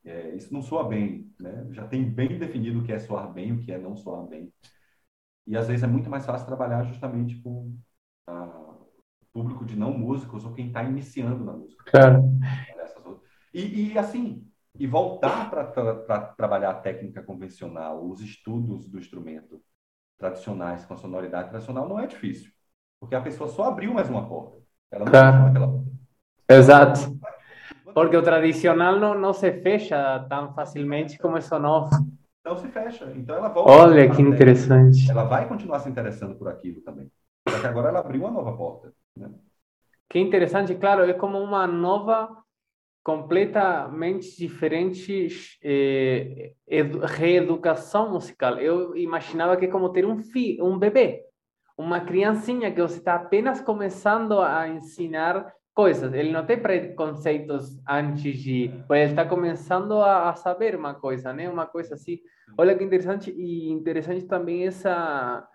[0.04, 1.68] É, isso não soa bem, né?
[1.72, 4.52] Já tem bem definido o que é soar bem, o que é não soar bem.
[5.48, 7.74] E às vezes é muito mais fácil trabalhar justamente com
[8.28, 8.88] o
[9.32, 11.84] público de não músicos ou quem está iniciando na música.
[11.90, 12.22] Claro.
[13.54, 14.48] E, e assim,
[14.78, 19.62] e voltar para trabalhar a técnica convencional, os estudos do instrumento
[20.18, 22.52] tradicionais com a sonoridade tradicional não é difícil,
[23.00, 24.58] porque a pessoa só abriu mais uma porta.
[24.92, 25.46] Ela não claro.
[25.48, 25.92] aquela porta.
[26.50, 27.20] Exato.
[27.94, 31.90] Porque o tradicional não, não se fecha tão facilmente como esse novo.
[32.44, 33.12] Não se fecha.
[33.16, 33.72] Então ela volta.
[33.72, 35.10] Olha que interessante.
[35.10, 37.12] Ela vai continuar se interessando por aquilo também.
[37.48, 38.92] Só que agora ela abriu uma nova porta.
[39.16, 39.30] Né?
[40.10, 42.43] Que interessante, claro, é como uma nova
[43.04, 45.28] completamente diferente
[45.62, 46.54] eh,
[47.18, 48.58] reeducação musical.
[48.58, 51.22] Eu imaginava que é como ter um filho, um bebê,
[51.78, 56.14] uma criancinha que você está apenas começando a ensinar coisas.
[56.14, 61.50] Ele não tem preconceitos antes de, ele está começando a, a, saber uma coisa, né?
[61.50, 62.20] Uma coisa assim.
[62.58, 65.46] Olha que interessante e interessante também essa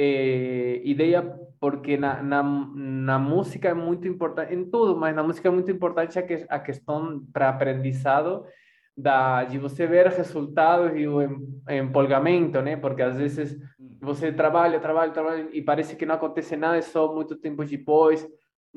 [0.00, 1.22] eh, ideia,
[1.58, 5.72] porque na, na, na, música é muito importante, em tudo, mas na música é muito
[5.72, 8.44] importante a, que, a questão para aprendizado
[8.96, 11.20] da, de você ver resultados e o
[11.68, 12.76] empolgamento, né?
[12.76, 13.58] Porque às vezes
[14.00, 18.24] você trabalha, trabalha, trabalha e parece que não acontece nada, é só muito tempo depois.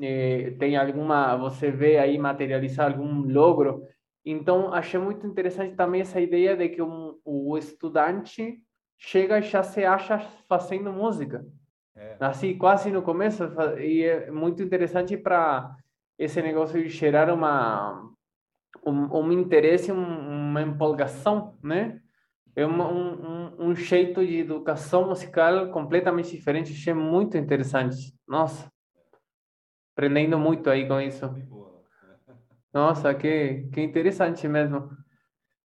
[0.00, 3.82] eh, tem alguma, você vê aí materializar algum logro.
[4.24, 8.60] Então, achei muito interessante também essa ideia de que um, o estudante
[9.02, 10.18] chega e já se acha
[10.48, 11.44] fazendo música.
[11.94, 12.16] É.
[12.20, 13.42] Assim, quase no começo,
[13.78, 15.76] e é muito interessante para
[16.16, 18.10] esse negócio de gerar uma,
[18.86, 22.00] um, um interesse, um, uma empolgação, né?
[22.54, 28.14] É um, um, um jeito de educação musical completamente diferente, achei muito interessante.
[28.28, 28.70] Nossa,
[29.94, 31.26] aprendendo muito aí com isso.
[32.72, 34.90] Nossa, que, que interessante mesmo.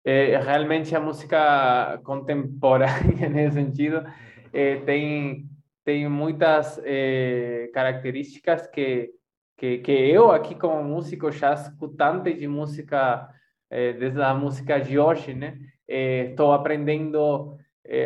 [0.05, 4.05] É, realmente a música contemporânea nesse sentido
[4.53, 5.49] é, tem
[5.85, 9.11] tem muitas é, características que,
[9.57, 13.29] que que eu aqui como músico já escutante de música
[13.71, 15.59] desde a música de hoje, né,
[15.89, 17.57] estou aprendendo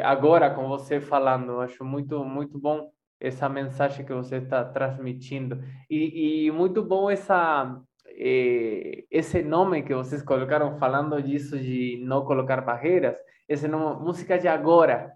[0.04, 1.60] agora com você falando.
[1.60, 2.88] Acho muito muito bom
[3.20, 7.80] essa mensagem que você está transmitindo e, e muito bom essa
[8.18, 13.16] esse nome que vocês colocaram falando disso de não colocar barreiras,
[13.46, 15.12] esse nome, música de agora,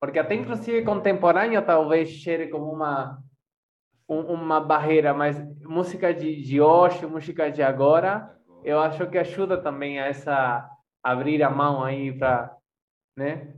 [0.00, 3.18] porque até inclusive contemporânea talvez cheire como uma
[4.08, 9.60] um, uma barreira, mas música de, de hoje, música de agora, eu acho que ajuda
[9.60, 10.70] também a essa
[11.02, 12.56] abrir a mão aí para,
[13.16, 13.54] né?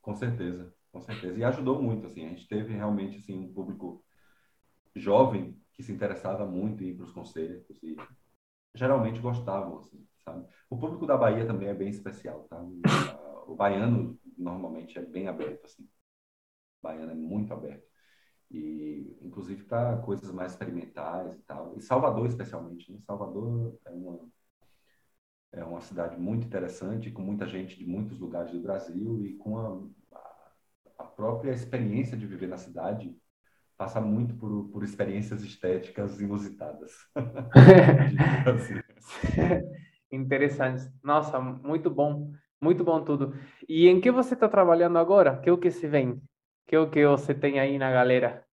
[0.00, 1.38] Com certeza, com certeza.
[1.38, 4.02] E ajudou muito, assim, a gente teve realmente assim um público
[4.94, 7.96] jovem que se interessava muito em ir para os conselhos e
[8.76, 10.46] geralmente gostavam, assim, sabe?
[10.68, 12.62] O público da Bahia também é bem especial, tá?
[13.46, 15.82] O baiano normalmente é bem aberto, assim.
[15.82, 17.86] O baiano é muito aberto.
[18.50, 21.76] E, inclusive, para coisas mais experimentais e tal.
[21.76, 22.92] E Salvador, especialmente.
[22.92, 22.98] Né?
[23.00, 24.20] Salvador é uma,
[25.52, 29.58] é uma cidade muito interessante, com muita gente de muitos lugares do Brasil e com
[29.58, 29.80] a,
[30.98, 33.16] a própria experiência de viver na cidade
[33.76, 36.92] passa muito por, por experiências estéticas inusitadas.
[40.10, 40.90] Interessante.
[41.02, 42.32] Nossa, muito bom.
[42.60, 43.34] Muito bom tudo.
[43.68, 45.38] E em que você está trabalhando agora?
[45.38, 46.20] Que é o que se vem?
[46.66, 48.44] Que é o que você tem aí na galera?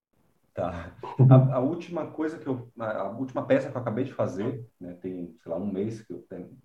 [0.52, 0.94] Tá.
[1.30, 4.92] A, a, última coisa que eu, a, última peça que eu acabei de fazer, né,
[4.94, 6.56] tem, sei lá, um mês que eu tenho,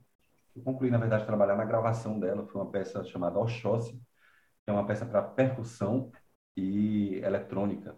[0.56, 4.72] eu concluí, na verdade, trabalhar na gravação dela, foi uma peça chamada Oxóssi, que é
[4.72, 6.12] uma peça para percussão
[6.56, 7.98] e eletrônica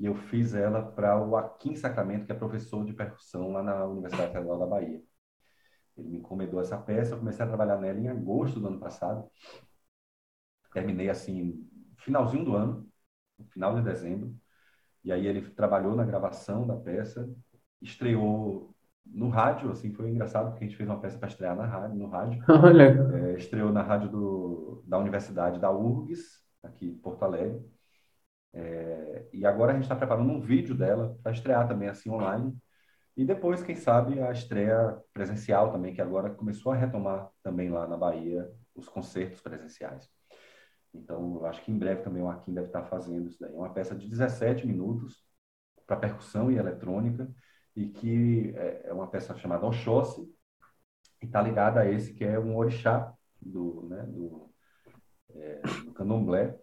[0.00, 3.84] e eu fiz ela para o Akin Sacramento, que é professor de percussão lá na
[3.84, 5.02] Universidade Federal da Bahia.
[5.94, 9.30] Ele me encomendou essa peça, eu comecei a trabalhar nela em agosto do ano passado.
[10.72, 11.68] Terminei assim,
[11.98, 12.88] finalzinho do ano,
[13.50, 14.34] final de dezembro.
[15.04, 17.28] E aí ele trabalhou na gravação da peça,
[17.82, 18.74] estreou
[19.04, 21.96] no rádio, assim, foi engraçado porque a gente fez uma peça para estrear na rádio,
[21.98, 22.42] no rádio.
[22.48, 22.84] Olha.
[23.16, 27.62] É, estreou na rádio do, da Universidade da URGS, aqui em Porto Alegre.
[28.52, 32.56] É, e agora a gente está preparando um vídeo dela para estrear também assim online.
[33.16, 37.86] E depois, quem sabe, a estreia presencial também, que agora começou a retomar também lá
[37.86, 40.08] na Bahia os concertos presenciais.
[40.94, 43.52] Então, acho que em breve também o Arquim deve estar tá fazendo isso daí.
[43.52, 45.24] É uma peça de 17 minutos
[45.86, 47.28] para percussão e eletrônica
[47.76, 50.22] e que é, é uma peça chamada Oxóssi
[51.22, 54.50] e está ligada a esse que é um orixá do, né, do,
[55.30, 56.58] é, do candomblé,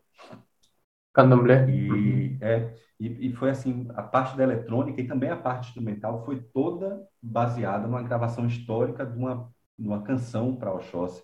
[1.18, 1.68] Candomblé.
[1.68, 6.24] E, é, e, e, foi assim, a parte da eletrônica e também a parte instrumental
[6.24, 11.24] foi toda baseada numa gravação histórica de uma, uma canção para Oxóssi,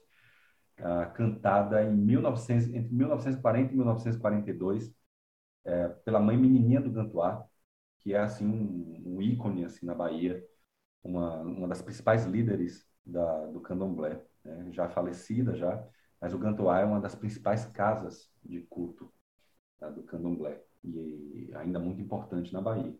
[0.80, 4.92] uh, cantada em 1900, entre 1940 e 1942
[5.66, 7.46] é, pela mãe menininha do Gantuá,
[8.00, 10.44] que é assim um, um ícone assim na Bahia,
[11.04, 14.70] uma, uma das principais líderes da, do candomblé, né?
[14.72, 15.86] já falecida já,
[16.20, 19.13] mas o Gantuá é uma das principais casas de culto
[19.84, 22.94] tá, do candomblé, e ainda muito importante na Bahia.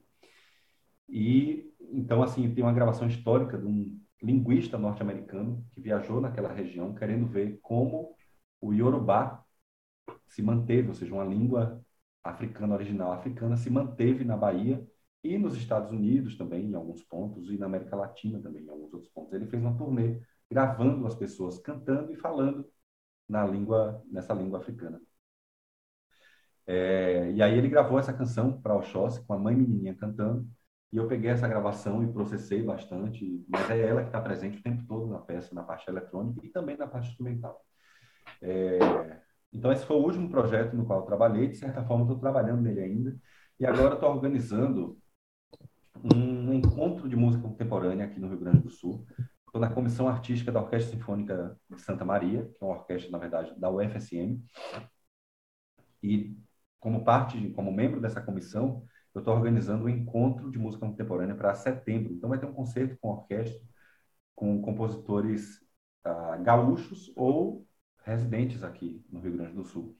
[1.10, 6.96] E então, assim, tem uma gravação histórica de um linguista norte-americano que viajou naquela região
[6.96, 8.16] querendo ver como
[8.62, 9.44] o Yorubá
[10.28, 11.84] se manteve, ou seja, uma língua
[12.24, 14.86] africana original africana se manteve na Bahia
[15.24, 18.94] e nos Estados Unidos também em alguns pontos e na América Latina também em alguns
[18.94, 19.34] outros pontos.
[19.34, 22.66] Ele fez uma turnê gravando as pessoas cantando e falando
[23.28, 25.02] na língua nessa língua africana.
[26.66, 30.48] É, e aí ele gravou essa canção para Oxóssi com a mãe menininha cantando.
[30.92, 34.64] E eu peguei essa gravação e processei bastante, mas é ela que está presente o
[34.64, 37.60] tempo todo na peça, na parte eletrônica e também na parte instrumental.
[38.42, 38.80] É,
[39.52, 42.62] então esse foi o último projeto no qual eu trabalhei, de certa forma estou trabalhando
[42.62, 43.18] nele ainda.
[43.60, 44.98] E agora estou organizando
[46.14, 49.06] um encontro de música contemporânea aqui no Rio Grande do Sul.
[49.46, 53.18] Estou na comissão artística da Orquestra Sinfônica de Santa Maria, que é uma orquestra, na
[53.18, 54.44] verdade, da UFSM.
[56.02, 56.36] E
[56.84, 58.86] como parte, como membro dessa comissão,
[59.16, 62.12] eu estou organizando um encontro de música contemporânea para setembro.
[62.12, 63.62] Então vai ter um concerto com orquestra,
[64.36, 65.62] com compositores
[66.06, 67.66] uh, gaúchos ou
[68.04, 69.98] residentes aqui no Rio Grande do Sul.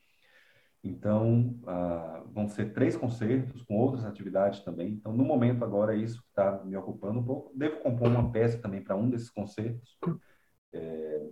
[0.84, 4.90] Então, uh, vão ser três concertos com outras atividades também.
[4.90, 7.58] Então, no momento agora, é isso que está me ocupando um pouco.
[7.58, 9.98] Devo compor uma peça também para um desses concertos.
[10.74, 11.30] É,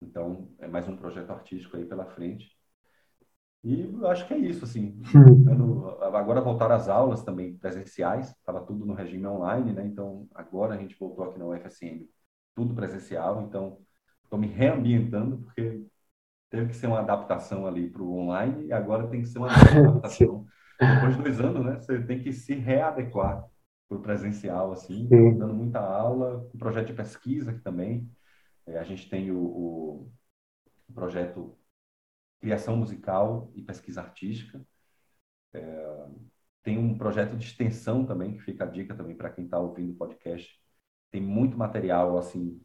[0.00, 2.60] então, é mais um projeto artístico aí pela frente.
[3.64, 5.00] E acho que é isso, assim.
[6.02, 9.86] agora voltaram as aulas também presenciais, estava tudo no regime online, né?
[9.86, 12.08] Então, agora a gente voltou aqui na UFSM,
[12.54, 13.42] tudo presencial.
[13.42, 13.78] Então,
[14.24, 15.84] estou me reambientando, porque
[16.50, 19.48] teve que ser uma adaptação ali para o online e agora tem que ser uma
[19.54, 20.44] adaptação.
[20.80, 21.78] Depois de dois anos, né?
[21.78, 23.44] Você tem que se readequar
[23.88, 25.38] para o presencial, assim, Sim.
[25.38, 28.10] dando muita aula, um projeto de pesquisa também.
[28.66, 30.12] É, a gente tem o, o
[30.92, 31.56] projeto
[32.42, 34.60] criação musical e pesquisa artística.
[35.54, 36.06] É,
[36.64, 39.92] tem um projeto de extensão também, que fica a dica também para quem está ouvindo
[39.92, 40.60] o podcast.
[41.12, 42.60] Tem muito material, assim,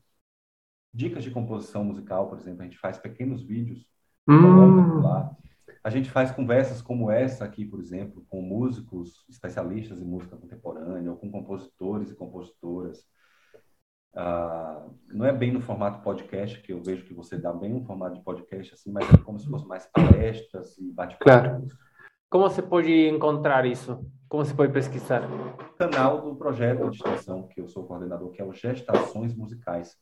[0.91, 2.63] dicas de composição musical, por exemplo.
[2.63, 3.87] A gente faz pequenos vídeos,
[4.27, 4.99] hum.
[4.99, 5.35] lá.
[5.83, 11.11] A gente faz conversas como essa aqui, por exemplo, com músicos especialistas em música contemporânea,
[11.11, 13.05] ou com compositores e compositoras.
[14.15, 17.85] Uh, não é bem no formato podcast, que eu vejo que você dá bem um
[17.85, 21.23] formato de podcast, assim, mas é como se fosse mais palestras e bate-papo.
[21.23, 21.67] Claro.
[22.29, 24.05] Como você pode encontrar isso?
[24.27, 25.21] Como você pode pesquisar?
[25.23, 29.95] O canal do projeto de extensão, que eu sou coordenador, que é o Gestações Musicais.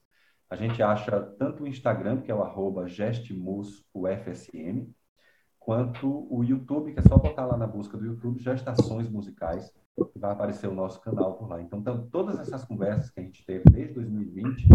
[0.49, 4.87] A gente acha tanto o Instagram, que é o arroba gestmusufsm,
[5.59, 9.71] quanto o YouTube, que é só botar lá na busca do YouTube, Gestações Musicais
[10.15, 11.61] vai aparecer o nosso canal por lá.
[11.61, 14.67] Então, então, todas essas conversas que a gente teve desde 2020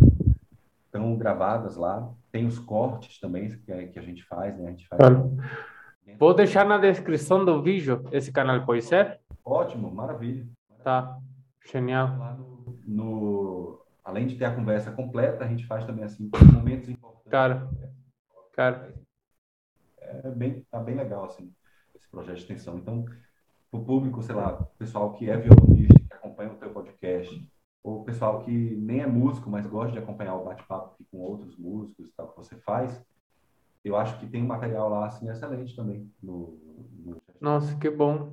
[0.86, 2.10] estão gravadas lá.
[2.32, 4.66] Tem os cortes também que, a, que a gente faz, né?
[4.66, 4.98] A gente faz...
[4.98, 5.36] Claro.
[6.18, 9.20] Vou deixar na descrição do vídeo esse canal, pode ser?
[9.44, 10.46] Ótimo, maravilha.
[10.82, 11.18] Tá,
[11.70, 12.18] genial.
[12.18, 16.88] Lá no, no, além de ter a conversa completa, a gente faz também assim momentos
[16.88, 17.30] importantes.
[17.30, 17.68] Cara,
[18.52, 18.94] cara.
[20.00, 21.52] É bem, tá bem legal assim
[21.94, 22.78] esse projeto de extensão.
[22.78, 23.04] Então,
[23.72, 27.48] o público, sei lá, pessoal que é violonista, que acompanha o teu podcast,
[27.82, 32.06] ou pessoal que nem é músico, mas gosta de acompanhar o bate-papo com outros músicos
[32.06, 33.02] e tal que você faz,
[33.84, 36.58] eu acho que tem um material lá assim excelente também no,
[36.92, 37.22] no...
[37.40, 38.32] Nossa, que bom.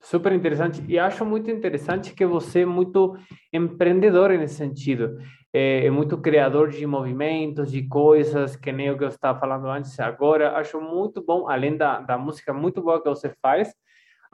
[0.00, 0.84] Super interessante.
[0.86, 3.16] E acho muito interessante que você é muito
[3.52, 5.18] empreendedor nesse sentido.
[5.52, 9.66] É, é, muito criador de movimentos, de coisas, que nem o que eu estava falando
[9.66, 9.98] antes.
[9.98, 13.74] Agora, acho muito bom, além da, da música muito boa que você faz,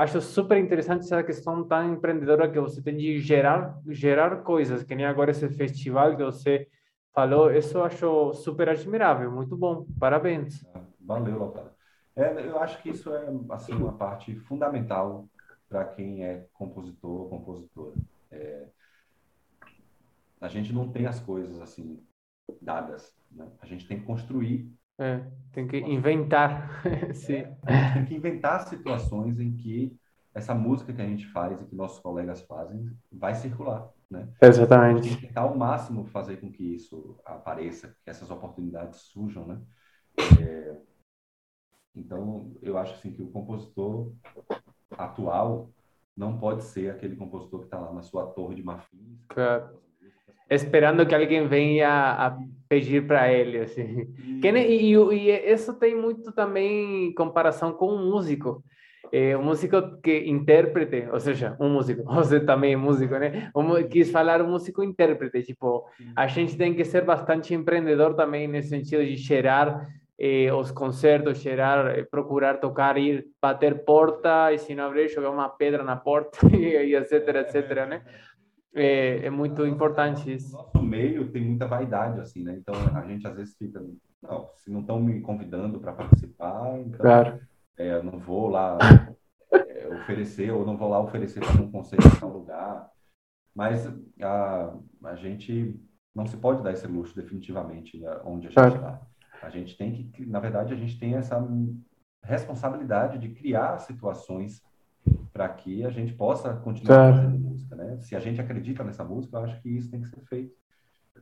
[0.01, 4.95] acho super interessante essa questão tão empreendedora que você tem de gerar gerar coisas, que
[4.95, 6.69] nem agora esse festival que você
[7.13, 10.65] falou, isso eu acho super admirável, muito bom, parabéns.
[10.75, 11.71] Ah, valeu, Lautaro.
[12.17, 15.29] É, eu acho que isso é assim uma parte fundamental
[15.69, 17.95] para quem é compositor, compositora.
[18.31, 18.67] É,
[20.41, 22.03] a gente não tem as coisas assim
[22.61, 23.49] dadas, né?
[23.61, 25.23] a gente tem que construir é,
[25.53, 26.83] tem que inventar.
[27.67, 29.99] É, tem que inventar situações em que
[30.35, 34.29] essa música que a gente faz e que nossos colegas fazem vai circular, né?
[34.41, 35.09] Exatamente.
[35.09, 39.61] Tem que tentar ao máximo fazer com que isso apareça, que essas oportunidades surjam, né?
[40.41, 40.77] É...
[41.95, 44.13] Então, eu acho assim que o compositor
[44.93, 45.71] atual
[46.17, 49.19] não pode ser aquele compositor que está lá na sua torre de marfim.
[49.29, 49.81] Claro
[50.51, 52.37] esperando que alguém venha a
[52.69, 54.09] pedir para ele, assim.
[54.43, 58.63] E, e, e, isso tem muito também comparação com um músico.
[59.13, 63.51] É, um músico que intérprete, ou seja, um músico, você também é músico, né?
[63.57, 68.47] Um, quis falar um músico intérprete, tipo, a gente tem que ser bastante empreendedor também
[68.47, 69.89] nesse sentido de cheirar
[70.23, 75.31] eh, os concertos, cheirar, eh, procurar tocar, ir bater porta e se não abrir, jogar
[75.31, 78.03] uma pedra na porta e etc, etc, né?
[78.75, 80.53] É, é muito importante isso.
[80.53, 82.57] Nosso meio tem muita vaidade, assim, né?
[82.57, 83.85] Então a gente às vezes fica,
[84.23, 87.41] não, se não estão me convidando para participar, então claro.
[87.77, 88.79] é, eu não vou lá
[89.53, 92.89] é, oferecer, ou não vou lá oferecer para um conselho em tal lugar.
[93.55, 93.87] Mas
[94.23, 95.79] a, a gente
[96.15, 98.79] não se pode dar esse luxo definitivamente né, onde a gente está.
[98.79, 99.01] Claro.
[99.43, 101.43] A gente tem que, na verdade, a gente tem essa
[102.23, 104.63] responsabilidade de criar situações
[105.41, 107.97] para que a gente possa continuar fazendo música, né?
[108.01, 110.55] Se a gente acredita nessa música, eu acho que isso tem que ser feito.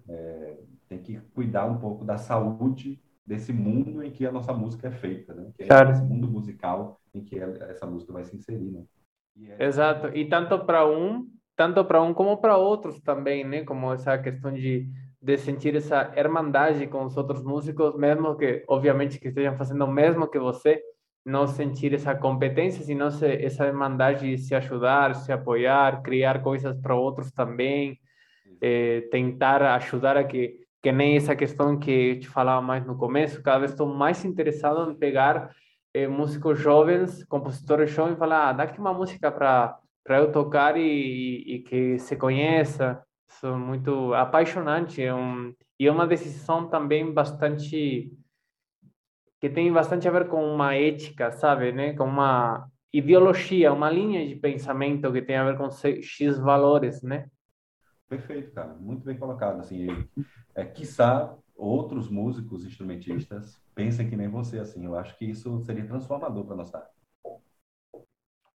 [0.09, 0.59] É,
[0.89, 4.91] tem que cuidar um pouco da saúde desse mundo em que a nossa música é
[4.91, 5.53] feita, né?
[5.55, 8.83] Que é esse mundo musical em que essa música vai se inserir, né?
[9.57, 9.67] É...
[9.67, 10.09] Exato.
[10.09, 13.63] E tanto para um, tanto para um como para outros também, né?
[13.63, 14.91] Como essa questão de
[15.21, 19.91] de sentir essa irmandade com os outros músicos, mesmo que, obviamente, que estejam fazendo o
[19.91, 20.81] mesmo que você,
[21.29, 26.75] não sentir essa competência, sino se, essa demandade de se ajudar, se apoiar, criar coisas
[26.81, 28.01] para outros também,
[28.63, 32.97] é, tentar ajudar a que, que nem essa questão que eu te falava mais no
[32.97, 35.55] começo, cada vez estou mais interessado em pegar
[35.93, 39.79] é, músicos jovens, compositores jovens, e falar, ah, dá aqui uma música para
[40.09, 43.03] eu tocar e, que se conheça.
[43.29, 48.11] Sou muito apaixonante, é um, e é uma decisão também bastante
[49.41, 51.95] que tem bastante a ver com uma ética, sabe, né?
[51.95, 57.29] Com uma ideologia, uma linha de pensamento que tem a ver com X valores, né?
[58.09, 58.75] Perfeito, cara.
[58.75, 59.61] Muito bem colocado.
[59.61, 59.87] Assim,
[60.55, 64.85] é, quiçá outros músicos, instrumentistas, pensem que nem você, assim.
[64.85, 66.89] Eu acho que isso seria transformador para nossa.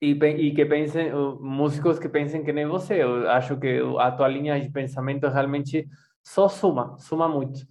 [0.01, 3.01] E, e que pensem, músicos que pensem que nem você.
[3.03, 5.87] Eu acho que a tua linha de pensamento realmente
[6.23, 7.61] só suma, suma muito.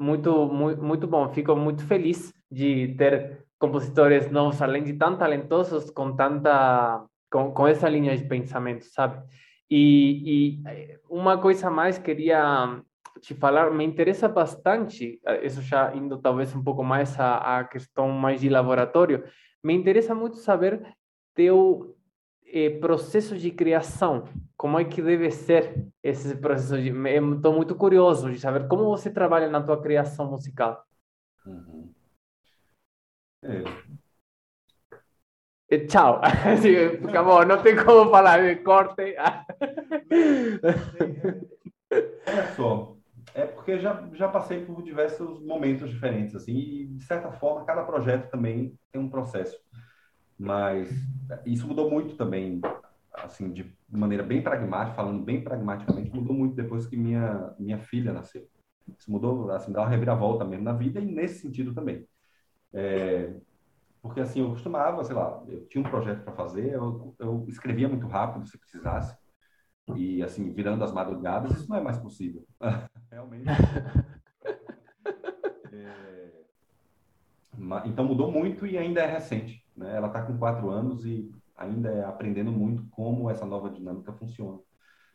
[0.00, 1.28] Muito, muito, muito bom.
[1.30, 7.66] Fico muito feliz de ter compositores novos, além de tão talentosos, com tanta, com, com
[7.66, 9.22] essa linha de pensamento, sabe?
[9.70, 12.80] E, e eh, uma coisa mais queria
[13.20, 17.64] te falar, me interessa bastante, eh, isso já indo talvez um pouco mais à, à
[17.64, 19.24] questão mais de laboratório,
[19.62, 20.80] me interessa muito saber
[21.34, 21.96] teu
[22.46, 24.24] eh, processo de criação,
[24.56, 26.76] como é que deve ser esse processo?
[26.76, 30.82] Estou muito curioso de saber como você trabalha na tua criação musical.
[31.44, 31.92] Uhum.
[33.42, 33.62] É.
[35.86, 36.20] Tchau.
[37.08, 39.14] Acabou, não tem como falar, corte.
[42.26, 42.96] Olha só,
[43.34, 47.82] é porque já, já passei por diversos momentos diferentes, assim, e de certa forma, cada
[47.84, 49.58] projeto também tem um processo.
[50.38, 50.90] Mas
[51.44, 52.60] isso mudou muito também,
[53.12, 58.12] assim, de maneira bem pragmática, falando bem pragmaticamente, mudou muito depois que minha, minha filha
[58.12, 58.48] nasceu.
[58.98, 62.06] Isso mudou, assim, dá uma reviravolta mesmo na vida e nesse sentido também.
[62.72, 63.32] É,
[64.00, 67.88] porque assim, eu costumava, sei lá, eu tinha um projeto para fazer, eu, eu escrevia
[67.88, 69.16] muito rápido se precisasse,
[69.96, 72.46] e assim, virando as madrugadas, isso não é mais possível.
[73.10, 73.46] Realmente.
[75.70, 76.30] É...
[77.84, 79.62] Então mudou muito e ainda é recente.
[79.76, 79.94] Né?
[79.94, 84.58] Ela está com quatro anos e ainda é aprendendo muito como essa nova dinâmica funciona.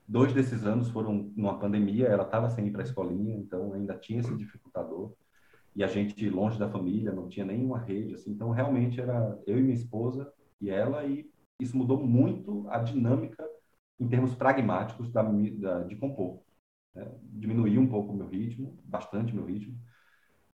[0.08, 3.98] Dois desses anos foram numa pandemia, ela estava sem ir para a escolinha, então ainda
[3.98, 5.14] tinha esse dificultador
[5.76, 9.58] e a gente longe da família, não tinha nenhuma rede, assim, então realmente era eu
[9.58, 10.32] e minha esposa
[10.62, 11.30] e ela, e
[11.60, 13.44] isso mudou muito a dinâmica
[14.00, 16.42] em termos pragmáticos da, da de compor.
[16.94, 17.12] Né?
[17.24, 19.78] Diminuiu um pouco o meu ritmo, bastante meu ritmo,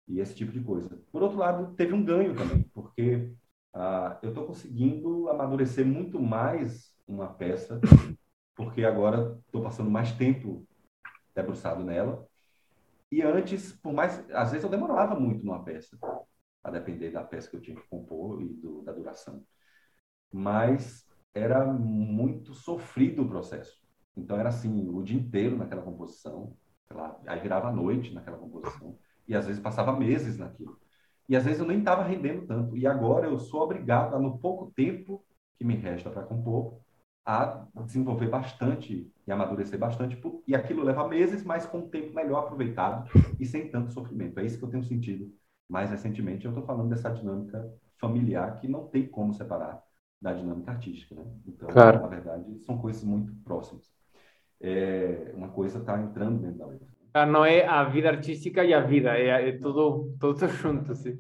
[0.08, 0.90] e esse tipo de coisa.
[1.12, 3.34] Por outro lado, teve um ganho também, porque
[3.74, 7.80] ah, eu estou conseguindo amadurecer muito mais uma peça,
[8.56, 10.68] porque agora estou passando mais tempo
[11.36, 12.28] debruçado nela,
[13.12, 14.24] e antes, por mais.
[14.32, 15.98] Às vezes eu demorava muito numa peça,
[16.64, 19.44] a depender da peça que eu tinha que compor e do, da duração.
[20.32, 23.80] Mas era muito sofrido o processo.
[24.16, 26.56] Então era assim, o dia inteiro naquela composição,
[26.92, 30.78] lá, aí virava a noite naquela composição, e às vezes passava meses naquilo.
[31.28, 32.76] E às vezes eu nem estava rendendo tanto.
[32.76, 35.24] E agora eu sou obrigado, no pouco tempo
[35.58, 36.80] que me resta para compor,
[37.26, 40.20] a desenvolver bastante e amadurecer bastante.
[40.48, 43.08] E aquilo leva meses, mas com um tempo melhor aproveitado
[43.40, 44.40] e sem tanto sofrimento.
[44.40, 45.32] É isso que eu tenho sentido
[45.70, 46.46] mais recentemente.
[46.46, 49.84] Eu estou falando dessa dinâmica familiar que não tem como separar
[50.20, 51.14] da dinâmica artística.
[51.14, 51.24] Né?
[51.48, 52.02] Então, claro.
[52.02, 53.86] na verdade, são coisas muito próximas.
[54.60, 56.88] É, uma coisa está entrando dentro da outra.
[57.14, 60.96] Ah, não é a vida artística e a vida, é, é tudo, tudo junto.
[60.96, 61.20] Sim.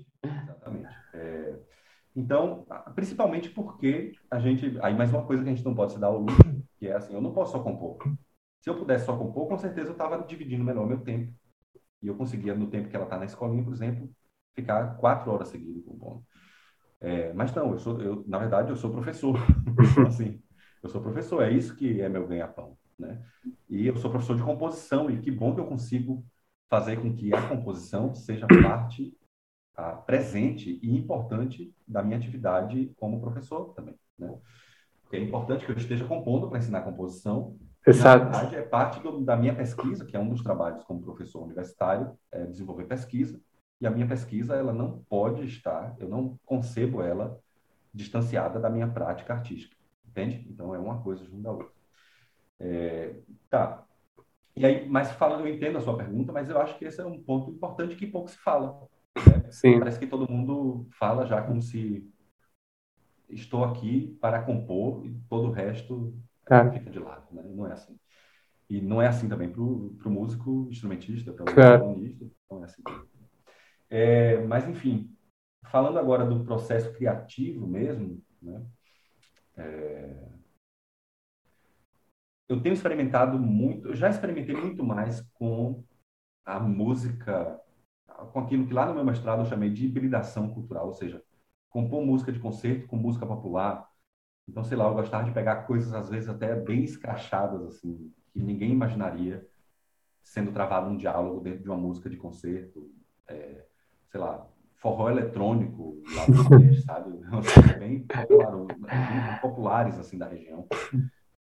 [2.19, 4.77] Então, principalmente porque a gente.
[4.81, 6.37] Aí, mais uma coisa que a gente não pode se dar ao luxo,
[6.77, 7.97] que é assim: eu não posso só compor.
[8.59, 11.33] Se eu pudesse só compor, com certeza eu estava dividindo melhor meu tempo.
[12.01, 14.09] E eu conseguia, no tempo que ela está na escolinha, por exemplo,
[14.53, 16.21] ficar quatro horas seguidas compondo.
[16.99, 19.37] É, mas não, eu sou, eu, na verdade, eu sou professor.
[20.05, 20.41] Assim,
[20.83, 22.77] eu sou professor, é isso que é meu ganha-pão.
[22.97, 23.23] Né?
[23.69, 26.25] E eu sou professor de composição, e que bom que eu consigo
[26.69, 29.17] fazer com que a composição seja parte
[30.05, 33.95] presente e importante da minha atividade como professor também.
[34.17, 34.37] Né?
[35.01, 37.57] Porque é importante que eu esteja compondo para ensinar composição.
[37.85, 38.25] Exato.
[38.25, 41.43] Na verdade, é parte do, da minha pesquisa, que é um dos trabalhos como professor
[41.43, 43.39] universitário, é desenvolver pesquisa.
[43.81, 47.39] E a minha pesquisa, ela não pode estar, eu não concebo ela
[47.93, 49.75] distanciada da minha prática artística.
[50.07, 50.45] Entende?
[50.49, 51.69] Então, é uma coisa junto da outra.
[52.59, 53.15] É,
[53.49, 53.83] tá.
[54.55, 57.05] E aí, mas falando, eu entendo a sua pergunta, mas eu acho que esse é
[57.05, 58.87] um ponto importante que pouco se fala.
[59.51, 59.79] Sim.
[59.79, 62.07] Parece que todo mundo fala já como se
[63.29, 66.71] estou aqui para compor e todo o resto claro.
[66.71, 67.27] fica de lado.
[67.31, 67.43] Né?
[67.43, 67.97] Não é assim.
[68.69, 71.95] E não é assim também para o músico instrumentista, para o claro.
[72.49, 72.83] não é assim.
[73.89, 75.15] É, mas, enfim,
[75.65, 78.63] falando agora do processo criativo mesmo, né?
[79.57, 80.29] É...
[82.47, 85.83] Eu tenho experimentado muito, eu já experimentei muito mais com
[86.43, 87.59] a música,
[88.27, 91.23] com aquilo que lá no meu mestrado eu chamei de hibridação cultural, ou seja,
[91.69, 93.87] compor música de concerto com música popular.
[94.47, 98.41] Então, sei lá, eu gostava de pegar coisas às vezes até bem escrachadas, assim, que
[98.41, 99.47] ninguém imaginaria
[100.23, 102.91] sendo travado um diálogo dentro de uma música de concerto,
[103.27, 103.65] é,
[104.09, 107.19] sei lá, forró eletrônico lá do sabe?
[107.79, 110.67] bem, popular, populares assim da região.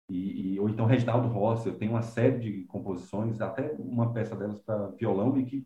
[0.10, 4.36] E, e, ou então Reginaldo Rossi, eu tenho uma série de composições, até uma peça
[4.36, 5.66] delas para violão e que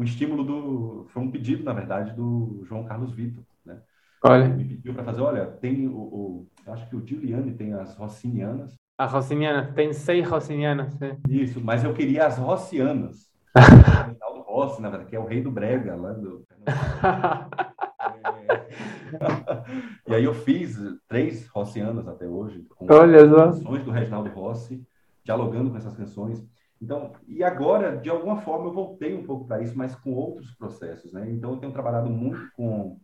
[0.00, 3.78] um estímulo do foi um pedido na verdade do João Carlos Vitor, né?
[4.24, 4.44] Olha.
[4.44, 7.94] Ele me pediu para fazer, olha, tem o, o acho que o Giuliani tem as
[7.96, 8.74] rossinianas.
[8.98, 10.98] As rossinianas, tem seis rossinianas.
[11.28, 13.30] Isso, mas eu queria as rossianas.
[13.54, 16.46] Reginaldo Rossi, na verdade, que é o rei do brega lá do
[20.06, 20.78] e aí eu fiz
[21.08, 24.82] três rossianas até hoje, com canções do Reginaldo Rossi,
[25.24, 26.46] dialogando com essas canções.
[26.80, 30.54] Então, e agora, de alguma forma, eu voltei um pouco para isso, mas com outros
[30.54, 31.30] processos, né?
[31.30, 32.98] Então, eu tenho trabalhado muito com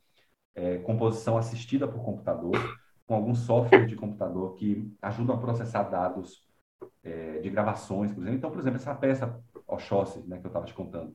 [0.54, 2.56] é, composição assistida por computador,
[3.06, 6.46] com algum software de computador que ajudam a processar dados
[7.02, 8.38] é, de gravações, por exemplo.
[8.38, 11.14] Então, por exemplo, essa peça Oxóssi, né, que eu estava te contando,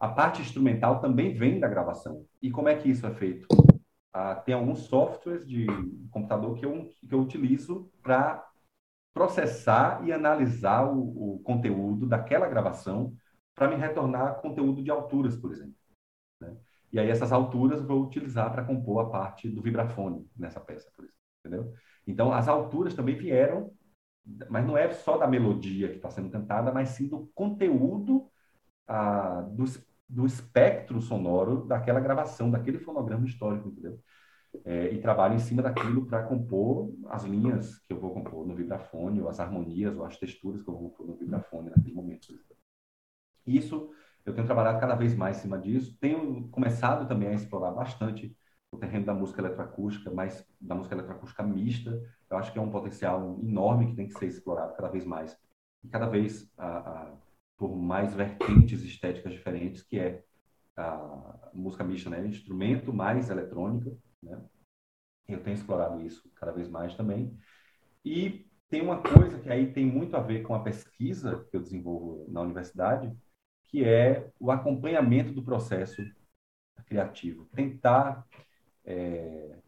[0.00, 2.24] a parte instrumental também vem da gravação.
[2.42, 3.46] E como é que isso é feito?
[4.12, 5.66] Ah, tem alguns softwares de
[6.10, 8.44] computador que eu, que eu utilizo para
[9.18, 13.16] processar e analisar o, o, conteúdo daquela gravação
[13.52, 15.74] para me retornar conteúdo de alturas, por exemplo.
[16.40, 16.56] Né?
[16.92, 21.04] E aí essas alturas vou utilizar para compor a parte do vibrafone nessa peça, por
[21.04, 21.18] exemplo.
[21.44, 21.74] Entendeu?
[22.06, 23.72] Então, as alturas também vieram,
[24.48, 28.30] mas não é só da melodia que está sendo cantada, mas sim do conteúdo
[28.86, 29.64] ah, do,
[30.08, 34.00] do espectro sonoro daquela gravação, daquele fonograma histórico, entendeu?
[34.64, 38.54] É, e trabalho em cima daquilo para compor as linhas que eu vou compor no
[38.54, 42.28] vibrafone, ou as harmonias, ou as texturas que eu vou compor no vibrafone naquele momento.
[43.46, 43.90] Isso,
[44.24, 45.96] eu tenho trabalhado cada vez mais em cima disso.
[46.00, 48.36] Tenho começado também a explorar bastante
[48.70, 51.98] o terreno da música eletroacústica, mas da música eletroacústica mista.
[52.30, 55.36] Eu acho que é um potencial enorme que tem que ser explorado cada vez mais.
[55.82, 57.16] E cada vez a, a
[57.56, 60.22] por mais vertentes estéticas diferentes, que é
[60.76, 62.24] a música mista, né?
[62.24, 63.90] Instrumento mais eletrônica,
[64.22, 64.40] né?
[65.28, 67.36] Eu tenho explorado isso cada vez mais também.
[68.04, 71.62] E tem uma coisa que aí tem muito a ver com a pesquisa que eu
[71.62, 73.14] desenvolvo na universidade,
[73.64, 76.02] que é o acompanhamento do processo
[76.86, 77.46] criativo.
[77.54, 78.26] Tentar,
[78.84, 79.58] é,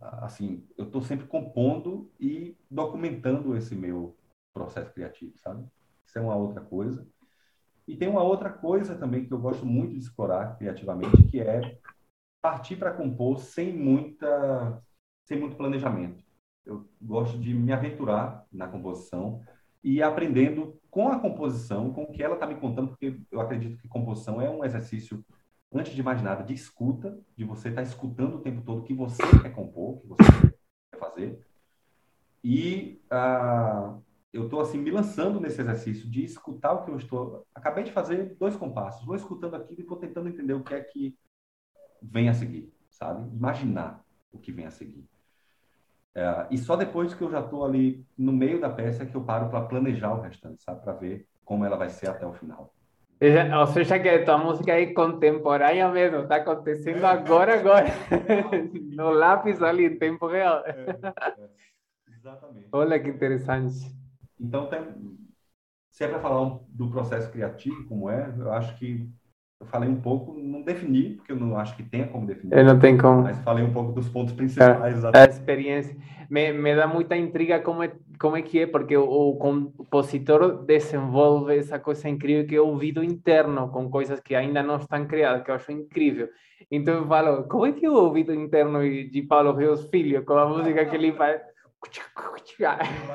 [0.00, 4.16] assim, eu estou sempre compondo e documentando esse meu
[4.52, 5.66] processo criativo, sabe?
[6.06, 7.06] Isso é uma outra coisa.
[7.86, 11.78] E tem uma outra coisa também que eu gosto muito de explorar criativamente, que é
[12.46, 14.80] partir para compor sem muita
[15.24, 16.22] sem muito planejamento.
[16.64, 19.42] Eu gosto de me aventurar na composição
[19.82, 23.76] e aprendendo com a composição, com o que ela está me contando, porque eu acredito
[23.78, 25.24] que composição é um exercício,
[25.72, 28.84] antes de mais nada, de escuta, de você estar tá escutando o tempo todo o
[28.84, 30.54] que você quer compor, o que você
[30.92, 31.44] quer fazer.
[32.44, 34.00] E uh,
[34.32, 37.44] eu estou assim me lançando nesse exercício de escutar o que eu estou.
[37.52, 40.80] Acabei de fazer dois compassos, vou escutando aquilo e vou tentando entender o que é
[40.80, 41.16] que
[42.02, 43.28] vem a seguir, sabe?
[43.34, 45.04] Imaginar o que vem a seguir.
[46.14, 49.14] É, e só depois que eu já estou ali no meio da peça é que
[49.14, 50.82] eu paro para planejar o restante, sabe?
[50.82, 52.72] Para ver como ela vai ser até o final.
[53.58, 57.86] Ou seja, que a tua música é contemporânea mesmo, está acontecendo é, agora, agora.
[58.94, 60.62] no lápis ali, em tempo real.
[60.66, 61.50] É, é,
[62.14, 62.68] exatamente.
[62.72, 63.94] Olha que interessante.
[64.38, 64.80] Então, tem,
[65.90, 69.10] se é para falar do processo criativo, como é, eu acho que
[69.58, 72.56] eu falei um pouco, não defini, porque eu não acho que tenha como definir.
[72.56, 73.22] Eu não tem como.
[73.22, 75.02] Mas falei um pouco dos pontos principais.
[75.02, 75.96] É, a experiência.
[76.28, 80.64] Me, me dá muita intriga como é, como é que é, porque o, o compositor
[80.64, 85.06] desenvolve essa coisa incrível que é o ouvido interno, com coisas que ainda não estão
[85.06, 86.28] criadas, que eu acho incrível.
[86.70, 90.34] Então eu falo, como é que é o ouvido interno de Paulo Rios Filho, com
[90.34, 91.40] a música que ele faz?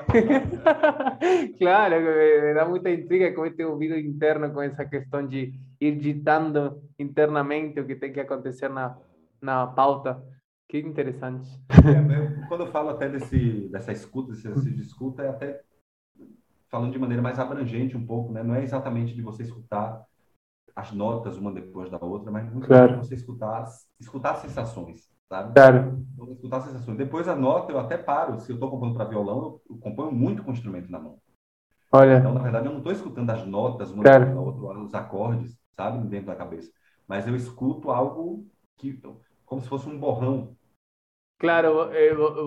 [1.58, 6.82] claro, me dá muita intriga com este ouvido interno, com essa questão de ir ditando
[7.00, 8.98] internamente o que tem que acontecer na,
[9.42, 10.24] na pauta.
[10.70, 11.50] Que interessante.
[11.70, 15.62] É, quando eu falo até desse, dessa escuta, desse exercício de escuta, é até
[16.70, 18.42] falando de maneira mais abrangente um pouco, né?
[18.42, 20.06] Não é exatamente de você escutar
[20.74, 22.98] as notas uma depois da outra, mas muito claro.
[22.98, 23.66] você escutar,
[24.00, 25.54] escutar as sensações sabe?
[25.54, 26.06] Claro.
[26.18, 26.98] Vou escutar as sensações.
[26.98, 28.38] Depois a nota eu até paro.
[28.42, 31.18] Se eu estou compondo para violão, eu componho muito com o instrumento na mão.
[31.90, 32.18] Olha.
[32.18, 34.38] Então, na verdade, eu não estou escutando as notas, uma claro.
[34.38, 36.06] outra, os acordes, sabe?
[36.08, 36.70] Dentro da cabeça.
[37.08, 38.46] mas eu escuto algo
[38.78, 39.02] que
[39.46, 40.56] como se fosse um borrão.
[41.38, 41.90] Claro,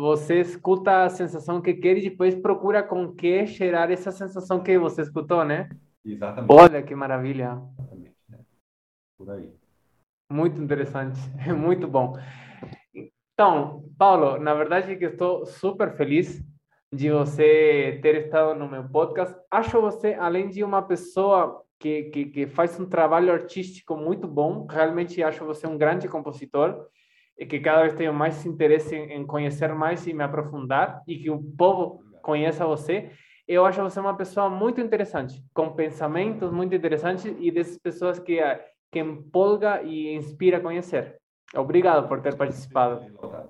[0.01, 4.79] você escuta a sensação que quer e depois procura com que cheirar essa sensação que
[4.79, 5.69] você escutou, né?
[6.05, 6.53] Exatamente.
[6.53, 7.61] Olha que maravilha.
[7.79, 8.39] Exatamente, né?
[9.19, 9.53] Por aí.
[10.31, 11.19] Muito interessante,
[11.59, 12.17] muito bom.
[13.35, 16.41] Então, Paulo, na verdade que estou super feliz
[16.93, 19.37] de você ter estado no meu podcast.
[19.51, 24.67] Acho você, além de uma pessoa que, que, que faz um trabalho artístico muito bom,
[24.71, 26.87] realmente acho você um grande compositor
[27.37, 31.29] e que cada vez tenho mais interesse em conhecer mais e me aprofundar e que
[31.29, 33.11] o povo conheça você.
[33.49, 38.39] Eu acho você uma pessoa muito interessante, com pensamentos muito interessantes e dessas pessoas que
[38.93, 41.21] que empolga e inspira a conhecer.
[41.55, 43.05] Obrigado por ter participado.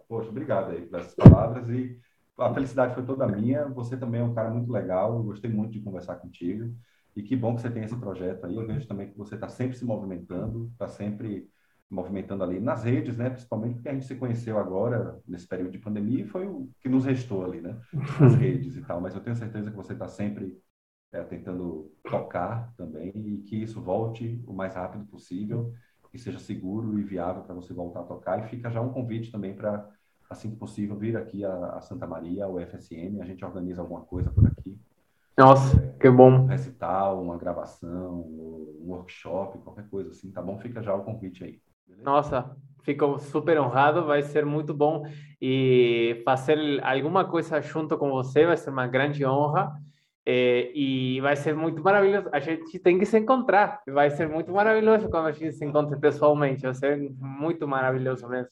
[0.08, 1.98] Poxa, obrigado aí pelas palavras e
[2.38, 3.66] a felicidade foi toda minha.
[3.68, 6.74] Você também é um cara muito legal, eu gostei muito de conversar contigo.
[7.16, 8.56] E que bom que você tem esse projeto aí.
[8.56, 11.48] Eu vejo também que você está sempre se movimentando, está sempre
[11.88, 13.30] movimentando ali nas redes, né?
[13.30, 16.88] Principalmente porque a gente se conheceu agora, nesse período de pandemia, e foi o que
[16.88, 17.78] nos restou ali, né?
[18.20, 19.00] Nas redes e tal.
[19.00, 20.58] Mas eu tenho certeza que você está sempre
[21.12, 25.72] é, tentando tocar também e que isso volte o mais rápido possível,
[26.14, 28.38] que seja seguro e viável para você voltar a tocar.
[28.38, 29.84] E fica já um convite também para,
[30.30, 34.02] assim que possível, vir aqui a, a Santa Maria, o FSM, a gente organiza alguma
[34.02, 34.78] coisa por aqui.
[35.36, 36.30] Nossa, é, que bom.
[36.30, 40.56] Um recital, uma gravação, um workshop, qualquer coisa assim, tá bom?
[40.56, 41.60] Fica já o convite aí.
[41.84, 42.04] Beleza?
[42.04, 45.02] Nossa, fico super honrado, vai ser muito bom
[45.42, 49.72] e fazer alguma coisa junto com você vai ser uma grande honra.
[50.26, 52.28] É, e vai ser muito maravilhoso.
[52.32, 53.82] A gente tem que se encontrar.
[53.86, 56.62] Vai ser muito maravilhoso quando a gente se encontre pessoalmente.
[56.62, 58.50] Vai ser muito maravilhoso mesmo.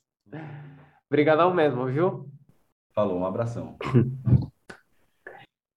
[1.08, 2.28] Obrigadão mesmo, viu?
[2.94, 3.76] Falou, um abração.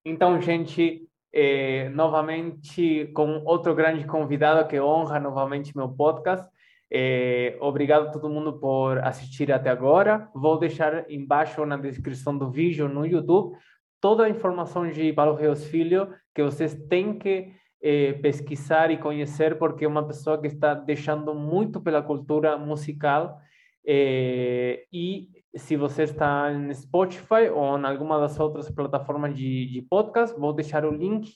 [0.08, 1.02] Então, gente,
[1.32, 6.48] é, novamente com outro grande convidado que honra novamente meu podcast.
[6.88, 10.30] É, obrigado a todo mundo por assistir até agora.
[10.32, 13.56] Vou deixar embaixo na descrição do vídeo no YouTube
[14.00, 17.52] toda a informação de Reus Filho que vocês têm que
[17.82, 23.38] é, pesquisar e conhecer, porque é uma pessoa que está deixando muito pela cultura musical.
[23.86, 29.82] É, e se você está em Spotify ou em alguma das outras plataformas de, de
[29.82, 31.30] podcast, vou deixar o link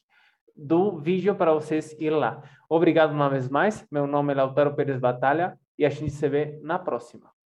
[0.56, 2.42] do vídeo para vocês ir lá.
[2.68, 3.86] Obrigado uma vez mais.
[3.90, 7.39] Meu nome é Lautaro Pérez Batalha e a gente se vê na próxima.